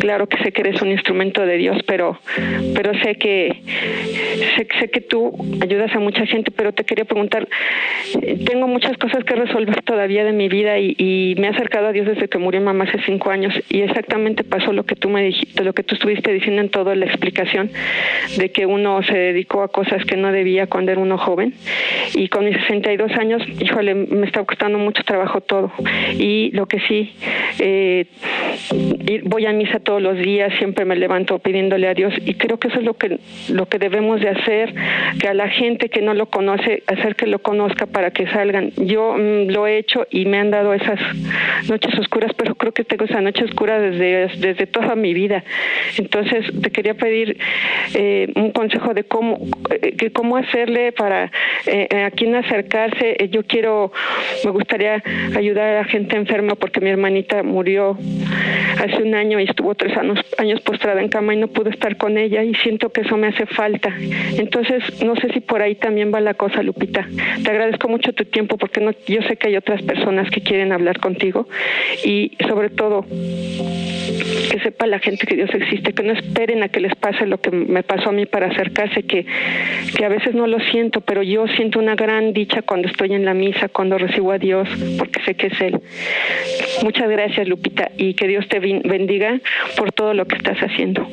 claro 0.00 0.26
que 0.28 0.38
sé 0.42 0.52
que 0.52 0.62
eres 0.62 0.82
un 0.82 0.90
instrumento 0.90 1.44
de 1.44 1.56
Dios 1.56 1.78
pero 1.86 2.18
pero 2.74 2.92
sé 3.02 3.16
que 3.16 3.62
sé, 4.56 4.66
sé 4.78 4.90
que 4.90 5.00
tú 5.00 5.32
ayudas 5.60 5.94
a 5.94 5.98
mucha 5.98 6.26
gente 6.26 6.50
pero 6.50 6.72
te 6.72 6.84
quería 6.84 7.04
preguntar 7.04 7.48
tengo 8.46 8.66
muchas 8.66 8.96
cosas 8.98 9.24
que 9.24 9.34
resolver 9.34 9.82
todavía 9.82 10.24
de 10.24 10.32
mi 10.32 10.48
vida 10.48 10.78
y, 10.78 10.94
y 10.98 11.34
me 11.38 11.48
he 11.48 11.50
acercado 11.50 11.88
a 11.88 11.92
Dios 11.92 12.06
desde 12.06 12.28
que 12.28 12.38
murió 12.38 12.60
mamá 12.60 12.84
hace 12.84 12.98
cinco 13.06 13.30
años 13.30 13.54
y 13.68 13.80
exactamente 13.82 14.44
pasó 14.44 14.72
lo 14.72 14.84
que 14.84 14.96
tú 14.96 15.08
me 15.08 15.22
dijiste 15.24 15.64
lo 15.64 15.72
que 15.72 15.82
tú 15.82 15.94
estuviste 15.94 16.32
diciendo 16.32 16.62
en 16.62 16.68
toda 16.70 16.94
la 16.94 17.06
explicación 17.06 17.70
de 18.36 18.50
que 18.50 18.66
uno 18.66 19.02
se 19.02 19.16
dedicó 19.16 19.62
a 19.62 19.68
cosas 19.68 20.04
que 20.04 20.16
no 20.16 20.32
debía 20.32 20.66
cuando 20.66 20.92
era 20.92 21.00
uno 21.00 21.18
joven. 21.18 21.54
Y 22.14 22.28
con 22.28 22.44
mis 22.44 22.56
62 22.56 23.12
años, 23.12 23.42
híjole, 23.60 23.94
me 23.94 24.26
está 24.26 24.44
costando 24.44 24.78
mucho 24.78 25.02
trabajo 25.04 25.40
todo. 25.40 25.72
Y 26.18 26.50
lo 26.52 26.66
que 26.66 26.80
sí, 26.80 27.12
eh, 27.58 28.06
voy 29.24 29.46
a 29.46 29.52
misa 29.52 29.80
todos 29.80 30.02
los 30.02 30.18
días, 30.18 30.52
siempre 30.58 30.84
me 30.84 30.96
levanto 30.96 31.38
pidiéndole 31.38 31.88
a 31.88 31.94
Dios 31.94 32.14
y 32.24 32.34
creo 32.34 32.58
que 32.58 32.68
eso 32.68 32.78
es 32.78 32.84
lo 32.84 32.94
que, 32.94 33.18
lo 33.48 33.66
que 33.66 33.78
debemos 33.78 34.20
de 34.20 34.28
hacer, 34.28 34.74
que 35.18 35.28
a 35.28 35.34
la 35.34 35.48
gente 35.48 35.88
que 35.88 36.02
no 36.02 36.14
lo 36.14 36.26
conoce, 36.26 36.82
hacer 36.86 37.16
que 37.16 37.26
lo 37.26 37.40
conozca 37.40 37.86
para 37.86 38.10
que 38.10 38.26
salgan. 38.28 38.72
Yo 38.76 39.14
mm, 39.14 39.50
lo 39.50 39.66
he 39.66 39.78
hecho 39.78 40.06
y 40.10 40.24
me 40.26 40.38
han 40.38 40.50
dado 40.50 40.74
esas 40.74 40.98
noches 41.68 41.98
oscuras, 41.98 42.32
pero 42.36 42.54
creo 42.54 42.72
que 42.72 42.84
tengo 42.84 43.04
esa 43.04 43.20
noche 43.20 43.44
oscura 43.44 43.78
desde, 43.78 44.28
desde 44.38 44.66
toda 44.66 44.94
mi 44.94 45.14
vida. 45.14 45.44
Entonces, 45.98 46.46
te 46.62 46.70
quería 46.70 46.94
pedir 46.94 47.38
eh, 47.94 48.32
un 48.36 48.52
consejo 48.52 48.94
de 48.94 49.04
cómo, 49.04 49.38
eh, 49.70 50.10
cómo 50.12 50.36
hacerle 50.36 50.92
para 50.92 51.30
eh, 51.66 52.04
a 52.06 52.10
quién 52.10 52.34
acercarse. 52.34 53.16
yo 53.30 53.44
quiero, 53.44 53.92
me 54.44 54.50
gustaría 54.50 55.02
ayudar 55.36 55.68
a 55.68 55.74
la 55.80 55.84
gente 55.84 56.16
enferma 56.16 56.54
porque 56.54 56.80
mi 56.80 56.90
hermanita 56.90 57.42
murió 57.42 57.96
hace 58.82 59.02
un 59.02 59.14
año 59.14 59.38
y 59.38 59.44
estuvo 59.44 59.74
tres 59.74 59.96
años, 59.96 60.18
años 60.38 60.60
postrada 60.60 61.00
en 61.00 61.08
cama 61.08 61.34
y 61.34 61.36
no 61.36 61.48
pude 61.48 61.70
estar 61.70 61.96
con 61.96 62.18
ella 62.18 62.42
y 62.42 62.54
siento 62.56 62.90
que 62.90 63.02
eso 63.02 63.16
me 63.16 63.28
hace 63.28 63.46
falta. 63.46 63.94
Entonces, 64.36 64.82
no 65.04 65.14
sé 65.16 65.32
si 65.32 65.40
por 65.40 65.62
ahí 65.62 65.76
también 65.76 66.12
va 66.12 66.20
la 66.20 66.34
cosa, 66.34 66.62
Lupita. 66.62 67.06
Te 67.42 67.50
agradezco 67.50 67.88
mucho 67.88 68.12
tu 68.12 68.24
tiempo 68.24 68.58
porque 68.58 68.80
no, 68.80 68.90
yo 69.06 69.22
sé 69.22 69.36
que 69.36 69.48
hay 69.48 69.56
otras 69.56 69.82
personas 69.82 70.30
que 70.30 70.40
quieren 70.40 70.72
hablar 70.72 70.98
contigo 70.98 71.48
y 72.04 72.32
sobre 72.48 72.70
todo 72.70 73.04
que 74.50 74.58
sepa 74.60 74.86
la 74.86 74.98
gente 74.98 75.26
que 75.26 75.36
Dios 75.36 75.50
existe, 75.54 75.92
que 75.92 76.02
no 76.02 76.12
esperen 76.12 76.62
a 76.62 76.68
que 76.68 76.80
les 76.80 76.94
pase 76.96 77.26
lo 77.26 77.40
que 77.40 77.50
me 77.50 77.82
pasó 77.82 78.10
a 78.10 78.12
mí 78.12 78.26
para 78.26 78.48
acercarse, 78.48 79.04
que, 79.04 79.24
que 79.96 80.04
a 80.04 80.08
veces 80.08 80.34
no 80.34 80.46
lo 80.46 80.58
siento, 80.58 81.00
pero 81.02 81.22
yo 81.22 81.46
siento 81.46 81.78
una 81.78 81.94
gran 81.94 82.32
dicha 82.32 82.62
cuando 82.62 82.88
estoy 82.88 83.14
en 83.14 83.24
la 83.24 83.34
misa, 83.34 83.68
cuando 83.68 83.96
recibo 83.96 84.32
a 84.32 84.38
Dios, 84.38 84.68
porque 84.98 85.22
sé 85.24 85.34
que 85.34 85.46
es 85.46 85.60
Él. 85.60 85.80
Muchas 86.82 87.08
gracias, 87.08 87.46
Lupita, 87.48 87.90
y 87.96 88.14
que 88.14 88.26
Dios 88.26 88.48
te 88.48 88.58
bendiga 88.58 88.71
por 89.76 89.92
todo 89.92 90.14
lo 90.14 90.26
que 90.26 90.36
estás 90.36 90.58
haciendo. 90.58 91.06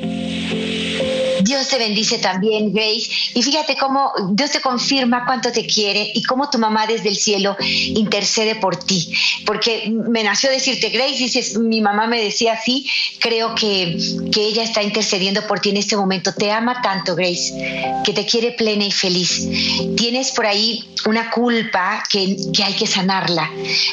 Dios 1.43 1.67
te 1.67 1.77
bendice 1.77 2.17
también, 2.19 2.73
Grace. 2.73 3.09
Y 3.33 3.43
fíjate 3.43 3.75
cómo 3.77 4.11
Dios 4.31 4.51
te 4.51 4.61
confirma 4.61 5.25
cuánto 5.25 5.51
te 5.51 5.65
quiere 5.65 6.11
y 6.13 6.23
cómo 6.23 6.49
tu 6.49 6.57
mamá 6.57 6.87
desde 6.87 7.09
el 7.09 7.17
cielo 7.17 7.55
intercede 7.59 8.55
por 8.55 8.75
ti. 8.77 9.13
Porque 9.45 9.91
me 9.91 10.23
nació 10.23 10.49
decirte, 10.49 10.89
Grace, 10.89 11.17
dices, 11.17 11.57
mi 11.57 11.81
mamá 11.81 12.07
me 12.07 12.21
decía 12.21 12.53
así, 12.53 12.89
creo 13.19 13.55
que, 13.55 13.97
que 14.31 14.41
ella 14.41 14.63
está 14.63 14.83
intercediendo 14.83 15.45
por 15.47 15.59
ti 15.59 15.69
en 15.69 15.77
este 15.77 15.95
momento. 15.95 16.33
Te 16.33 16.51
ama 16.51 16.81
tanto, 16.81 17.15
Grace, 17.15 18.01
que 18.03 18.13
te 18.13 18.25
quiere 18.25 18.51
plena 18.51 18.85
y 18.85 18.91
feliz. 18.91 19.47
Tienes 19.95 20.31
por 20.31 20.45
ahí 20.45 20.85
una 21.05 21.29
culpa 21.31 22.03
que, 22.09 22.35
que 22.53 22.63
hay 22.63 22.73
que 22.73 22.87
sanarla. 22.87 23.49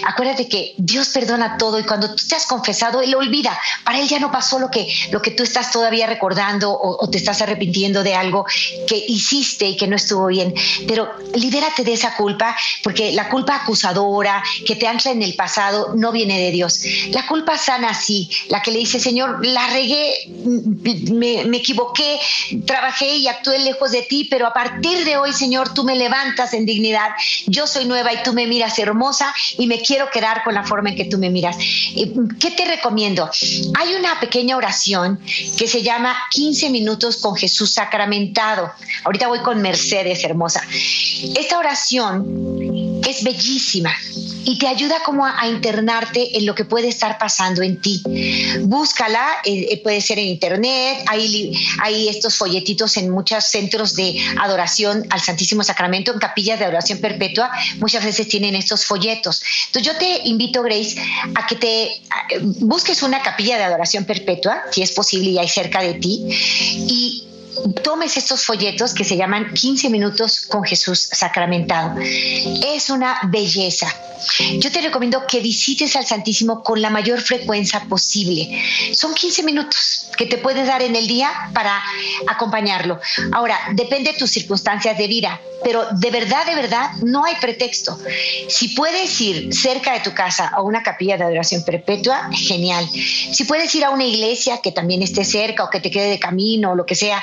Acuérdate 0.06 0.48
que 0.48 0.74
Dios 0.78 1.08
perdona 1.10 1.56
todo 1.58 1.78
y 1.78 1.84
cuando 1.84 2.14
tú 2.14 2.26
te 2.28 2.34
has 2.34 2.46
confesado, 2.46 3.00
Él 3.02 3.14
olvida. 3.14 3.58
Para 3.84 4.00
Él 4.00 4.08
ya 4.08 4.18
no 4.18 4.30
pasó 4.30 4.58
lo 4.58 4.70
que, 4.70 4.86
lo 5.10 5.22
que 5.22 5.30
tú 5.30 5.42
estás 5.42 5.70
todavía 5.70 6.06
recordando 6.06 6.72
o, 6.72 7.04
o 7.04 7.10
te 7.10 7.18
estás 7.18 7.35
arrepintiendo 7.40 8.02
de 8.02 8.14
algo 8.14 8.44
que 8.86 9.04
hiciste 9.08 9.66
y 9.66 9.76
que 9.76 9.86
no 9.86 9.96
estuvo 9.96 10.26
bien. 10.26 10.54
Pero 10.86 11.10
libérate 11.34 11.84
de 11.84 11.92
esa 11.92 12.16
culpa, 12.16 12.56
porque 12.82 13.12
la 13.12 13.28
culpa 13.28 13.56
acusadora 13.56 14.42
que 14.66 14.76
te 14.76 14.86
ancla 14.86 15.12
en 15.12 15.22
el 15.22 15.34
pasado 15.34 15.94
no 15.94 16.12
viene 16.12 16.38
de 16.38 16.50
Dios. 16.50 16.80
La 17.10 17.26
culpa 17.26 17.58
sana 17.58 17.94
sí, 17.94 18.30
la 18.48 18.62
que 18.62 18.70
le 18.70 18.78
dice, 18.78 19.00
Señor, 19.00 19.44
la 19.44 19.66
regué, 19.68 20.28
me, 20.28 21.44
me 21.44 21.56
equivoqué, 21.58 22.18
trabajé 22.66 23.16
y 23.16 23.28
actué 23.28 23.58
lejos 23.58 23.92
de 23.92 24.02
ti, 24.02 24.26
pero 24.30 24.46
a 24.46 24.52
partir 24.52 25.04
de 25.04 25.16
hoy, 25.16 25.32
Señor, 25.32 25.74
tú 25.74 25.84
me 25.84 25.96
levantas 25.96 26.54
en 26.54 26.66
dignidad. 26.66 27.10
Yo 27.46 27.66
soy 27.66 27.84
nueva 27.84 28.12
y 28.12 28.22
tú 28.22 28.32
me 28.32 28.46
miras 28.46 28.78
hermosa 28.78 29.34
y 29.58 29.66
me 29.66 29.80
quiero 29.80 30.10
quedar 30.10 30.44
con 30.44 30.54
la 30.54 30.64
forma 30.64 30.90
en 30.90 30.96
que 30.96 31.04
tú 31.04 31.18
me 31.18 31.30
miras. 31.30 31.56
¿Qué 32.40 32.50
te 32.50 32.64
recomiendo? 32.64 33.30
Hay 33.78 33.94
una 33.94 34.18
pequeña 34.20 34.56
oración 34.56 35.18
que 35.58 35.68
se 35.68 35.82
llama 35.82 36.16
15 36.30 36.70
minutos 36.70 37.20
con 37.26 37.34
Jesús 37.34 37.72
sacramentado. 37.72 38.70
Ahorita 39.02 39.26
voy 39.26 39.40
con 39.40 39.60
Mercedes, 39.60 40.22
hermosa. 40.22 40.62
Esta 41.36 41.58
oración 41.58 42.24
es 43.06 43.22
bellísima 43.22 43.94
y 44.44 44.58
te 44.58 44.66
ayuda 44.66 45.00
como 45.04 45.24
a, 45.24 45.46
internarte 45.46 46.36
en 46.36 46.44
lo 46.44 46.54
que 46.54 46.64
puede 46.64 46.88
estar 46.88 47.18
pasando 47.18 47.62
en 47.62 47.80
ti. 47.80 48.02
Búscala, 48.60 49.24
eh, 49.44 49.68
eh, 49.70 49.80
puede 49.82 50.00
ser 50.00 50.18
en 50.18 50.26
internet, 50.26 51.04
hay, 51.06 51.52
hay 51.82 52.08
estos 52.08 52.36
folletitos 52.36 52.96
en 52.96 53.10
muchos 53.10 53.44
centros 53.44 53.94
de 53.94 54.18
adoración 54.40 55.06
al 55.10 55.20
Santísimo 55.20 55.62
Sacramento, 55.62 56.12
en 56.12 56.18
capillas 56.18 56.58
de 56.58 56.64
adoración 56.64 56.98
perpetua, 56.98 57.50
muchas 57.78 58.04
veces 58.04 58.28
tienen 58.28 58.56
estos 58.56 58.84
folletos. 58.84 59.42
Entonces 59.66 59.92
yo 59.92 59.98
te 59.98 60.28
invito, 60.28 60.62
Grace, 60.62 60.96
a 61.34 61.46
que 61.46 61.56
te 61.56 62.02
busques 62.58 63.02
una 63.02 63.22
capilla 63.22 63.56
de 63.56 63.64
adoración 63.64 64.04
perpetua, 64.04 64.62
si 64.72 64.82
es 64.82 64.92
posible 64.92 65.30
y 65.30 65.38
hay 65.38 65.48
cerca 65.48 65.80
de 65.80 65.94
ti, 65.94 66.24
y 66.88 67.24
tomes 67.82 68.16
estos 68.16 68.44
folletos 68.44 68.94
que 68.94 69.04
se 69.04 69.16
llaman 69.16 69.52
15 69.52 69.90
minutos 69.90 70.40
con 70.40 70.64
Jesús 70.64 71.08
sacramentado. 71.12 71.98
Es 72.00 72.90
una 72.90 73.18
belleza. 73.24 73.92
Yo 74.58 74.72
te 74.72 74.80
recomiendo 74.80 75.26
que 75.26 75.40
visites 75.40 75.94
al 75.96 76.06
Santísimo 76.06 76.62
con 76.62 76.80
la 76.80 76.90
mayor 76.90 77.20
frecuencia 77.20 77.84
posible. 77.88 78.62
Son 78.92 79.14
15 79.14 79.42
minutos 79.42 80.08
que 80.16 80.26
te 80.26 80.38
puedes 80.38 80.66
dar 80.66 80.82
en 80.82 80.96
el 80.96 81.06
día 81.06 81.30
para 81.52 81.82
acompañarlo. 82.26 82.98
Ahora, 83.32 83.58
depende 83.72 84.12
de 84.12 84.18
tus 84.18 84.30
circunstancias 84.30 84.96
de 84.96 85.06
vida, 85.06 85.40
pero 85.62 85.86
de 85.92 86.10
verdad, 86.10 86.46
de 86.46 86.54
verdad, 86.54 86.90
no 87.02 87.24
hay 87.24 87.34
pretexto. 87.36 87.98
Si 88.48 88.68
puedes 88.68 89.20
ir 89.20 89.52
cerca 89.54 89.92
de 89.92 90.00
tu 90.00 90.14
casa 90.14 90.48
a 90.48 90.62
una 90.62 90.82
capilla 90.82 91.16
de 91.16 91.24
adoración 91.24 91.64
perpetua, 91.64 92.30
genial. 92.32 92.88
Si 92.88 93.44
puedes 93.44 93.74
ir 93.74 93.84
a 93.84 93.90
una 93.90 94.04
iglesia 94.04 94.60
que 94.62 94.72
también 94.72 95.02
esté 95.02 95.24
cerca 95.24 95.64
o 95.64 95.70
que 95.70 95.80
te 95.80 95.90
quede 95.90 96.10
de 96.10 96.18
camino 96.18 96.72
o 96.72 96.74
lo 96.74 96.86
que 96.86 96.94
sea, 96.94 97.22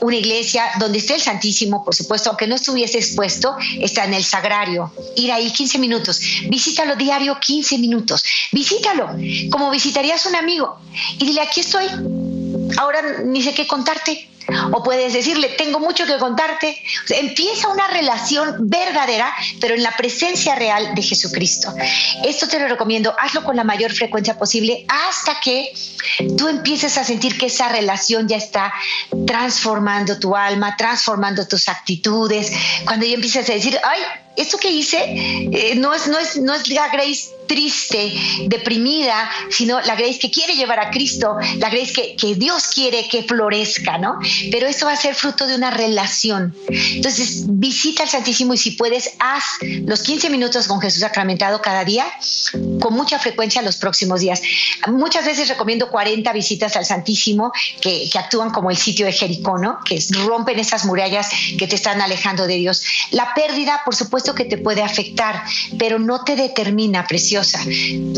una 0.00 0.16
iglesia 0.16 0.70
donde 0.78 0.98
esté 0.98 1.14
el 1.14 1.20
Santísimo, 1.20 1.84
por 1.84 1.94
supuesto, 1.94 2.30
aunque 2.30 2.46
no 2.46 2.54
estuviese 2.54 2.98
expuesto, 2.98 3.56
está 3.80 4.04
en 4.04 4.14
el 4.14 4.24
sagrario. 4.24 4.92
Ir 5.16 5.32
ahí 5.32 5.50
15 5.50 5.78
minutos. 5.78 6.20
Visítalo 6.48 6.96
diario 6.96 7.38
15 7.40 7.78
minutos. 7.78 8.22
Visítalo 8.52 9.08
como 9.50 9.70
visitarías 9.70 10.26
a 10.26 10.28
un 10.28 10.36
amigo 10.36 10.78
y 11.18 11.26
dile, 11.26 11.40
aquí 11.40 11.60
estoy. 11.60 11.86
Ahora 12.78 13.22
ni 13.24 13.42
sé 13.42 13.54
qué 13.54 13.66
contarte 13.66 14.28
o 14.72 14.82
puedes 14.82 15.12
decirle, 15.12 15.50
tengo 15.50 15.80
mucho 15.80 16.06
que 16.06 16.18
contarte. 16.18 16.76
empieza 17.10 17.68
una 17.68 17.88
relación 17.88 18.56
verdadera, 18.68 19.32
pero 19.60 19.74
en 19.74 19.82
la 19.82 19.92
presencia 19.92 20.54
real 20.54 20.94
de 20.94 21.02
Jesucristo. 21.02 21.74
Esto 22.24 22.48
te 22.48 22.58
lo 22.58 22.68
recomiendo, 22.68 23.14
hazlo 23.18 23.44
con 23.44 23.56
la 23.56 23.64
mayor 23.64 23.92
frecuencia 23.92 24.38
posible 24.38 24.84
hasta 24.88 25.40
que 25.40 25.72
tú 26.36 26.48
empieces 26.48 26.98
a 26.98 27.04
sentir 27.04 27.38
que 27.38 27.46
esa 27.46 27.68
relación 27.68 28.28
ya 28.28 28.36
está 28.36 28.72
transformando 29.26 30.18
tu 30.18 30.36
alma, 30.36 30.76
transformando 30.76 31.46
tus 31.46 31.68
actitudes. 31.68 32.52
Cuando 32.84 33.06
ya 33.06 33.14
empieces 33.14 33.48
a 33.48 33.52
decir, 33.52 33.78
ay, 33.82 34.00
esto 34.36 34.58
que 34.58 34.68
hice 34.68 34.98
eh, 34.98 35.74
no, 35.76 35.94
es, 35.94 36.08
no, 36.08 36.18
es, 36.18 36.36
no 36.36 36.54
es 36.54 36.68
la 36.68 36.88
Grace 36.88 37.30
triste, 37.46 38.12
deprimida, 38.46 39.30
sino 39.50 39.80
la 39.82 39.94
Grace 39.94 40.18
que 40.18 40.30
quiere 40.30 40.56
llevar 40.56 40.80
a 40.80 40.90
Cristo, 40.90 41.36
la 41.58 41.68
Grace 41.68 41.92
que, 41.92 42.16
que, 42.16 42.34
Dios 42.34 42.68
quiere 42.68 43.06
que 43.08 43.22
florezca, 43.22 43.98
¿no? 43.98 44.18
Pero 44.50 44.66
eso 44.66 44.86
va 44.86 44.92
a 44.92 44.96
ser 44.96 45.14
fruto 45.14 45.46
de 45.46 45.54
una 45.54 45.70
relación. 45.70 46.54
Entonces, 46.68 47.44
visita 47.46 48.02
al 48.02 48.08
Santísimo 48.08 48.54
y 48.54 48.58
si 48.58 48.72
puedes, 48.72 49.12
haz 49.18 49.44
los 49.86 50.02
15 50.02 50.30
minutos 50.30 50.68
con 50.68 50.80
Jesús 50.80 51.00
sacramentado 51.00 51.60
cada 51.60 51.84
día, 51.84 52.06
con 52.80 52.94
mucha 52.94 53.18
frecuencia 53.18 53.62
los 53.62 53.76
próximos 53.76 54.20
días. 54.20 54.42
Muchas 54.88 55.24
veces 55.24 55.48
recomiendo 55.48 55.90
40 55.90 56.32
visitas 56.32 56.76
al 56.76 56.84
Santísimo 56.84 57.52
que, 57.80 58.08
que 58.10 58.18
actúan 58.18 58.50
como 58.50 58.70
el 58.70 58.76
sitio 58.76 59.06
de 59.06 59.12
Jericó, 59.12 59.58
¿no? 59.58 59.78
Que 59.84 60.02
rompen 60.24 60.58
esas 60.58 60.84
murallas 60.84 61.28
que 61.58 61.66
te 61.66 61.76
están 61.76 62.00
alejando 62.00 62.46
de 62.46 62.56
Dios. 62.56 62.82
La 63.10 63.34
pérdida, 63.34 63.82
por 63.84 63.94
supuesto 63.94 64.34
que 64.34 64.44
te 64.44 64.58
puede 64.58 64.82
afectar, 64.82 65.42
pero 65.78 65.98
no 65.98 66.24
te 66.24 66.36
determina, 66.36 67.06
precioso 67.06 67.58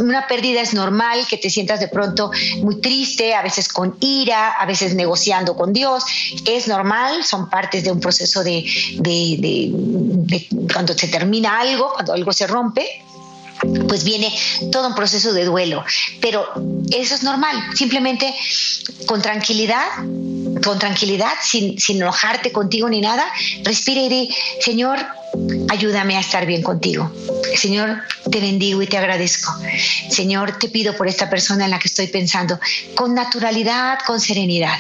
una 0.00 0.26
pérdida 0.26 0.60
es 0.60 0.74
normal 0.74 1.26
que 1.28 1.36
te 1.36 1.50
sientas 1.50 1.80
de 1.80 1.88
pronto 1.88 2.30
muy 2.58 2.80
triste, 2.80 3.34
a 3.34 3.42
veces 3.42 3.68
con 3.68 3.96
ira, 4.00 4.52
a 4.52 4.66
veces 4.66 4.94
negociando 4.94 5.56
con 5.56 5.72
Dios. 5.72 6.04
Es 6.44 6.68
normal, 6.68 7.24
son 7.24 7.48
partes 7.48 7.84
de 7.84 7.90
un 7.90 8.00
proceso 8.00 8.42
de, 8.42 8.64
cuando 10.72 10.94
se 10.94 11.08
termina 11.08 11.60
algo, 11.60 11.92
cuando 11.94 12.12
algo 12.12 12.32
se 12.32 12.46
rompe, 12.46 13.02
pues 13.88 14.04
viene 14.04 14.32
todo 14.72 14.88
un 14.88 14.94
proceso 14.94 15.32
de 15.32 15.44
duelo. 15.44 15.84
Pero 16.20 16.46
eso 16.90 17.14
es 17.14 17.22
normal, 17.22 17.56
simplemente 17.74 18.34
con 19.06 19.22
tranquilidad, 19.22 19.86
con 20.62 20.78
tranquilidad, 20.78 21.32
sin, 21.42 21.78
sin 21.78 21.96
enojarte 21.98 22.52
contigo 22.52 22.88
ni 22.88 23.00
nada, 23.00 23.26
respira 23.62 24.00
y 24.02 24.08
di, 24.08 24.34
Señor, 24.60 24.98
ayúdame 25.68 26.16
a 26.16 26.20
estar 26.20 26.46
bien 26.46 26.62
contigo. 26.62 27.10
Señor, 27.56 28.02
te 28.30 28.40
bendigo 28.40 28.82
y 28.82 28.86
te 28.86 28.98
agradezco. 28.98 29.52
Señor, 30.10 30.58
te 30.58 30.68
pido 30.68 30.96
por 30.96 31.08
esta 31.08 31.28
persona 31.30 31.64
en 31.64 31.70
la 31.70 31.78
que 31.78 31.88
estoy 31.88 32.06
pensando, 32.08 32.58
con 32.94 33.14
naturalidad, 33.14 33.98
con 34.06 34.20
serenidad, 34.20 34.78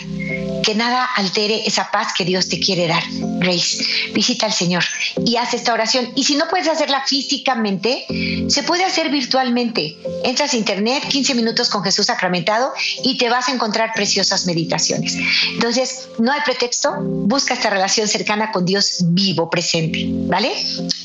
que 0.62 0.74
nada 0.74 1.04
altere 1.16 1.66
esa 1.66 1.90
paz 1.90 2.12
que 2.16 2.24
Dios 2.24 2.48
te 2.48 2.60
quiere 2.60 2.86
dar. 2.86 3.02
Grace, 3.38 3.84
visita 4.12 4.46
al 4.46 4.52
Señor 4.52 4.84
y 5.24 5.36
haz 5.36 5.54
esta 5.54 5.72
oración. 5.72 6.10
Y 6.14 6.24
si 6.24 6.36
no 6.36 6.48
puedes 6.48 6.68
hacerla 6.68 7.04
físicamente, 7.06 8.06
se 8.48 8.62
puede 8.66 8.84
hacer 8.84 9.10
virtualmente. 9.10 9.96
Entras 10.24 10.52
a 10.52 10.56
internet, 10.56 11.04
15 11.08 11.34
minutos 11.34 11.70
con 11.70 11.82
Jesús 11.82 12.06
sacramentado 12.06 12.72
y 13.02 13.16
te 13.16 13.28
vas 13.28 13.48
a 13.48 13.52
encontrar 13.52 13.92
preciosas 13.94 14.46
meditaciones. 14.46 15.16
Entonces, 15.52 16.08
no 16.18 16.32
hay 16.32 16.40
pretexto, 16.42 16.94
busca 17.00 17.54
esta 17.54 17.70
relación 17.70 18.08
cercana 18.08 18.52
con 18.52 18.64
Dios 18.64 18.98
vivo, 19.06 19.48
presente. 19.48 20.06
¿Vale? 20.08 20.52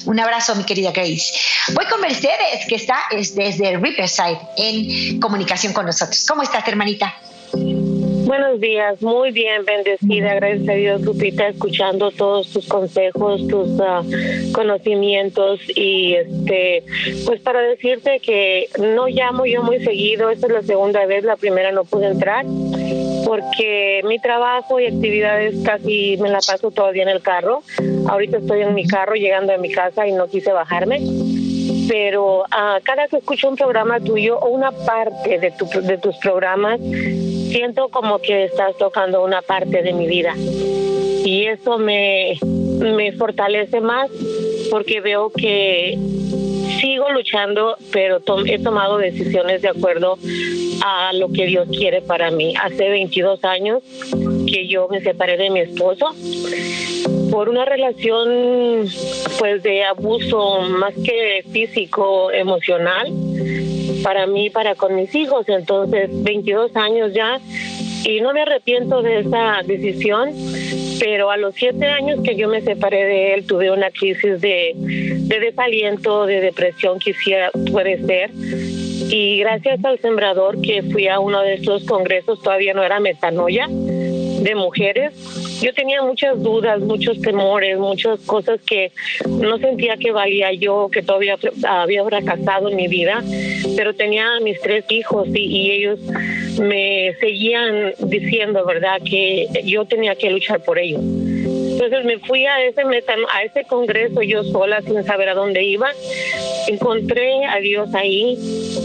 Un 0.06 0.20
abrazo, 0.20 0.56
mi 0.56 0.64
querida 0.64 0.92
Grace. 0.92 1.34
Voy 1.74 1.86
con 1.86 2.02
Mercedes, 2.02 2.66
que 2.68 2.76
está 2.76 2.98
desde 3.12 3.78
Riverside 3.78 4.40
en 4.58 5.20
comunicación 5.20 5.74
con 5.74 5.86
nosotros. 5.86 6.26
¿Cómo 6.28 6.44
estás, 6.44 6.68
hermanita? 6.68 7.16
Buenos 8.32 8.62
días, 8.62 9.02
muy 9.02 9.32
bien, 9.32 9.66
bendecida, 9.66 10.36
gracias 10.36 10.70
a 10.70 10.72
Dios, 10.72 11.02
Lupita, 11.02 11.50
escuchando 11.50 12.12
todos 12.12 12.50
tus 12.54 12.66
consejos, 12.66 13.46
tus 13.50 13.78
ah, 13.82 14.04
conocimientos 14.54 15.60
y 15.76 16.14
este, 16.14 16.86
pues 17.26 17.42
para 17.42 17.60
decirte 17.62 18.22
que 18.22 18.70
no 18.80 19.08
llamo 19.08 19.46
yo 19.46 19.64
muy 19.64 19.84
seguido, 19.84 20.30
esta 20.30 20.48
es 20.48 20.54
la 20.54 20.62
segunda 20.62 21.06
vez, 21.08 21.26
la 21.26 21.36
primera 21.36 21.74
no 21.74 21.84
pude 21.84 22.08
entrar 22.08 22.46
porque 23.26 24.00
mi 24.06 24.18
trabajo 24.18 24.80
y 24.80 24.86
actividades 24.86 25.56
casi 25.66 26.16
me 26.22 26.30
la 26.30 26.40
paso 26.40 26.72
todavía 26.72 27.04
en 27.04 27.10
el 27.10 27.22
carro. 27.22 27.64
Ahorita 28.08 28.38
estoy 28.38 28.62
en 28.62 28.74
mi 28.74 28.88
carro 28.88 29.16
llegando 29.16 29.52
a 29.52 29.58
mi 29.58 29.70
casa 29.70 30.08
y 30.08 30.14
no 30.14 30.30
quise 30.30 30.54
bajarme 30.54 31.02
pero 31.92 32.44
uh, 32.44 32.82
cada 32.84 33.10
que 33.10 33.18
escucho 33.18 33.50
un 33.50 33.58
programa 33.58 34.00
tuyo 34.00 34.40
o 34.40 34.50
una 34.50 34.72
parte 34.72 35.40
de, 35.40 35.52
tu, 35.52 35.66
de 35.66 35.98
tus 35.98 36.16
programas, 36.20 36.80
siento 37.52 37.90
como 37.90 38.20
que 38.20 38.46
estás 38.46 38.78
tocando 38.78 39.24
una 39.24 39.42
parte 39.42 39.84
de 39.84 39.94
mi 39.94 40.08
vida. 40.08 40.34
Y 40.38 41.46
eso 41.46 41.78
me, 41.78 42.40
me 42.80 43.12
fortalece 43.14 43.82
más 43.82 44.10
porque 44.72 45.02
veo 45.02 45.30
que 45.32 45.98
sigo 46.80 47.12
luchando, 47.12 47.76
pero 47.92 48.22
he 48.46 48.60
tomado 48.60 48.98
decisiones 48.98 49.62
de 49.62 49.68
acuerdo 49.68 50.18
a 50.84 51.12
lo 51.14 51.32
que 51.32 51.46
Dios 51.46 51.68
quiere 51.70 52.02
para 52.02 52.32
mí. 52.32 52.54
Hace 52.60 52.90
22 52.90 53.44
años 53.44 53.84
que 54.48 54.68
yo 54.68 54.88
me 54.88 55.02
separé 55.02 55.38
de 55.38 55.50
mi 55.50 55.60
esposo 55.60 56.16
por 57.30 57.50
una 57.50 57.66
relación 57.66 58.88
pues 59.38 59.62
de 59.64 59.84
abuso 59.84 60.62
más 60.62 60.94
que 60.96 61.46
físico, 61.52 62.32
emocional 62.32 63.08
para 64.04 64.28
mí, 64.28 64.50
para 64.50 64.76
con 64.76 64.96
mis 64.96 65.14
hijos. 65.16 65.48
Entonces, 65.48 66.10
22 66.12 66.76
años 66.76 67.14
ya 67.14 67.40
y 68.04 68.20
no 68.22 68.34
me 68.34 68.42
arrepiento 68.42 69.02
de 69.02 69.20
esa 69.20 69.62
decisión, 69.64 70.32
pero 71.00 71.30
a 71.30 71.38
los 71.38 71.54
siete 71.56 71.86
años 71.86 72.20
que 72.24 72.36
yo 72.36 72.48
me 72.48 72.62
separé 72.62 73.06
de 73.06 73.34
él 73.34 73.46
tuve 73.46 73.72
una 73.72 73.92
crisis 73.92 74.42
de, 74.42 74.74
de 74.76 75.40
desaliento, 75.40 76.26
de 76.26 76.42
depresión, 76.42 77.00
quisiera, 77.00 77.52
puede 77.72 78.04
ser. 78.06 78.32
Y 79.14 79.40
gracias 79.40 79.84
al 79.84 80.00
sembrador 80.00 80.62
que 80.62 80.84
fui 80.84 81.08
a 81.08 81.20
uno 81.20 81.42
de 81.42 81.56
estos 81.56 81.84
congresos, 81.84 82.42
todavía 82.42 82.74
no 82.74 82.84
era 82.84 83.00
metanoia, 83.00 83.68
de 83.70 84.56
mujeres, 84.56 85.14
yo 85.62 85.74
tenía 85.74 86.02
muchas 86.02 86.42
dudas, 86.42 86.80
muchos 86.82 87.22
temores, 87.22 87.78
muchas 87.78 88.20
cosas 88.22 88.60
que 88.62 88.92
no 89.28 89.58
sentía 89.58 89.96
que 89.98 90.12
valía 90.12 90.52
yo, 90.54 90.90
que 90.92 91.02
todavía 91.04 91.38
había 91.68 92.04
fracasado 92.04 92.70
en 92.70 92.76
mi 92.76 92.88
vida, 92.88 93.24
pero 93.78 93.94
tenía 93.94 94.40
mis 94.42 94.60
tres 94.62 94.86
hijos 94.90 95.28
y, 95.34 95.40
y 95.40 95.72
ellos 95.72 96.00
me 96.60 97.16
seguían 97.20 97.94
diciendo, 98.00 98.66
¿verdad?, 98.66 99.02
que 99.04 99.48
yo 99.64 99.86
tenía 99.86 100.16
que 100.16 100.30
luchar 100.30 100.64
por 100.64 100.80
ellos. 100.80 101.02
Entonces 101.82 102.06
me 102.06 102.20
fui 102.20 102.46
a 102.46 102.64
ese 102.64 102.82
a 102.82 103.44
ese 103.44 103.64
congreso 103.64 104.22
yo 104.22 104.44
sola 104.44 104.84
sin 104.84 105.04
saber 105.04 105.30
a 105.30 105.34
dónde 105.34 105.64
iba. 105.64 105.90
Encontré 106.68 107.44
a 107.46 107.60
Dios 107.60 107.90
ahí, 107.96 108.38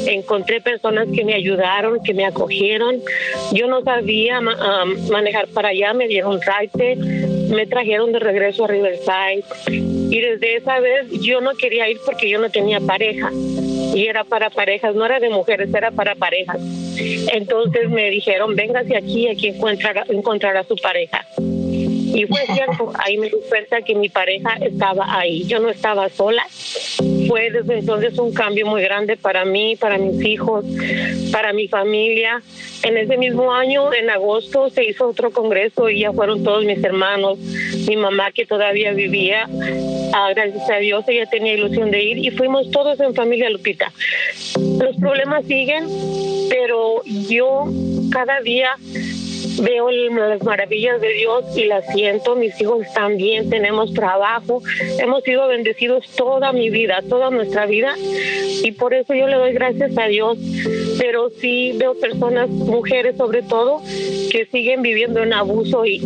encontré 0.07 0.63
personas 0.63 1.07
que 1.15 1.23
me 1.23 1.35
ayudaron, 1.35 2.03
que 2.03 2.15
me 2.15 2.25
acogieron. 2.25 3.03
Yo 3.53 3.67
no 3.67 3.83
sabía 3.83 4.41
manejar 4.41 5.49
para 5.49 5.69
allá, 5.69 5.93
me 5.93 6.09
dieron 6.09 6.41
raite, 6.41 6.97
me 6.97 7.67
trajeron 7.67 8.13
de 8.13 8.19
regreso 8.19 8.65
a 8.65 8.69
Riverside 8.69 9.45
y 9.69 10.19
desde 10.19 10.57
esa 10.57 10.81
vez 10.81 11.07
yo 11.21 11.43
no 11.43 11.53
quería 11.53 11.91
ir 11.91 11.99
porque 12.07 12.31
yo 12.31 12.39
no 12.39 12.49
tenía 12.49 12.81
pareja 12.81 13.31
y 13.95 14.07
era 14.07 14.25
para 14.25 14.49
parejas, 14.49 14.95
no 14.95 15.05
era 15.05 15.21
de 15.21 15.29
mujeres, 15.29 15.69
era 15.75 15.91
para 15.91 16.15
parejas. 16.15 16.57
Entonces 17.35 17.91
me 17.91 18.09
dijeron, 18.09 18.57
véngase 18.57 18.97
aquí, 18.97 19.29
aquí 19.29 19.49
encontrará, 19.49 20.07
encontrará 20.09 20.65
su 20.65 20.77
pareja. 20.77 21.27
Y 22.15 22.27
fue 22.27 22.41
cierto, 22.47 22.93
ahí 22.99 23.19
me 23.19 23.27
di 23.27 23.37
cuenta 23.49 23.83
que 23.83 23.95
mi 23.95 24.09
pareja 24.09 24.55
estaba 24.61 25.19
ahí, 25.19 25.45
yo 25.45 25.59
no 25.59 25.69
estaba 25.69 26.09
sola. 26.09 26.47
Fue 27.29 27.51
desde 27.51 27.79
entonces 27.79 28.19
un 28.19 28.33
cambio 28.33 28.67
muy 28.67 28.83
grande 28.83 29.17
para 29.17 29.45
mí, 29.45 29.77
para 29.77 29.99
mis 29.99 30.25
hijos, 30.25 30.65
para 31.33 31.53
mi 31.53 31.69
familia. 31.69 32.43
En 32.83 32.97
ese 32.97 33.17
mismo 33.17 33.53
año, 33.53 33.93
en 33.93 34.11
agosto, 34.11 34.71
se 34.71 34.85
hizo 34.85 35.09
otro 35.09 35.31
congreso 35.31 35.91
y 35.91 36.01
ya 36.01 36.13
fueron 36.13 36.45
todos 36.45 36.65
mis 36.65 36.83
hermanos, 36.85 37.39
mi 37.89 37.97
mamá 37.97 38.31
que 38.31 38.47
todavía 38.47 38.93
vivía. 38.93 39.49
Ah, 40.15 40.31
gracias 40.35 40.71
a 40.71 40.77
Dios, 40.77 41.05
ella 41.09 41.27
tenía 41.27 41.55
ilusión 41.55 41.91
de 41.91 42.03
ir 42.03 42.19
y 42.19 42.31
fuimos 42.31 42.71
todos 42.71 43.01
en 43.01 43.15
familia 43.15 43.51
Lupita. 43.51 43.93
Los 44.79 44.97
problemas 44.97 45.45
siguen, 45.47 45.87
pero 46.49 47.03
yo 47.05 47.65
cada 48.11 48.41
día 48.41 48.77
veo 49.63 49.91
las 49.91 50.43
maravillas 50.43 51.01
de 51.01 51.09
Dios 51.15 51.45
y 51.57 51.65
las 51.65 51.87
siento. 51.93 52.37
Mis 52.37 52.61
hijos 52.61 52.87
también 52.95 53.51
tenemos 53.51 53.93
trabajo. 53.95 54.63
Hemos 54.99 55.23
sido 55.25 55.49
bendecidos 55.49 56.09
toda 56.17 56.53
mi 56.53 56.71
vida, 56.71 57.03
toda 57.09 57.31
nuestra 57.31 57.67
vida. 57.67 57.95
Y 57.99 58.73
por 58.73 58.95
eso 58.95 59.15
yo 59.15 59.27
le 59.27 59.37
doy 59.37 59.53
gracias 59.53 59.97
a 59.99 60.07
Dios. 60.07 60.39
Pero 60.99 61.31
sí 61.31 61.73
veo 61.77 61.99
personas, 61.99 62.49
mujeres 62.49 63.17
sobre 63.17 63.43
todo, 63.43 63.83
que 64.31 64.49
siguen 64.51 64.83
viviendo 64.83 65.23
en 65.23 65.33
abuso 65.33 65.85
y 65.85 66.01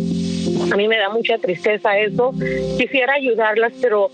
a 0.71 0.75
mí 0.75 0.87
me 0.87 0.97
da 0.97 1.09
mucha 1.09 1.37
tristeza 1.37 1.97
eso. 1.97 2.33
Quisiera 2.77 3.13
ayudarlas, 3.13 3.73
pero 3.81 4.11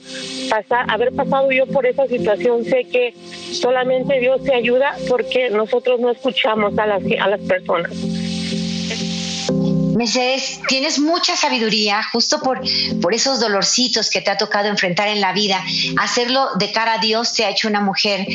haber 0.88 1.14
pasado 1.14 1.52
yo 1.52 1.66
por 1.68 1.86
esa 1.86 2.08
situación, 2.08 2.64
sé 2.64 2.86
que 2.86 3.14
solamente 3.52 4.20
Dios 4.20 4.44
te 4.44 4.54
ayuda 4.54 4.96
porque 5.08 5.50
nosotros 5.50 6.00
no 6.00 6.10
escuchamos 6.12 6.78
a 6.78 6.86
las, 6.86 7.04
a 7.20 7.28
las 7.28 7.42
personas. 7.42 8.17
Mercedes, 9.98 10.60
tienes 10.68 11.00
mucha 11.00 11.36
sabiduría 11.36 12.04
justo 12.12 12.40
por, 12.40 12.62
por 13.02 13.16
esos 13.16 13.40
dolorcitos 13.40 14.12
que 14.12 14.22
te 14.22 14.30
ha 14.30 14.38
tocado 14.38 14.68
enfrentar 14.68 15.08
en 15.08 15.20
la 15.20 15.34
vida. 15.34 15.64
Hacerlo 16.00 16.50
de 16.60 16.72
cara 16.72 16.94
a 16.94 16.98
Dios 17.00 17.34
te 17.34 17.46
ha 17.46 17.50
hecho 17.50 17.68
una 17.68 17.82
mujer 17.82 18.28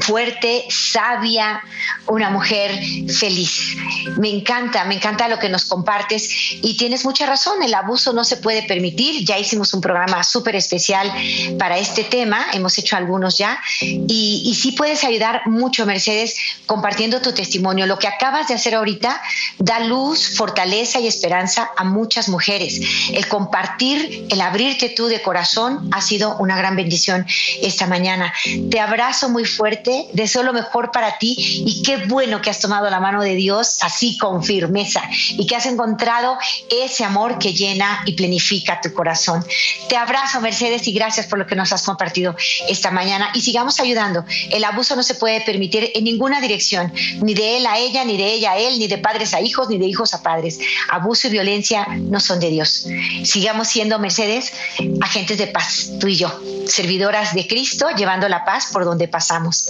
fuerte, 0.00 0.64
sabia, 0.70 1.60
una 2.06 2.30
mujer 2.30 2.72
feliz. 3.12 3.76
Me 4.16 4.30
encanta, 4.30 4.86
me 4.86 4.94
encanta 4.94 5.28
lo 5.28 5.38
que 5.38 5.50
nos 5.50 5.66
compartes 5.66 6.30
y 6.62 6.74
tienes 6.78 7.04
mucha 7.04 7.26
razón, 7.26 7.62
el 7.62 7.74
abuso 7.74 8.14
no 8.14 8.24
se 8.24 8.38
puede 8.38 8.62
permitir. 8.62 9.26
Ya 9.26 9.38
hicimos 9.38 9.74
un 9.74 9.82
programa 9.82 10.24
súper 10.24 10.56
especial 10.56 11.12
para 11.58 11.76
este 11.76 12.04
tema, 12.04 12.46
hemos 12.54 12.78
hecho 12.78 12.96
algunos 12.96 13.36
ya 13.36 13.60
y, 13.82 14.42
y 14.46 14.54
sí 14.54 14.72
puedes 14.72 15.04
ayudar 15.04 15.42
mucho, 15.48 15.84
Mercedes, 15.84 16.34
compartiendo 16.64 17.20
tu 17.20 17.32
testimonio. 17.32 17.86
Lo 17.86 17.98
que 17.98 18.08
acabas 18.08 18.48
de 18.48 18.54
hacer 18.54 18.74
ahorita 18.74 19.20
da 19.58 19.80
luz, 19.80 20.34
fortaleza 20.34 20.77
y 20.78 21.06
esperanza 21.06 21.70
a 21.76 21.84
muchas 21.84 22.28
mujeres. 22.28 22.80
El 23.12 23.26
compartir, 23.26 24.26
el 24.30 24.40
abrirte 24.40 24.88
tú 24.90 25.06
de 25.06 25.20
corazón 25.22 25.88
ha 25.92 26.00
sido 26.00 26.36
una 26.38 26.56
gran 26.56 26.76
bendición 26.76 27.26
esta 27.62 27.86
mañana. 27.86 28.32
Te 28.70 28.78
abrazo 28.78 29.28
muy 29.28 29.44
fuerte, 29.44 30.06
deseo 30.12 30.44
lo 30.44 30.52
mejor 30.52 30.92
para 30.92 31.18
ti 31.18 31.34
y 31.38 31.82
qué 31.82 31.96
bueno 32.06 32.40
que 32.40 32.50
has 32.50 32.60
tomado 32.60 32.88
la 32.90 33.00
mano 33.00 33.22
de 33.22 33.34
Dios 33.34 33.78
así 33.82 34.16
con 34.18 34.44
firmeza 34.44 35.02
y 35.30 35.46
que 35.46 35.56
has 35.56 35.66
encontrado 35.66 36.38
ese 36.70 37.04
amor 37.04 37.38
que 37.38 37.52
llena 37.52 38.02
y 38.06 38.12
planifica 38.12 38.80
tu 38.80 38.92
corazón. 38.92 39.44
Te 39.88 39.96
abrazo, 39.96 40.40
Mercedes, 40.40 40.86
y 40.86 40.92
gracias 40.92 41.26
por 41.26 41.38
lo 41.38 41.46
que 41.46 41.56
nos 41.56 41.72
has 41.72 41.82
compartido 41.82 42.36
esta 42.68 42.90
mañana 42.92 43.30
y 43.34 43.40
sigamos 43.40 43.80
ayudando. 43.80 44.24
El 44.50 44.62
abuso 44.62 44.94
no 44.94 45.02
se 45.02 45.14
puede 45.14 45.40
permitir 45.40 45.90
en 45.94 46.04
ninguna 46.04 46.40
dirección, 46.40 46.92
ni 47.22 47.34
de 47.34 47.56
él 47.56 47.66
a 47.66 47.78
ella, 47.78 48.04
ni 48.04 48.16
de 48.16 48.32
ella 48.32 48.52
a 48.52 48.58
él, 48.58 48.78
ni 48.78 48.86
de 48.86 48.98
padres 48.98 49.34
a 49.34 49.40
hijos, 49.40 49.68
ni 49.68 49.78
de 49.78 49.86
hijos 49.86 50.14
a 50.14 50.22
padres. 50.22 50.58
Abuso 50.90 51.28
y 51.28 51.30
violencia 51.30 51.86
no 51.90 52.20
son 52.20 52.40
de 52.40 52.50
Dios. 52.50 52.86
Sigamos 53.24 53.68
siendo, 53.68 53.98
Mercedes, 53.98 54.52
agentes 55.00 55.38
de 55.38 55.46
paz, 55.46 55.90
tú 56.00 56.08
y 56.08 56.16
yo, 56.16 56.40
servidoras 56.66 57.34
de 57.34 57.46
Cristo, 57.46 57.86
llevando 57.96 58.28
la 58.28 58.44
paz 58.44 58.70
por 58.72 58.84
donde 58.84 59.08
pasamos. 59.08 59.68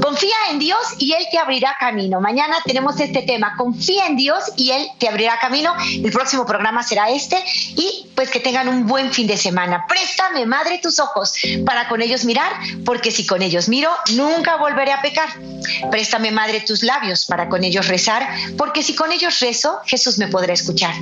Confía 0.00 0.36
en 0.50 0.58
Dios 0.58 0.80
y 0.98 1.12
Él 1.12 1.24
te 1.30 1.38
abrirá 1.38 1.76
camino. 1.78 2.20
Mañana 2.20 2.56
tenemos 2.64 2.98
este 3.00 3.22
tema. 3.22 3.54
Confía 3.56 4.06
en 4.06 4.16
Dios 4.16 4.44
y 4.56 4.70
Él 4.70 4.88
te 4.98 5.08
abrirá 5.08 5.38
camino. 5.40 5.74
El 5.80 6.10
próximo 6.10 6.46
programa 6.46 6.82
será 6.82 7.10
este. 7.10 7.36
Y 7.76 8.06
pues 8.14 8.30
que 8.30 8.40
tengan 8.40 8.68
un 8.68 8.86
buen 8.86 9.12
fin 9.12 9.26
de 9.26 9.36
semana. 9.36 9.86
Préstame, 9.88 10.46
Madre, 10.46 10.78
tus 10.78 10.98
ojos 11.00 11.34
para 11.64 11.88
con 11.88 12.02
ellos 12.02 12.24
mirar, 12.24 12.52
porque 12.84 13.10
si 13.10 13.26
con 13.26 13.42
ellos 13.42 13.68
miro, 13.68 13.90
nunca 14.14 14.56
volveré 14.56 14.92
a 14.92 15.02
pecar. 15.02 15.28
Préstame, 15.90 16.30
Madre, 16.30 16.60
tus 16.60 16.82
labios 16.82 17.26
para 17.26 17.48
con 17.48 17.64
ellos 17.64 17.88
rezar, 17.88 18.28
porque 18.56 18.82
si 18.82 18.94
con 18.94 19.12
ellos 19.12 19.40
rezo, 19.40 19.80
Jesús 19.90 20.18
me 20.18 20.28
podrá 20.28 20.52
escuchar. 20.52 20.94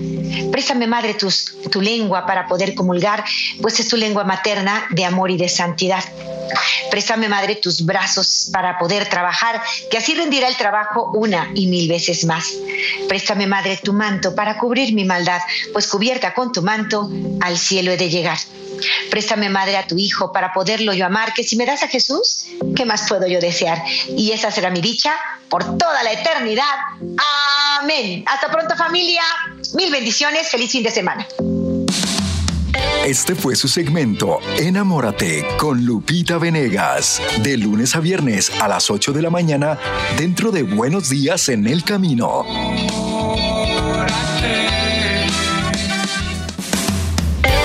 Préstame, 0.51 0.87
Madre, 0.87 1.15
tu 1.15 1.81
lengua 1.83 2.25
para 2.25 2.47
poder 2.47 2.75
comulgar, 2.75 3.23
pues 3.61 3.79
es 3.81 3.89
tu 3.89 3.97
lengua 3.99 4.25
materna 4.25 4.87
de 4.91 5.05
amor 5.05 5.31
y 5.31 5.37
de 5.37 5.51
santidad. 5.51 6.03
Préstame, 6.91 7.29
Madre, 7.29 7.57
tus 7.57 7.85
brazos 7.85 8.49
para 8.51 8.79
poder 8.79 9.07
trabajar, 9.11 9.61
que 9.91 9.99
así 9.99 10.15
rendirá 10.15 10.49
el 10.49 10.57
trabajo 10.57 11.11
una 11.13 11.51
y 11.55 11.67
mil 11.67 11.87
veces 11.87 12.25
más. 12.25 12.55
Préstame, 13.09 13.47
Madre, 13.47 13.79
tu 13.83 13.93
manto 13.93 14.35
para 14.35 14.57
cubrir 14.57 14.95
mi 14.95 15.05
maldad, 15.05 15.43
pues 15.75 15.87
cubierta 15.87 16.33
con 16.33 16.51
tu 16.51 16.63
manto, 16.63 17.11
al 17.43 17.59
cielo 17.59 17.93
he 17.93 17.99
de 17.99 18.09
llegar. 18.09 18.39
Préstame, 19.11 19.49
Madre, 19.51 19.77
a 19.77 19.87
tu 19.87 19.99
Hijo 19.99 20.33
para 20.33 20.53
poderlo 20.53 20.95
yo 20.95 21.05
amar, 21.05 21.35
que 21.35 21.45
si 21.45 21.57
me 21.57 21.67
das 21.67 21.83
a 21.83 21.89
Jesús, 21.89 22.47
¿qué 22.75 22.85
más 22.85 23.07
puedo 23.09 23.27
yo 23.27 23.41
desear? 23.41 23.83
Y 24.17 24.33
esa 24.33 24.51
será 24.51 24.71
mi 24.71 24.81
dicha 24.81 25.13
por 25.49 25.65
toda 25.79 26.03
la 26.03 26.13
eternidad. 26.13 26.65
Amén. 27.81 28.25
Hasta 28.27 28.51
pronto, 28.51 28.75
familia. 28.79 29.23
Mil 29.75 29.91
bendiciones. 29.91 30.49
Feliz 30.49 30.71
fin 30.71 30.83
de 30.83 30.91
semana. 30.91 31.27
Este 33.05 33.35
fue 33.35 33.57
su 33.57 33.69
segmento 33.69 34.39
Enamórate 34.59 35.47
con 35.57 35.85
Lupita 35.85 36.39
Venegas, 36.39 37.23
de 37.43 37.57
lunes 37.57 37.97
a 37.97 38.01
viernes 38.01 38.53
a 38.61 38.69
las 38.69 38.91
8 38.91 39.13
de 39.13 39.23
la 39.23 39.31
mañana 39.31 39.79
dentro 40.19 40.51
de 40.51 40.63
Buenos 40.63 41.09
Días 41.09 41.49
en 41.49 41.67
el 41.67 41.85
Camino. 41.85 42.45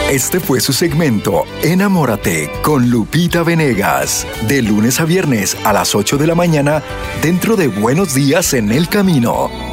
Este 0.09 0.39
fue 0.39 0.61
su 0.61 0.73
segmento 0.73 1.43
Enamórate 1.63 2.49
con 2.61 2.89
Lupita 2.89 3.43
Venegas, 3.43 4.25
de 4.47 4.61
lunes 4.61 4.99
a 4.99 5.05
viernes 5.05 5.57
a 5.65 5.73
las 5.73 5.93
8 5.95 6.17
de 6.17 6.27
la 6.27 6.35
mañana 6.35 6.83
dentro 7.21 7.55
de 7.55 7.67
Buenos 7.67 8.13
Días 8.13 8.53
en 8.53 8.71
el 8.71 8.87
Camino. 8.87 9.72